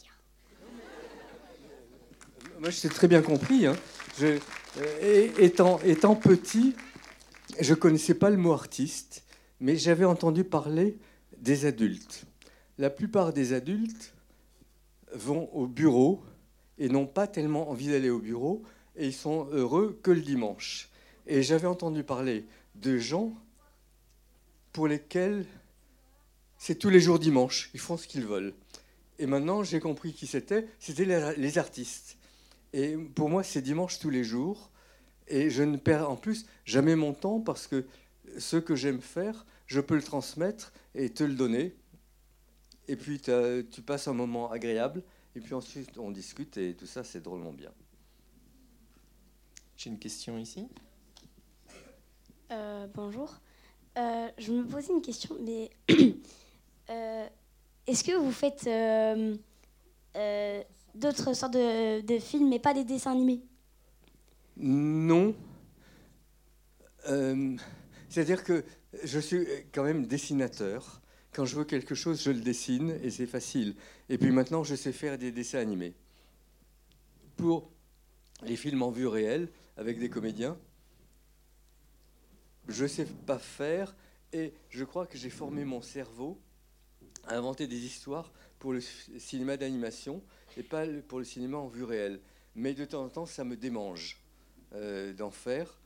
Moi, 2.60 2.70
je 2.70 2.80
t'ai 2.80 2.88
très 2.88 3.06
bien 3.06 3.22
compris. 3.22 3.66
Hein. 3.66 3.76
Je, 4.18 4.38
étant, 5.38 6.16
petit, 6.16 6.74
je 7.60 7.72
connaissais 7.74 8.14
pas 8.14 8.30
le 8.30 8.36
mot 8.36 8.52
artiste, 8.52 9.22
mais 9.60 9.76
j'avais 9.76 10.04
entendu 10.04 10.42
parler 10.42 10.98
des 11.36 11.66
adultes. 11.66 12.24
La 12.76 12.90
plupart 12.90 13.32
des 13.32 13.52
adultes 13.52 14.12
vont 15.14 15.48
au 15.52 15.68
bureau 15.68 16.24
et 16.78 16.88
n'ont 16.88 17.06
pas 17.06 17.28
tellement 17.28 17.70
envie 17.70 17.88
d'aller 17.88 18.10
au 18.10 18.18
bureau 18.18 18.64
et 18.96 19.06
ils 19.06 19.14
sont 19.14 19.46
heureux 19.52 19.96
que 20.02 20.10
le 20.10 20.20
dimanche. 20.20 20.88
Et 21.28 21.44
j'avais 21.44 21.68
entendu 21.68 22.02
parler 22.02 22.44
de 22.74 22.98
gens 22.98 23.34
pour 24.72 24.88
lesquels 24.88 25.46
c'est 26.56 26.74
tous 26.74 26.90
les 26.90 27.00
jours 27.00 27.20
dimanche, 27.20 27.70
ils 27.72 27.80
font 27.80 27.96
ce 27.96 28.08
qu'ils 28.08 28.26
veulent. 28.26 28.52
Et 29.20 29.26
maintenant, 29.26 29.62
j'ai 29.62 29.78
compris 29.78 30.12
qui 30.12 30.26
c'était, 30.26 30.66
c'était 30.80 31.04
les 31.36 31.58
artistes. 31.58 32.17
Et 32.72 32.96
pour 32.96 33.28
moi, 33.28 33.42
c'est 33.42 33.62
dimanche 33.62 33.98
tous 33.98 34.10
les 34.10 34.24
jours. 34.24 34.70
Et 35.26 35.50
je 35.50 35.62
ne 35.62 35.76
perds 35.76 36.10
en 36.10 36.16
plus 36.16 36.46
jamais 36.64 36.96
mon 36.96 37.12
temps 37.12 37.40
parce 37.40 37.66
que 37.66 37.84
ce 38.38 38.56
que 38.56 38.74
j'aime 38.74 39.00
faire, 39.00 39.46
je 39.66 39.80
peux 39.80 39.94
le 39.94 40.02
transmettre 40.02 40.72
et 40.94 41.10
te 41.10 41.24
le 41.24 41.34
donner. 41.34 41.76
Et 42.88 42.96
puis 42.96 43.20
tu 43.20 43.82
passes 43.82 44.08
un 44.08 44.14
moment 44.14 44.50
agréable. 44.50 45.02
Et 45.36 45.40
puis 45.40 45.54
ensuite, 45.54 45.98
on 45.98 46.10
discute 46.10 46.56
et 46.56 46.74
tout 46.74 46.86
ça, 46.86 47.04
c'est 47.04 47.20
drôlement 47.20 47.52
bien. 47.52 47.70
J'ai 49.76 49.90
une 49.90 49.98
question 49.98 50.38
ici. 50.38 50.66
Euh, 52.50 52.86
bonjour. 52.94 53.38
Euh, 53.98 54.28
je 54.38 54.52
me 54.52 54.66
posais 54.66 54.92
une 54.92 55.02
question, 55.02 55.36
mais 55.40 55.70
euh, 56.90 57.28
est-ce 57.86 58.02
que 58.02 58.16
vous 58.16 58.32
faites 58.32 58.64
d'autres 60.98 61.34
sortes 61.34 61.54
de, 61.54 62.18
films, 62.18 62.48
mais 62.48 62.58
pas 62.58 62.74
des 62.74 62.84
dessins 62.84 63.12
animés 63.12 63.40
Non. 64.56 65.34
C'est-à-dire 68.08 68.44
que 68.44 68.64
je 69.04 69.18
suis 69.18 69.46
quand 69.72 69.84
même 69.84 70.06
dessinateur. 70.06 71.00
Quand 71.32 71.44
je 71.44 71.56
veux 71.56 71.64
quelque 71.64 71.94
chose, 71.94 72.22
je 72.22 72.30
le 72.30 72.40
dessine 72.40 72.98
et 73.02 73.10
c'est 73.10 73.26
facile. 73.26 73.74
Et 74.08 74.18
puis 74.18 74.30
maintenant, 74.30 74.64
je 74.64 74.74
sais 74.74 74.92
faire 74.92 75.18
des 75.18 75.30
dessins 75.30 75.58
animés. 75.58 75.94
Pour 77.36 77.70
les 78.42 78.56
films 78.56 78.82
en 78.82 78.90
vue 78.90 79.06
réelle, 79.06 79.48
avec 79.76 79.98
des 79.98 80.10
comédiens, 80.10 80.58
je 82.66 82.82
ne 82.82 82.88
sais 82.88 83.06
pas 83.26 83.38
faire 83.38 83.94
et 84.32 84.52
je 84.68 84.84
crois 84.84 85.06
que 85.06 85.16
j'ai 85.16 85.30
formé 85.30 85.64
mon 85.64 85.80
cerveau 85.80 86.38
à 87.26 87.36
inventer 87.36 87.66
des 87.66 87.84
histoires 87.84 88.32
pour 88.58 88.72
le 88.72 88.80
cinéma 88.80 89.56
d'animation 89.56 90.22
et 90.58 90.62
pas 90.64 90.84
pour 91.06 91.20
le 91.20 91.24
cinéma 91.24 91.56
en 91.56 91.68
vue 91.68 91.84
réelle. 91.84 92.20
Mais 92.54 92.74
de 92.74 92.84
temps 92.84 93.04
en 93.04 93.08
temps, 93.08 93.26
ça 93.26 93.44
me 93.44 93.56
démange 93.56 94.20
euh, 94.74 95.12
d'en 95.12 95.30
faire. 95.30 95.80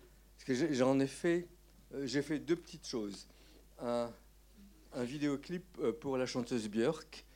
J'en 0.49 0.99
ai 0.99 1.07
fait, 1.07 1.47
euh, 1.95 2.07
j'ai 2.07 2.23
fait 2.23 2.39
deux 2.39 2.57
petites 2.57 2.87
choses. 2.87 3.29
Un, 3.79 4.11
un 4.95 5.05
vidéoclip 5.05 5.65
euh, 5.81 5.93
pour 5.93 6.17
la 6.17 6.25
chanteuse 6.25 6.69
Björk, 6.69 7.27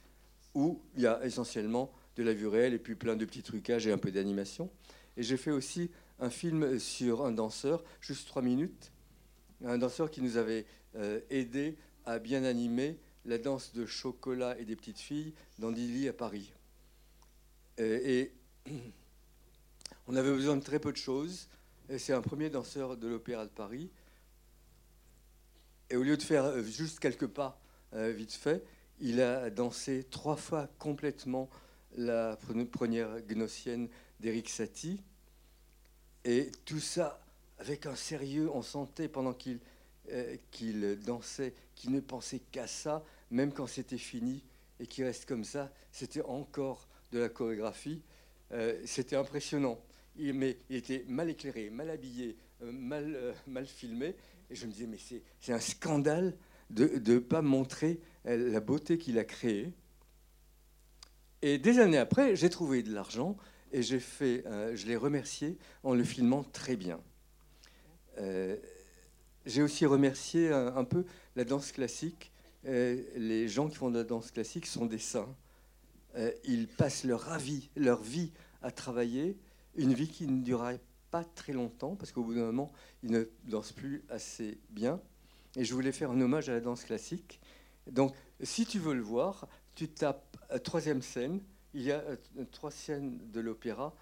où 0.55 0.81
il 0.97 1.03
y 1.03 1.07
a 1.07 1.25
essentiellement 1.25 1.93
de 2.17 2.23
la 2.23 2.33
vue 2.33 2.47
réelle 2.47 2.73
et 2.73 2.79
puis 2.79 2.95
plein 2.95 3.15
de 3.15 3.25
petits 3.27 3.43
trucages 3.43 3.87
et 3.87 3.93
un 3.93 3.99
peu 3.99 4.11
d'animation. 4.11 4.71
Et 5.19 5.23
j'ai 5.23 5.37
fait 5.37 5.51
aussi 5.51 5.91
un 6.19 6.31
film 6.31 6.79
sur 6.79 7.27
un 7.27 7.33
danseur, 7.33 7.85
juste 8.01 8.27
trois 8.27 8.41
minutes, 8.41 8.91
un 9.63 9.77
danseur 9.77 10.11
qui 10.11 10.23
nous 10.23 10.39
avait 10.39 10.65
aidé 11.29 11.77
à 12.07 12.19
bien 12.19 12.45
animer 12.45 12.99
la 13.27 13.37
danse 13.37 13.75
de 13.75 13.85
chocolat 13.85 14.59
et 14.59 14.65
des 14.65 14.77
petites 14.77 14.99
filles 14.99 15.35
dans 15.59 15.73
Dilly 15.73 16.09
à 16.09 16.15
Paris. 16.15 16.55
Euh, 17.81 18.01
et 18.05 18.33
On 20.09 20.15
avait 20.15 20.31
besoin 20.31 20.57
de 20.57 20.63
très 20.63 20.79
peu 20.79 20.93
de 20.93 20.97
choses. 20.97 21.49
C'est 21.99 22.13
un 22.13 22.23
premier 22.23 22.49
danseur 22.49 22.97
de 22.97 23.09
l'Opéra 23.09 23.45
de 23.45 23.51
Paris. 23.51 23.91
Et 25.91 25.97
au 25.97 26.03
lieu 26.03 26.17
de 26.17 26.23
faire 26.23 26.45
euh, 26.45 26.63
juste 26.63 27.01
quelques 27.01 27.27
pas 27.27 27.61
euh, 27.93 28.13
vite 28.13 28.33
fait, 28.33 28.65
il 29.01 29.21
a 29.21 29.51
dansé 29.51 30.05
trois 30.11 30.37
fois 30.37 30.69
complètement 30.79 31.51
la 31.97 32.39
première 32.71 33.21
gnossienne 33.23 33.89
d'Eric 34.21 34.49
Satie. 34.49 35.03
Et 36.25 36.53
tout 36.65 36.81
ça 36.81 37.21
avec 37.59 37.87
un 37.87 37.97
sérieux, 37.97 38.51
on 38.53 38.63
sentait 38.63 39.09
pendant 39.09 39.33
qu'il 39.33 39.61
euh, 40.13 40.97
dansait, 41.05 41.55
qu'il 41.75 41.91
ne 41.91 42.01
pensait 42.01 42.41
qu'à 42.53 42.67
ça, 42.67 43.05
même 43.31 43.53
quand 43.53 43.67
c'était 43.67 43.99
fini, 43.99 44.45
et 44.79 44.87
qu'il 44.87 45.05
reste 45.05 45.25
comme 45.25 45.45
ça, 45.45 45.73
c'était 45.91 46.23
encore 46.23 46.87
de 47.13 47.19
la 47.19 47.29
chorégraphie. 47.29 48.03
Euh, 48.53 48.81
c'était 48.85 49.17
impressionnant. 49.17 49.81
Il, 50.17 50.35
mais 50.35 50.59
il 50.71 50.77
était 50.77 51.05
mal 51.09 51.31
éclairé, 51.31 51.71
mal 51.71 51.91
habillé, 51.91 52.37
euh, 52.63 52.73
mal, 52.73 53.35
mal 53.47 53.67
filmé. 53.67 54.15
Et 54.51 54.55
je 54.55 54.67
me 54.67 54.73
disais, 54.73 54.87
mais 54.87 54.99
c'est 55.41 55.53
un 55.53 55.61
scandale 55.61 56.37
de 56.71 57.01
ne 57.05 57.19
pas 57.19 57.43
montrer 57.43 58.01
la 58.25 58.61
beauté 58.61 58.99
qu'il 58.99 59.19
a 59.19 59.25
créée. 59.25 59.73
Et 61.43 61.59
des 61.59 61.79
années 61.79 61.99
après, 61.99 62.37
j'ai 62.37 62.51
trouvé 62.51 62.83
de 62.83 62.93
l'argent 62.93 63.37
et 63.73 63.83
j'ai 63.83 64.01
fait, 64.01 64.45
je 64.75 64.87
l'ai 64.87 64.97
remercié 64.97 65.59
en 65.83 65.95
le 65.95 66.05
filmant 66.05 66.45
très 66.45 66.77
bien. 66.77 67.01
Euh, 68.19 68.57
j'ai 69.45 69.63
aussi 69.63 69.87
remercié 69.87 70.51
un, 70.51 70.85
peu 70.85 71.05
la 71.37 71.45
danse 71.45 71.73
classique. 71.73 72.33
Euh, 72.67 73.01
les 73.15 73.49
gens 73.49 73.69
qui 73.69 73.77
font 73.77 73.91
de 73.91 73.99
la 73.99 74.05
danse 74.05 74.31
classique 74.31 74.67
sont 74.67 74.87
des 74.87 74.99
saints. 74.99 75.33
Euh, 76.17 76.33
ils 76.45 76.69
passent 76.69 77.05
leur 77.05 77.39
vie, 77.39 77.71
leur 77.77 78.03
vie 78.03 78.33
à 78.63 78.71
travailler, 78.71 79.37
une 79.77 79.95
vie 79.95 80.09
qui 80.09 80.27
ne 80.27 80.43
durerait 80.43 80.81
pas 81.11 81.25
très 81.25 81.53
longtemps, 81.53 81.97
parce 81.97 82.13
qu'au 82.13 82.25
bout 82.25 82.35
d'un 82.35 82.47
moment, 82.47 82.73
ils 83.03 83.11
ne 83.11 83.25
dansent 83.45 83.73
plus 83.73 84.05
assez 84.09 84.59
bien. 84.71 85.01
Et 85.57 85.65
je 85.65 85.75
voulais 85.75 85.93
faire 85.93 86.11
un 86.11 86.21
hommage 86.21 86.49
à 86.49 86.53
la 86.53 86.61
danse 86.61 86.85
classique. 86.85 87.41
Donc, 87.91 88.15
si 88.43 88.67
tu 88.67 88.79
veux 88.79 88.95
le 88.95 89.03
voir, 89.03 89.49
tu 89.75 89.89
tapes 89.89 90.37
troisième 90.65 91.03
scène. 91.03 91.41
Il 91.75 91.83
y 91.83 91.93
a 91.93 92.03
trois 92.51 92.71
scènes 92.71 93.19
de 93.33 93.41
l'opéra 93.41 93.95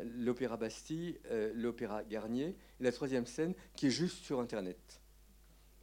l'Opéra 0.00 0.56
Bastille, 0.56 1.18
euh, 1.30 1.52
l'Opéra 1.54 2.04
Garnier, 2.04 2.56
et 2.80 2.84
la 2.84 2.92
troisième 2.92 3.26
scène 3.26 3.54
qui 3.76 3.86
est 3.86 3.90
juste 3.90 4.24
sur 4.24 4.40
Internet. 4.40 5.00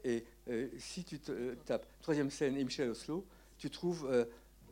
Et 0.04 0.24
euh, 0.50 0.70
si 0.78 1.04
tu 1.04 1.20
euh, 1.30 1.56
tapes 1.66 1.86
troisième 2.02 2.30
scène 2.30 2.58
et 2.58 2.64
Michel 2.64 2.90
Oslo, 2.90 3.26
tu 3.58 3.70
trouves 3.70 4.10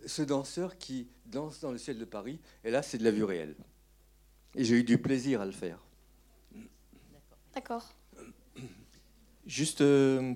ce 0.08 0.22
danseur 0.22 0.78
qui 0.78 1.08
danse 1.26 1.60
dans 1.60 1.72
le 1.72 1.78
ciel 1.78 1.98
de 1.98 2.06
Paris, 2.06 2.40
et 2.64 2.72
là 2.72 2.82
c'est 2.82 2.98
de 2.98 3.04
la 3.04 3.12
vue 3.12 3.24
réelle. 3.24 3.56
Et 4.56 4.64
j'ai 4.64 4.76
eu 4.76 4.84
du 4.84 4.98
plaisir 4.98 5.42
à 5.42 5.46
le 5.46 5.52
faire. 5.52 5.80
D'accord. 7.54 7.94
Juste 9.46 9.84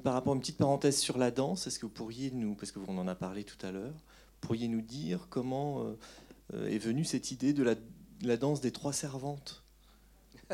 par 0.03 0.13
rapport 0.13 0.33
à 0.33 0.35
une 0.35 0.41
petite 0.41 0.57
parenthèse 0.57 0.97
sur 0.97 1.17
la 1.17 1.31
danse, 1.31 1.67
est-ce 1.67 1.79
que 1.79 1.85
vous 1.85 1.91
pourriez 1.91 2.31
nous, 2.31 2.55
parce 2.55 2.71
que 2.71 2.79
vous 2.79 2.91
en 2.91 3.07
a 3.07 3.15
parlé 3.15 3.43
tout 3.43 3.65
à 3.65 3.71
l'heure, 3.71 3.95
pourriez 4.39 4.67
nous 4.67 4.81
dire 4.81 5.27
comment 5.29 5.95
est 6.53 6.77
venue 6.77 7.03
cette 7.03 7.31
idée 7.31 7.53
de 7.53 7.63
la 7.63 7.75
la 8.23 8.37
danse 8.37 8.61
des 8.61 8.71
trois 8.71 8.93
servantes? 8.93 9.63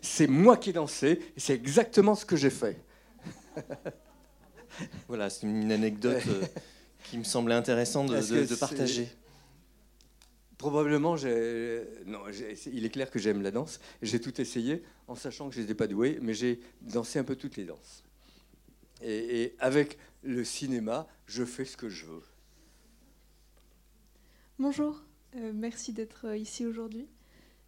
C'est 0.00 0.26
moi 0.26 0.56
qui 0.56 0.70
ai 0.70 0.72
dansé, 0.72 1.20
et 1.36 1.40
c'est 1.40 1.54
exactement 1.54 2.14
ce 2.14 2.24
que 2.24 2.36
j'ai 2.36 2.50
fait. 2.50 2.82
voilà, 5.08 5.30
c'est 5.30 5.46
une 5.46 5.72
anecdote 5.72 6.22
euh, 6.28 6.44
qui 7.10 7.18
me 7.18 7.24
semblait 7.24 7.54
intéressante 7.54 8.10
de, 8.10 8.54
partager. 8.56 9.08
Probablement, 10.58 11.16
non, 12.06 12.20
il 12.72 12.84
est 12.84 12.90
clair 12.90 13.10
que 13.10 13.18
j'aime 13.18 13.42
la 13.42 13.50
danse. 13.50 13.80
J'ai 14.02 14.20
tout 14.20 14.40
essayé 14.40 14.82
en 15.06 15.14
sachant 15.14 15.48
que 15.48 15.54
je 15.54 15.60
n'étais 15.60 15.74
pas 15.74 15.86
doué, 15.86 16.18
mais 16.22 16.34
j'ai 16.34 16.60
dansé 16.80 17.18
un 17.18 17.24
peu 17.24 17.36
toutes 17.36 17.56
les 17.56 17.64
danses. 17.64 18.02
Et, 19.02 19.42
et, 19.42 19.56
avec 19.58 19.98
le 20.22 20.42
cinéma, 20.44 21.06
je 21.26 21.44
fais 21.44 21.64
ce 21.64 21.76
que 21.76 21.88
je 21.88 22.06
veux. 22.06 22.22
Bonjour, 24.58 25.02
euh, 25.36 25.52
merci 25.54 25.92
d'être 25.92 26.28
euh, 26.28 26.36
ici 26.36 26.64
aujourd'hui. 26.64 27.06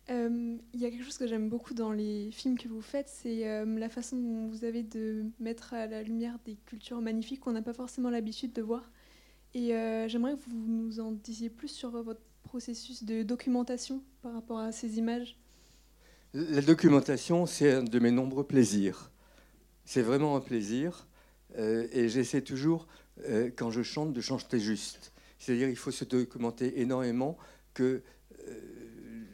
Euh, 0.08 0.56
il 0.72 0.80
y 0.80 0.86
a 0.86 0.90
quelque 0.90 1.04
chose 1.04 1.18
que 1.18 1.26
j'aime 1.26 1.50
beaucoup 1.50 1.74
dans 1.74 1.92
les 1.92 2.30
films 2.32 2.56
que 2.56 2.66
vous 2.66 2.80
faites, 2.80 3.10
c'est 3.10 3.66
la 3.66 3.88
façon 3.90 4.16
dont 4.16 4.46
vous 4.46 4.64
avez 4.64 4.82
de 4.82 5.26
mettre 5.38 5.74
à 5.74 5.86
la 5.86 6.02
lumière 6.02 6.38
des 6.46 6.54
cultures 6.64 7.02
magnifiques 7.02 7.40
qu'on 7.40 7.52
n'a 7.52 7.60
pas 7.60 7.74
forcément 7.74 8.08
l'habitude 8.08 8.54
de 8.54 8.62
voir. 8.62 8.90
Et 9.54 9.68
j'aimerais 10.08 10.34
que 10.34 10.42
vous 10.48 10.56
nous 10.56 11.00
en 11.00 11.12
disiez 11.12 11.50
plus 11.50 11.68
sur 11.68 11.90
votre 11.90 12.20
processus 12.44 13.04
de 13.04 13.22
documentation 13.22 14.02
par 14.22 14.32
rapport 14.34 14.58
à 14.58 14.72
ces 14.72 14.98
images. 14.98 15.36
La 16.34 16.60
documentation, 16.60 17.46
c'est 17.46 17.72
un 17.72 17.82
de 17.82 17.98
mes 17.98 18.10
nombreux 18.10 18.44
plaisirs. 18.44 19.10
C'est 19.84 20.02
vraiment 20.02 20.36
un 20.36 20.40
plaisir. 20.40 21.08
et 21.56 22.08
j'essaie 22.08 22.42
toujours, 22.42 22.86
quand 23.56 23.70
je 23.70 23.82
chante, 23.82 24.12
de 24.12 24.20
chanter 24.20 24.60
juste. 24.60 25.12
C'est-à-dire 25.38 25.68
il 25.68 25.76
faut 25.76 25.90
se 25.90 26.04
documenter 26.04 26.80
énormément 26.80 27.36
que 27.74 28.02
euh, 28.48 29.24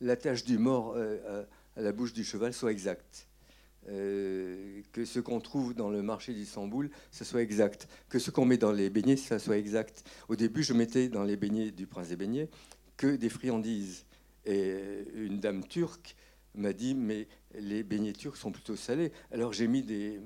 la 0.00 0.16
tâche 0.16 0.44
du 0.44 0.58
mort 0.58 0.94
euh, 0.96 1.44
à, 1.76 1.80
la 1.80 1.92
bouche 1.92 2.12
du 2.12 2.24
cheval 2.24 2.52
soit 2.52 2.70
exacte. 2.70 3.25
Euh, 3.88 4.82
que 4.92 5.04
ce 5.04 5.20
qu'on 5.20 5.40
trouve 5.40 5.74
dans 5.74 5.90
le 5.90 6.02
marché 6.02 6.32
d'Istanbul, 6.34 6.90
ça 7.10 7.24
soit 7.24 7.42
exact. 7.42 7.88
Que 8.08 8.18
ce 8.18 8.30
qu'on 8.30 8.44
met 8.44 8.58
dans 8.58 8.72
les 8.72 8.90
beignets, 8.90 9.16
ça 9.16 9.38
soit 9.38 9.58
exact. 9.58 10.04
Au 10.28 10.36
début, 10.36 10.62
je 10.62 10.72
mettais 10.72 11.08
dans 11.08 11.24
les 11.24 11.36
beignets 11.36 11.70
du 11.70 11.86
prince 11.86 12.08
des 12.08 12.16
beignets 12.16 12.48
que 12.96 13.16
des 13.16 13.28
friandises. 13.28 14.04
Et 14.44 14.76
une 15.14 15.38
dame 15.38 15.64
turque 15.66 16.16
m'a 16.54 16.72
dit, 16.72 16.94
mais 16.94 17.28
les 17.54 17.82
beignets 17.82 18.12
turcs 18.12 18.36
sont 18.36 18.52
plutôt 18.52 18.76
salés. 18.76 19.12
Alors 19.30 19.52
j'ai 19.52 19.66
mis 19.66 19.82
des, 19.82 20.20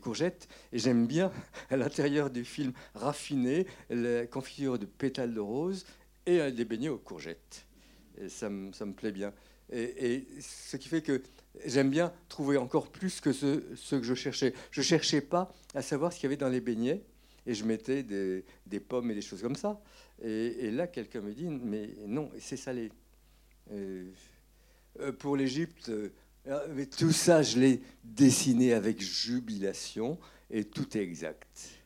courgettes 0.00 0.48
et 0.72 0.78
j'aime 0.78 1.06
bien 1.06 1.32
à 1.70 1.76
l'intérieur 1.76 2.30
du 2.30 2.44
film 2.44 2.72
raffiner 2.94 3.66
la 3.88 4.26
confiture 4.26 4.78
de 4.78 4.86
pétales 4.86 5.34
de 5.34 5.40
rose 5.40 5.84
et 6.26 6.50
des 6.50 6.64
beignets 6.64 6.88
aux 6.88 6.98
courgettes. 6.98 7.66
Ça 8.28 8.50
me 8.50 8.92
plaît 8.92 9.12
bien. 9.12 9.32
Et, 9.72 10.26
ce 10.40 10.76
qui 10.76 10.88
fait 10.88 11.02
que 11.02 11.22
j'aime 11.64 11.90
bien 11.90 12.12
trouver 12.28 12.56
encore 12.56 12.88
plus 12.90 13.20
que 13.20 13.32
ce, 13.32 13.60
que 13.94 14.02
je 14.02 14.14
cherchais. 14.14 14.54
Je 14.70 14.80
ne 14.80 14.84
cherchais 14.84 15.20
pas 15.20 15.52
à 15.74 15.82
savoir 15.82 16.12
ce 16.12 16.18
qu'il 16.18 16.24
y 16.24 16.26
avait 16.28 16.36
dans 16.36 16.48
les 16.48 16.60
beignets 16.60 17.02
et 17.46 17.54
je 17.54 17.64
mettais 17.64 18.02
des, 18.02 18.80
pommes 18.80 19.10
et 19.10 19.14
des 19.14 19.22
choses 19.22 19.42
comme 19.42 19.56
ça. 19.56 19.80
Et, 20.22 20.70
là, 20.70 20.86
quelqu'un 20.86 21.20
me 21.20 21.32
dit, 21.32 21.48
mais 21.48 21.90
non, 22.06 22.30
c'est 22.38 22.56
salé. 22.56 22.90
Euh, 23.72 24.10
pour 25.18 25.36
l'Égypte, 25.36 25.90
euh, 25.90 26.84
tout 26.98 27.12
ça, 27.12 27.42
je 27.42 27.58
l'ai 27.58 27.82
dessiné 28.04 28.72
avec 28.72 29.00
jubilation 29.00 30.18
et 30.50 30.64
tout 30.64 30.96
est 30.96 31.00
exact. 31.00 31.80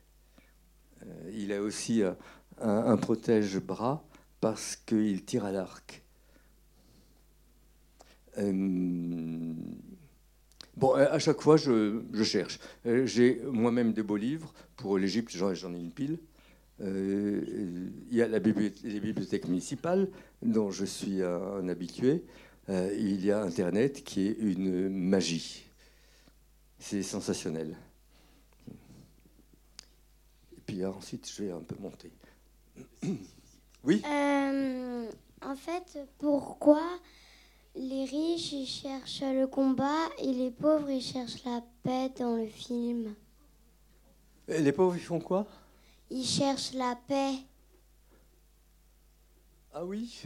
Euh, 1.03 1.31
il 1.33 1.53
a 1.53 1.61
aussi 1.61 2.03
un, 2.03 2.17
un 2.59 2.97
protège-bras 2.97 4.03
parce 4.39 4.75
qu'il 4.75 5.23
tire 5.23 5.45
à 5.45 5.51
l'arc. 5.51 6.03
Euh, 8.37 9.46
bon, 10.77 10.93
à 10.93 11.19
chaque 11.19 11.41
fois, 11.41 11.57
je, 11.57 12.01
cherche. 12.23 12.59
Euh, 12.85 13.05
j'ai 13.05 13.41
moi-même 13.43 13.93
des 13.93 14.03
beaux 14.03 14.17
livres. 14.17 14.53
Pour 14.75 14.97
l'Égypte, 14.97 15.31
j'en 15.31 15.73
ai 15.73 15.79
une 15.79 15.91
pile. 15.91 16.19
Euh, 16.81 17.89
il 18.09 18.15
y 18.15 18.21
a 18.21 18.27
la 18.27 18.39
bibliothèque, 18.39 18.83
les 18.83 18.99
bibliothèques 18.99 19.47
municipales, 19.47 20.07
dont 20.41 20.71
je 20.71 20.85
suis 20.85 21.21
un, 21.23 21.67
habitué. 21.67 22.23
il 22.69 23.25
y 23.25 23.31
a 23.31 23.41
Internet, 23.41 24.03
qui 24.03 24.27
est 24.27 24.37
une 24.39 24.89
magie. 24.89 25.65
C'est 26.79 27.03
sensationnel. 27.03 27.75
Et 30.55 30.61
puis 30.65 30.85
ensuite, 30.85 31.29
je 31.29 31.43
vais 31.43 31.51
un 31.51 31.61
peu 31.61 31.75
monter. 31.79 32.11
Oui? 33.83 34.01
Euh, 34.05 35.09
En 35.41 35.55
fait, 35.55 35.97
pourquoi 36.17 36.83
les 37.77 38.05
riches 38.05 38.51
ils 38.53 38.65
cherchent 38.65 39.21
le 39.21 39.45
combat 39.47 40.09
et 40.19 40.33
les 40.33 40.51
pauvres 40.51 40.89
ils 40.89 41.01
cherchent 41.01 41.43
la 41.45 41.61
paix 41.83 42.11
dans 42.17 42.35
le 42.35 42.47
film 42.47 43.13
Les 44.47 44.71
pauvres 44.71 44.95
ils 44.95 45.01
font 45.01 45.19
quoi? 45.19 45.45
Ils 46.09 46.25
cherchent 46.25 46.73
la 46.73 46.97
paix. 47.07 47.33
Ah 49.73 49.85
oui? 49.85 50.23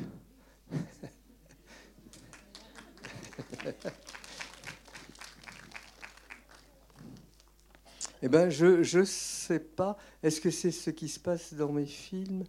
Eh 8.23 8.29
bien, 8.29 8.49
je 8.49 8.99
ne 8.99 9.03
sais 9.03 9.59
pas. 9.59 9.97
Est-ce 10.21 10.39
que 10.39 10.51
c'est 10.51 10.71
ce 10.71 10.91
qui 10.91 11.09
se 11.09 11.19
passe 11.19 11.55
dans 11.55 11.71
mes 11.71 11.87
films? 11.87 12.43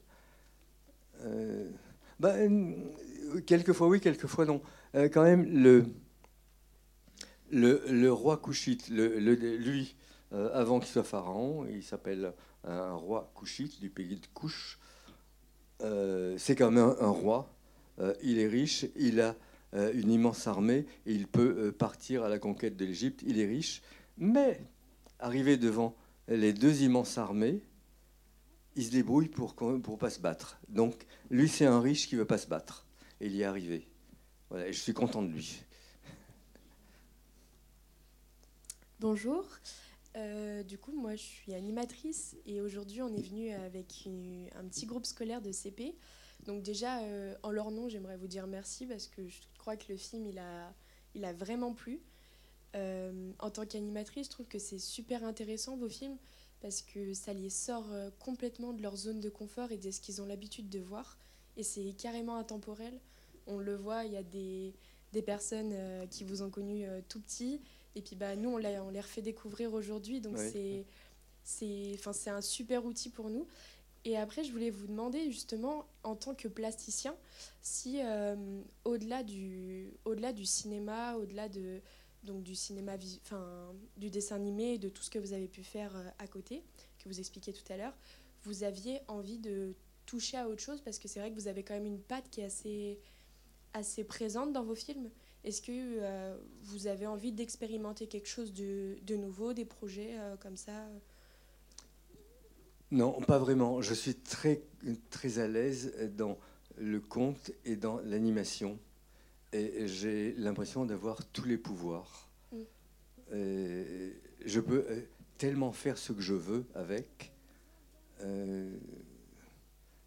Euh, 1.22 1.70
ben, 2.20 2.84
quelquefois 3.46 3.88
oui, 3.88 3.98
quelquefois 4.00 4.44
non. 4.44 4.60
Euh, 4.94 5.08
quand 5.08 5.22
même, 5.22 5.46
le, 5.46 5.86
le, 7.50 8.12
roi 8.12 8.36
Couchite, 8.36 8.88
le, 8.90 9.18
lui, 9.18 9.96
euh, 10.32 10.50
avant 10.52 10.80
qu'il 10.80 10.88
soit 10.88 11.02
pharaon, 11.02 11.66
il 11.66 11.82
s'appelle 11.82 12.34
un 12.64 12.92
roi 12.94 13.30
Couchite 13.34 13.80
du 13.80 13.90
pays 13.90 14.16
de 14.16 14.26
Couche. 14.34 14.78
c'est 15.80 16.56
quand 16.56 16.70
même 16.70 16.94
un, 17.00 17.08
roi. 17.08 17.54
il 18.22 18.38
est 18.38 18.48
riche. 18.48 18.86
Il 18.96 19.20
a 19.20 19.34
une 19.72 20.10
immense 20.10 20.46
armée 20.46 20.86
et 21.06 21.14
il 21.14 21.26
peut 21.26 21.72
partir 21.72 22.22
à 22.22 22.28
la 22.28 22.38
conquête 22.38 22.76
de 22.76 22.84
l'Égypte. 22.84 23.22
Il 23.26 23.40
est 23.40 23.46
riche, 23.46 23.82
mais 24.18 24.60
arrivé 25.18 25.56
devant 25.56 25.96
les 26.28 26.52
deux 26.52 26.82
immenses 26.82 27.18
armées, 27.18 27.62
il 28.76 28.84
se 28.84 28.90
débrouille 28.90 29.28
pour 29.28 29.54
ne 29.60 29.96
pas 29.96 30.10
se 30.10 30.20
battre. 30.20 30.58
Donc, 30.68 31.06
lui, 31.30 31.48
c'est 31.48 31.66
un 31.66 31.80
riche 31.80 32.08
qui 32.08 32.14
ne 32.14 32.20
veut 32.20 32.26
pas 32.26 32.38
se 32.38 32.46
battre. 32.46 32.86
Et 33.20 33.26
il 33.26 33.34
y 33.34 33.42
est 33.42 33.44
arrivé. 33.44 33.88
Je 34.54 34.72
suis 34.72 34.92
content 34.92 35.22
de 35.22 35.28
lui. 35.28 35.62
Bonjour. 39.00 39.46
Euh, 40.14 40.62
du 40.62 40.76
coup, 40.76 40.92
moi, 40.92 41.16
je 41.16 41.22
suis 41.22 41.54
animatrice 41.54 42.36
et 42.44 42.60
aujourd'hui, 42.60 43.00
on 43.00 43.08
est 43.14 43.22
venu 43.22 43.50
avec 43.50 44.06
un 44.54 44.64
petit 44.68 44.84
groupe 44.84 45.06
scolaire 45.06 45.40
de 45.40 45.50
CP. 45.52 45.96
Donc 46.44 46.62
déjà, 46.62 47.00
euh, 47.00 47.34
en 47.42 47.50
leur 47.50 47.70
nom, 47.70 47.88
j'aimerais 47.88 48.18
vous 48.18 48.26
dire 48.26 48.46
merci 48.46 48.84
parce 48.84 49.06
que 49.06 49.26
je 49.26 49.40
crois 49.56 49.76
que 49.78 49.90
le 49.90 49.96
film, 49.96 50.26
il 50.26 50.38
a, 50.38 50.74
il 51.14 51.24
a 51.24 51.32
vraiment 51.32 51.72
plu. 51.72 52.02
Euh, 52.74 53.32
en 53.38 53.50
tant 53.50 53.64
qu'animatrice, 53.64 54.26
je 54.26 54.32
trouve 54.32 54.48
que 54.48 54.58
c'est 54.58 54.78
super 54.78 55.24
intéressant 55.24 55.78
vos 55.78 55.88
films 55.88 56.18
parce 56.60 56.82
que 56.82 57.14
ça 57.14 57.32
les 57.32 57.50
sort 57.50 57.90
complètement 58.18 58.74
de 58.74 58.82
leur 58.82 58.96
zone 58.96 59.20
de 59.20 59.30
confort 59.30 59.72
et 59.72 59.78
de 59.78 59.90
ce 59.90 60.00
qu'ils 60.00 60.20
ont 60.20 60.26
l'habitude 60.26 60.68
de 60.68 60.78
voir. 60.78 61.16
Et 61.56 61.62
c'est 61.62 61.94
carrément 61.94 62.36
intemporel. 62.36 63.00
On 63.46 63.58
le 63.58 63.76
voit, 63.76 64.04
il 64.04 64.12
y 64.12 64.16
a 64.16 64.22
des, 64.22 64.74
des 65.12 65.22
personnes 65.22 65.72
euh, 65.72 66.06
qui 66.06 66.24
vous 66.24 66.42
ont 66.42 66.50
connu 66.50 66.84
euh, 66.84 67.00
tout 67.08 67.20
petit. 67.20 67.60
Et 67.94 68.02
puis 68.02 68.16
bah, 68.16 68.36
nous, 68.36 68.50
on, 68.50 68.54
on 68.56 68.90
les 68.90 69.00
refait 69.00 69.22
découvrir 69.22 69.72
aujourd'hui. 69.74 70.20
Donc 70.20 70.38
c'est 70.38 70.84
c'est 71.44 72.30
un 72.30 72.40
super 72.40 72.84
outil 72.84 73.10
pour 73.10 73.28
nous. 73.28 73.46
Et 74.04 74.16
après, 74.16 74.42
je 74.42 74.50
voulais 74.52 74.70
vous 74.70 74.86
demander 74.86 75.30
justement, 75.30 75.86
en 76.02 76.16
tant 76.16 76.34
que 76.34 76.48
plasticien, 76.48 77.14
si 77.60 78.00
au-delà 78.84 79.22
du, 79.22 79.92
au 80.04 80.14
-delà 80.14 80.32
du 80.32 80.44
cinéma, 80.44 81.16
au-delà 81.16 81.48
de, 81.48 81.80
donc 82.24 82.42
du 82.42 82.54
cinéma, 82.54 82.96
enfin 83.24 83.74
du 83.96 84.10
dessin 84.10 84.36
animé, 84.36 84.78
de 84.78 84.88
tout 84.88 85.02
ce 85.02 85.10
que 85.10 85.18
vous 85.18 85.32
avez 85.32 85.48
pu 85.48 85.62
faire 85.62 85.96
euh, 85.96 86.08
à 86.18 86.26
côté, 86.26 86.62
que 86.98 87.08
vous 87.08 87.18
expliquiez 87.18 87.52
tout 87.52 87.72
à 87.72 87.76
l'heure, 87.76 87.96
vous 88.44 88.62
aviez 88.62 89.00
envie 89.08 89.38
de 89.38 89.74
toucher 90.06 90.36
à 90.36 90.48
autre 90.48 90.62
chose? 90.62 90.80
Parce 90.80 90.98
que 90.98 91.08
c'est 91.08 91.20
vrai 91.20 91.30
que 91.30 91.34
vous 91.34 91.48
avez 91.48 91.62
quand 91.62 91.74
même 91.74 91.86
une 91.86 92.00
patte 92.00 92.28
qui 92.30 92.40
est 92.40 92.44
assez, 92.44 92.98
assez 93.74 94.04
présente 94.04 94.52
dans 94.52 94.62
vos 94.62 94.74
films. 94.74 95.10
Est-ce 95.44 95.60
que 95.60 95.72
euh, 95.72 96.36
vous 96.62 96.86
avez 96.86 97.06
envie 97.06 97.32
d'expérimenter 97.32 98.06
quelque 98.06 98.28
chose 98.28 98.52
de, 98.52 98.96
de, 99.02 99.16
nouveau, 99.16 99.52
des 99.52 99.64
projets 99.64 100.18
euh, 100.18 100.36
comme 100.36 100.56
ça? 100.56 100.86
Non, 102.90 103.20
pas 103.20 103.38
vraiment. 103.38 103.80
Je 103.80 103.94
suis 103.94 104.14
très, 104.14 104.62
très 105.10 105.38
à 105.38 105.48
l'aise 105.48 105.94
dans 106.16 106.38
le 106.76 107.00
conte 107.00 107.50
et 107.64 107.76
dans 107.76 108.00
l'animation 108.00 108.78
et 109.52 109.86
j'ai 109.86 110.32
l'impression 110.34 110.84
d'avoir 110.84 111.24
tous 111.26 111.44
les 111.44 111.58
pouvoirs. 111.58 112.28
Mm. 112.52 112.56
je 113.30 114.60
peux 114.60 114.84
euh, 114.88 115.00
tellement 115.38 115.72
faire 115.72 115.98
ce 115.98 116.12
que 116.12 116.20
je 116.20 116.34
veux 116.34 116.64
avec. 116.74 117.32
Euh, 118.20 118.76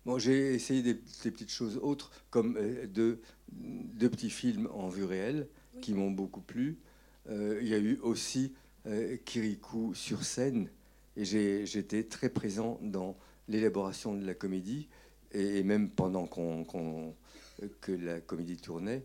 bon, 0.05 0.17
j'ai 0.19 0.53
essayé 0.53 0.81
des, 0.81 0.95
petites 0.95 1.51
choses 1.51 1.77
autres, 1.77 2.11
comme 2.29 2.57
euh, 2.57 2.87
deux, 2.87 3.21
petits 3.99 4.29
films 4.29 4.69
en 4.73 4.87
vue 4.87 5.05
réelle 5.05 5.47
qui 5.81 5.93
m'ont 5.93 6.11
beaucoup 6.11 6.41
plu. 6.41 6.77
il 7.29 7.67
y 7.67 7.73
a 7.73 7.79
eu 7.79 7.99
aussi 8.01 8.53
Kirikou 9.25 9.93
sur 9.93 10.23
scène, 10.23 10.69
et 11.17 11.25
j'étais 11.25 12.03
très 12.03 12.29
présent 12.29 12.79
dans 12.81 13.17
l'élaboration 13.49 14.13
de 14.13 14.25
la 14.25 14.33
comédie, 14.33 14.87
et, 15.31 15.63
même 15.63 15.89
pendant 15.89 16.27
qu'on 16.27 16.63
que 17.81 17.91
la 17.91 18.21
comédie 18.21 18.57
tournait. 18.57 19.03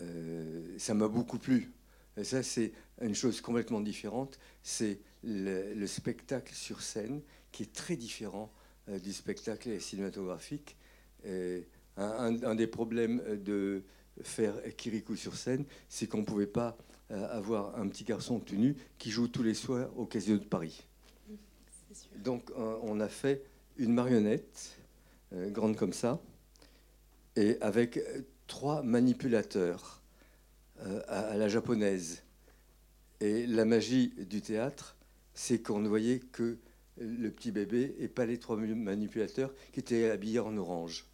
Euh, 0.00 0.78
ça 0.78 0.94
m'a 0.94 1.08
beaucoup 1.08 1.38
plu. 1.38 1.72
Et 2.16 2.24
ça, 2.24 2.42
c'est 2.42 2.72
une 3.00 3.14
chose 3.14 3.40
complètement 3.40 3.80
différente. 3.80 4.38
C'est 4.62 5.00
le, 5.24 5.86
spectacle 5.86 6.54
sur 6.54 6.82
scène 6.82 7.22
qui 7.50 7.64
est 7.64 7.72
très 7.72 7.96
différent 7.96 8.52
euh, 8.52 8.61
du 8.88 9.12
spectacle 9.12 9.80
cinématographique. 9.80 10.76
un, 11.96 12.54
des 12.54 12.66
problèmes 12.66 13.22
de 13.44 13.82
faire 14.22 14.54
Kirikou 14.76 15.16
sur 15.16 15.36
scène, 15.36 15.64
c'est 15.88 16.06
qu'on 16.06 16.18
ne 16.18 16.24
pouvait 16.24 16.46
pas 16.46 16.76
euh, 17.10 17.28
avoir 17.30 17.78
un 17.78 17.88
petit 17.88 18.04
garçon 18.04 18.40
tenu 18.40 18.76
qui 18.98 19.10
joue 19.10 19.28
tous 19.28 19.42
les 19.42 19.54
soirs 19.54 19.88
au 19.96 20.06
Casino 20.06 20.38
de 20.38 20.44
Paris. 20.44 20.86
Donc, 22.16 22.50
on 22.56 23.00
a 23.00 23.08
fait 23.08 23.44
une 23.76 23.92
marionnette 23.92 24.78
grande 25.50 25.76
comme 25.76 25.92
ça, 25.92 26.20
et 27.36 27.58
avec 27.60 28.00
trois 28.46 28.82
manipulateurs 28.82 30.02
euh, 30.80 31.00
à, 31.08 31.36
la 31.36 31.48
japonaise. 31.48 32.22
Et 33.20 33.46
la 33.46 33.64
magie 33.64 34.12
du 34.28 34.42
théâtre, 34.42 34.96
c'est 35.32 35.62
qu'on 35.62 35.78
ne 35.78 35.88
voyait 35.88 36.18
que 36.18 36.58
le 37.02 37.30
petit 37.30 37.50
bébé 37.50 37.94
et 37.98 38.08
pas 38.08 38.26
les 38.26 38.38
trois 38.38 38.56
manipulateurs 38.56 39.52
qui 39.72 39.80
étaient 39.80 40.10
habillés 40.10 40.38
en 40.38 40.56
orange. 40.56 41.06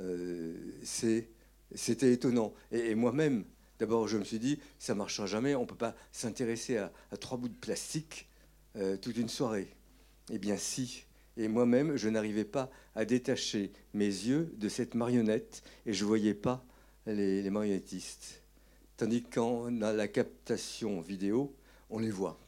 Euh, 0.00 0.54
c'était 0.82 2.12
étonnant. 2.12 2.52
Et, 2.72 2.94
moi-même, 2.94 3.44
d'abord, 3.78 4.08
je 4.08 4.18
me 4.18 4.24
suis 4.24 4.38
dit, 4.38 4.58
ça 4.78 4.94
marchera 4.94 5.26
jamais, 5.26 5.54
on 5.54 5.62
ne 5.62 5.66
peut 5.66 5.74
pas 5.74 5.94
s'intéresser 6.12 6.78
à, 6.78 6.92
trois 7.20 7.38
bouts 7.38 7.48
de 7.48 7.56
plastique 7.56 8.28
euh, 8.76 8.96
toute 8.96 9.16
une 9.16 9.28
soirée. 9.28 9.68
Eh 10.30 10.38
bien, 10.38 10.56
si. 10.56 11.04
Et 11.36 11.48
moi-même, 11.48 11.96
je 11.96 12.08
n'arrivais 12.08 12.44
pas 12.44 12.70
à 12.94 13.04
détacher 13.04 13.72
mes 13.92 14.06
yeux 14.06 14.52
de 14.56 14.68
cette 14.68 14.94
marionnette 14.94 15.62
et 15.84 15.92
je 15.92 16.04
ne 16.04 16.08
voyais 16.08 16.34
pas 16.34 16.64
les, 17.06 17.48
marionnettistes. 17.50 18.42
Tandis 18.96 19.22
que 19.22 19.34
quand 19.34 19.48
on 19.48 19.82
a 19.82 19.92
la 19.92 20.06
captation 20.06 21.00
vidéo, 21.00 21.54
on 21.90 21.98
les 21.98 22.10
voit. 22.10 22.38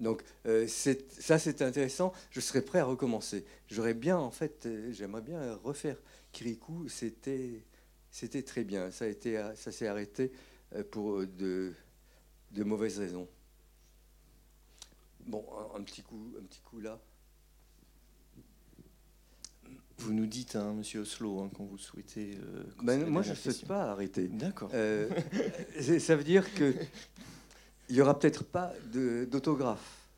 Donc 0.00 0.22
euh, 0.46 0.66
ça, 0.66 1.38
c'est 1.38 1.62
intéressant. 1.62 2.12
Je 2.30 2.40
serais 2.40 2.62
prêt 2.62 2.78
à 2.78 2.84
recommencer. 2.84 3.44
J'aurais 3.68 3.94
bien, 3.94 4.18
en 4.18 4.30
fait, 4.30 4.66
euh, 4.66 4.90
j'aimerais 4.92 5.22
bien 5.22 5.54
refaire 5.62 5.96
Kirikou. 6.32 6.88
C'était, 6.88 7.64
c'était 8.10 8.42
très 8.42 8.64
bien. 8.64 8.90
Ça 8.90 9.04
a 9.04 9.08
été, 9.08 9.42
ça 9.56 9.70
s'est 9.70 9.86
arrêté 9.86 10.32
euh, 10.74 10.84
pour 10.84 11.26
de, 11.26 11.72
de 12.52 12.64
mauvaises 12.64 12.98
raisons. 12.98 13.28
Bon, 15.26 15.44
un, 15.74 15.82
petit 15.82 16.02
coup, 16.02 16.34
un 16.38 16.44
petit 16.44 16.60
coup 16.60 16.80
là. 16.80 16.98
Vous 19.98 20.14
nous 20.14 20.26
dites, 20.26 20.56
hein, 20.56 20.72
Monsieur 20.72 21.00
Oslo, 21.00 21.40
hein, 21.40 21.50
quand 21.54 21.64
vous 21.64 21.76
souhaitez. 21.76 22.38
Euh, 22.42 22.64
ben, 22.82 23.06
moi, 23.06 23.22
je 23.22 23.30
ne 23.30 23.34
souhaite 23.34 23.66
pas 23.66 23.90
arrêter. 23.90 24.28
D'accord. 24.28 24.70
Euh, 24.72 25.10
ça 25.98 26.16
veut 26.16 26.24
dire 26.24 26.52
que 26.54 26.74
il 27.90 27.96
y 27.96 28.00
aura 28.00 28.18
peut-être 28.18 28.44
pas 28.44 28.72
d'autographe. 29.26 30.08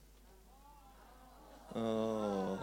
Oh. 1.75 2.57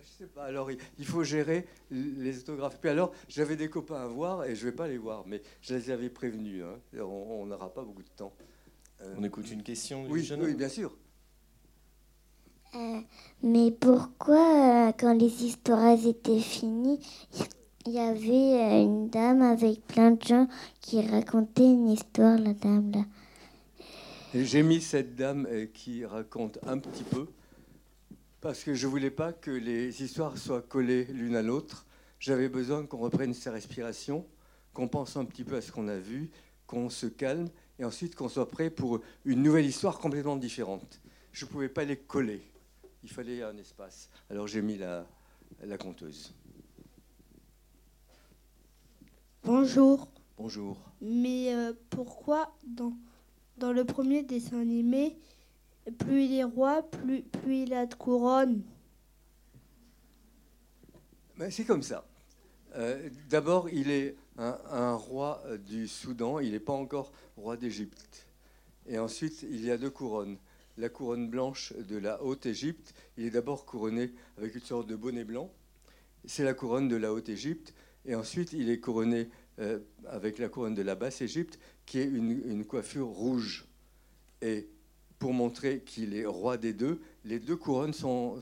Je 0.00 0.24
sais 0.24 0.26
pas. 0.26 0.44
Alors, 0.44 0.70
il 0.70 1.04
faut 1.04 1.24
gérer 1.24 1.66
les 1.90 2.38
autographes. 2.38 2.78
Puis 2.80 2.90
alors, 2.90 3.12
j'avais 3.28 3.56
des 3.56 3.68
copains 3.68 4.02
à 4.02 4.06
voir 4.06 4.44
et 4.44 4.54
je 4.54 4.64
vais 4.64 4.72
pas 4.72 4.86
les 4.86 4.98
voir, 4.98 5.24
mais 5.26 5.42
je 5.60 5.74
les 5.74 5.90
avais 5.90 6.10
prévenus. 6.10 6.62
Hein. 6.62 7.00
On 7.00 7.44
n'aura 7.46 7.74
pas 7.74 7.82
beaucoup 7.82 8.02
de 8.02 8.08
temps. 8.16 8.32
Euh, 9.00 9.14
on 9.18 9.24
écoute 9.24 9.50
une 9.50 9.64
question. 9.64 10.06
Oui, 10.08 10.28
oui, 10.38 10.54
bien 10.54 10.68
sûr. 10.68 10.96
Euh, 12.74 13.00
mais 13.42 13.70
pourquoi, 13.72 14.88
euh, 14.88 14.92
quand 14.98 15.12
les 15.12 15.44
histoires 15.44 15.98
étaient 16.06 16.40
finies, 16.40 17.00
il 17.86 17.92
y 17.92 17.98
avait 17.98 18.60
euh, 18.60 18.82
une 18.82 19.08
dame 19.08 19.42
avec 19.42 19.86
plein 19.86 20.12
de 20.12 20.22
gens 20.22 20.48
qui 20.80 21.00
racontaient 21.06 21.64
une 21.64 21.88
histoire, 21.88 22.38
la 22.38 22.54
dame 22.54 22.90
là 22.92 23.04
J'ai 24.34 24.62
mis 24.62 24.80
cette 24.80 25.14
dame 25.14 25.46
qui 25.72 26.04
raconte 26.04 26.58
un 26.66 26.78
petit 26.78 27.04
peu 27.04 27.26
parce 28.40 28.64
que 28.64 28.74
je 28.74 28.86
voulais 28.86 29.10
pas 29.10 29.32
que 29.32 29.50
les 29.50 30.02
histoires 30.02 30.36
soient 30.36 30.62
collées 30.62 31.04
l'une 31.04 31.36
à 31.36 31.42
l'autre. 31.42 31.86
J'avais 32.18 32.48
besoin 32.48 32.86
qu'on 32.86 32.98
reprenne 32.98 33.34
sa 33.34 33.52
respiration, 33.52 34.26
qu'on 34.72 34.88
pense 34.88 35.16
un 35.16 35.24
petit 35.24 35.44
peu 35.44 35.56
à 35.56 35.60
ce 35.60 35.72
qu'on 35.72 35.88
a 35.88 35.98
vu, 35.98 36.30
qu'on 36.66 36.90
se 36.90 37.06
calme 37.06 37.48
et 37.78 37.84
ensuite 37.84 38.14
qu'on 38.14 38.28
soit 38.28 38.50
prêt 38.50 38.70
pour 38.70 39.00
une 39.24 39.42
nouvelle 39.42 39.66
histoire 39.66 39.98
complètement 39.98 40.36
différente. 40.36 41.00
Je 41.32 41.44
ne 41.44 41.50
pouvais 41.50 41.68
pas 41.68 41.84
les 41.84 41.96
coller 41.96 42.42
il 43.02 43.10
fallait 43.10 43.42
un 43.42 43.56
espace. 43.58 44.08
Alors 44.30 44.46
j'ai 44.46 44.62
mis 44.62 44.78
la, 44.78 45.06
la 45.62 45.78
conteuse. 45.78 46.32
Bonjour. 49.44 50.08
Bonjour. 50.36 50.78
Mais 51.00 51.54
euh, 51.54 51.72
pourquoi 51.90 52.54
dans, 52.66 52.96
dans 53.58 53.72
le 53.72 53.84
premier 53.84 54.22
dessin 54.22 54.60
animé, 54.60 55.16
plus 55.98 56.24
il 56.24 56.34
est 56.34 56.44
roi, 56.44 56.82
plus, 56.82 57.22
plus 57.22 57.62
il 57.62 57.74
a 57.74 57.86
de 57.86 57.94
couronne? 57.94 58.62
Ben, 61.36 61.50
C'est 61.50 61.64
comme 61.64 61.82
ça. 61.82 62.04
Euh, 62.76 63.10
d'abord, 63.28 63.68
il 63.68 63.90
est 63.90 64.16
un, 64.38 64.58
un, 64.70 64.94
roi 64.94 65.42
du 65.66 65.88
Soudan, 65.88 66.38
il 66.38 66.52
n'est 66.52 66.60
pas 66.60 66.72
encore 66.72 67.12
roi 67.36 67.56
d'Égypte. 67.56 68.26
Et 68.86 68.98
ensuite, 68.98 69.42
il 69.42 69.64
y 69.64 69.70
a 69.70 69.76
deux 69.76 69.90
couronnes 69.90 70.38
la 70.78 70.88
couronne 70.88 71.28
blanche 71.28 71.72
de 71.74 71.96
la 71.96 72.22
Haute-Égypte. 72.22 72.94
Il 73.16 73.24
est 73.24 73.30
d'abord 73.30 73.66
couronné 73.66 74.12
avec 74.38 74.54
une 74.54 74.62
sorte 74.62 74.86
de 74.86 74.96
bonnet 74.96 75.24
blanc. 75.24 75.50
C'est 76.24 76.44
la 76.44 76.54
couronne 76.54 76.88
de 76.88 76.96
la 76.96 77.12
Haute-Égypte. 77.12 77.74
Et 78.04 78.14
ensuite, 78.14 78.52
il 78.52 78.70
est 78.70 78.80
couronné 78.80 79.28
euh, 79.58 79.78
avec 80.06 80.38
la 80.38 80.48
couronne 80.48 80.74
de 80.74 80.82
la 80.82 80.94
Basse-Égypte, 80.94 81.58
qui 81.86 81.98
est 81.98 82.04
une, 82.04 82.64
coiffure 82.64 83.06
rouge. 83.06 83.66
Et 84.40 84.68
pour 85.18 85.32
montrer 85.32 85.80
qu'il 85.80 86.16
est 86.16 86.26
roi 86.26 86.56
des 86.56 86.72
deux, 86.72 87.00
les 87.24 87.38
deux 87.38 87.56
couronnes 87.56 87.92
sont, 87.92 88.40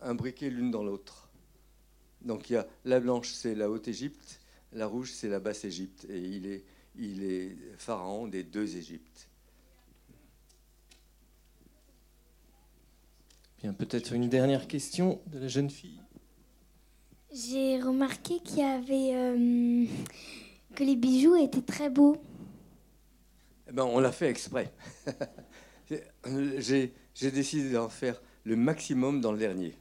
imbriquées 0.00 0.50
l'une 0.50 0.70
dans 0.70 0.84
l'autre. 0.84 1.28
Donc 2.22 2.50
il 2.50 2.54
y 2.54 2.56
a 2.56 2.66
la 2.84 3.00
blanche, 3.00 3.32
c'est 3.32 3.54
la 3.54 3.68
Haute-Égypte, 3.68 4.40
la 4.72 4.86
rouge, 4.86 5.12
c'est 5.12 5.28
la 5.28 5.40
Basse-Égypte. 5.40 6.06
Et 6.08 6.20
il 6.20 6.46
est, 6.46 6.64
il 6.96 7.24
est 7.24 7.56
pharaon 7.78 8.28
des 8.28 8.44
deux 8.44 8.76
Égyptes. 8.76 9.28
Bien, 13.60 13.72
peut-être 13.72 14.12
une 14.12 14.28
dernière 14.28 14.68
question 14.68 15.20
de 15.26 15.40
la 15.40 15.48
jeune 15.48 15.70
fille. 15.70 16.00
J'ai 17.30 17.78
remarqué 17.80 18.40
qu'il 18.40 18.58
y 18.58 18.62
avait 18.62 19.14
euh, 19.14 19.84
que 20.74 20.82
les 20.82 20.96
bijoux 20.96 21.36
étaient 21.36 21.62
très 21.62 21.90
beaux. 21.90 22.16
Eh 23.68 23.72
ben, 23.72 23.84
on 23.84 24.00
l'a 24.00 24.12
fait 24.12 24.30
exprès. 24.30 24.72
J'ai 26.58 27.30
décidé 27.30 27.72
d'en 27.72 27.90
faire 27.90 28.22
le 28.44 28.56
maximum 28.56 29.20
dans 29.20 29.32
le 29.32 29.38
dernier. 29.38 29.76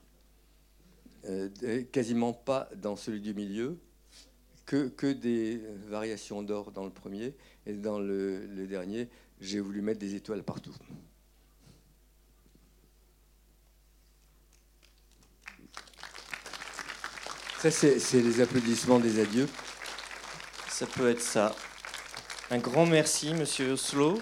Euh, 1.25 1.49
quasiment 1.91 2.33
pas 2.33 2.69
dans 2.75 2.97
celui 2.97 3.21
du 3.21 3.33
milieu, 3.33 3.77
que, 4.65 5.13
des 5.13 5.61
variations 5.87 6.43
d'or 6.43 6.73
dans 6.73 6.83
le 6.83 6.91
premier. 6.91 7.33
Et 7.65 7.73
dans 7.73 7.99
le 7.99 8.67
dernier, 8.67 9.09
j'ai 9.39 9.61
voulu 9.61 9.81
mettre 9.81 9.99
des 9.99 10.15
étoiles 10.15 10.43
partout. 10.43 10.75
Ça, 17.59 17.71
c'est 17.71 18.21
les 18.21 18.39
applaudissements 18.39 18.99
des 18.99 19.19
adieux. 19.19 19.49
Ça 20.69 20.85
peut 20.85 21.09
être 21.09 21.21
ça. 21.21 21.55
Un 22.51 22.59
grand 22.59 22.85
merci, 22.85 23.33
monsieur 23.33 23.71
Oslo. 23.71 24.19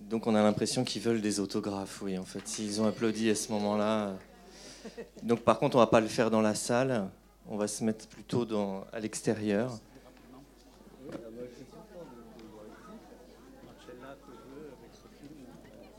Donc 0.00 0.26
on 0.26 0.34
a 0.34 0.40
l'impression 0.66 0.82
qu'ils 0.82 1.02
veulent 1.02 1.20
des 1.20 1.38
autographes, 1.38 2.02
oui, 2.02 2.18
en 2.18 2.24
fait, 2.24 2.40
s'ils 2.48 2.80
ont 2.80 2.86
applaudi 2.86 3.30
à 3.30 3.36
ce 3.36 3.52
moment-là. 3.52 4.14
Donc 5.22 5.42
par 5.42 5.60
contre, 5.60 5.76
on 5.76 5.78
va 5.78 5.86
pas 5.86 6.00
le 6.00 6.08
faire 6.08 6.28
dans 6.28 6.40
la 6.40 6.56
salle, 6.56 7.08
on 7.48 7.56
va 7.56 7.68
se 7.68 7.84
mettre 7.84 8.08
plutôt 8.08 8.44
à 8.92 8.98
l'extérieur. 8.98 9.78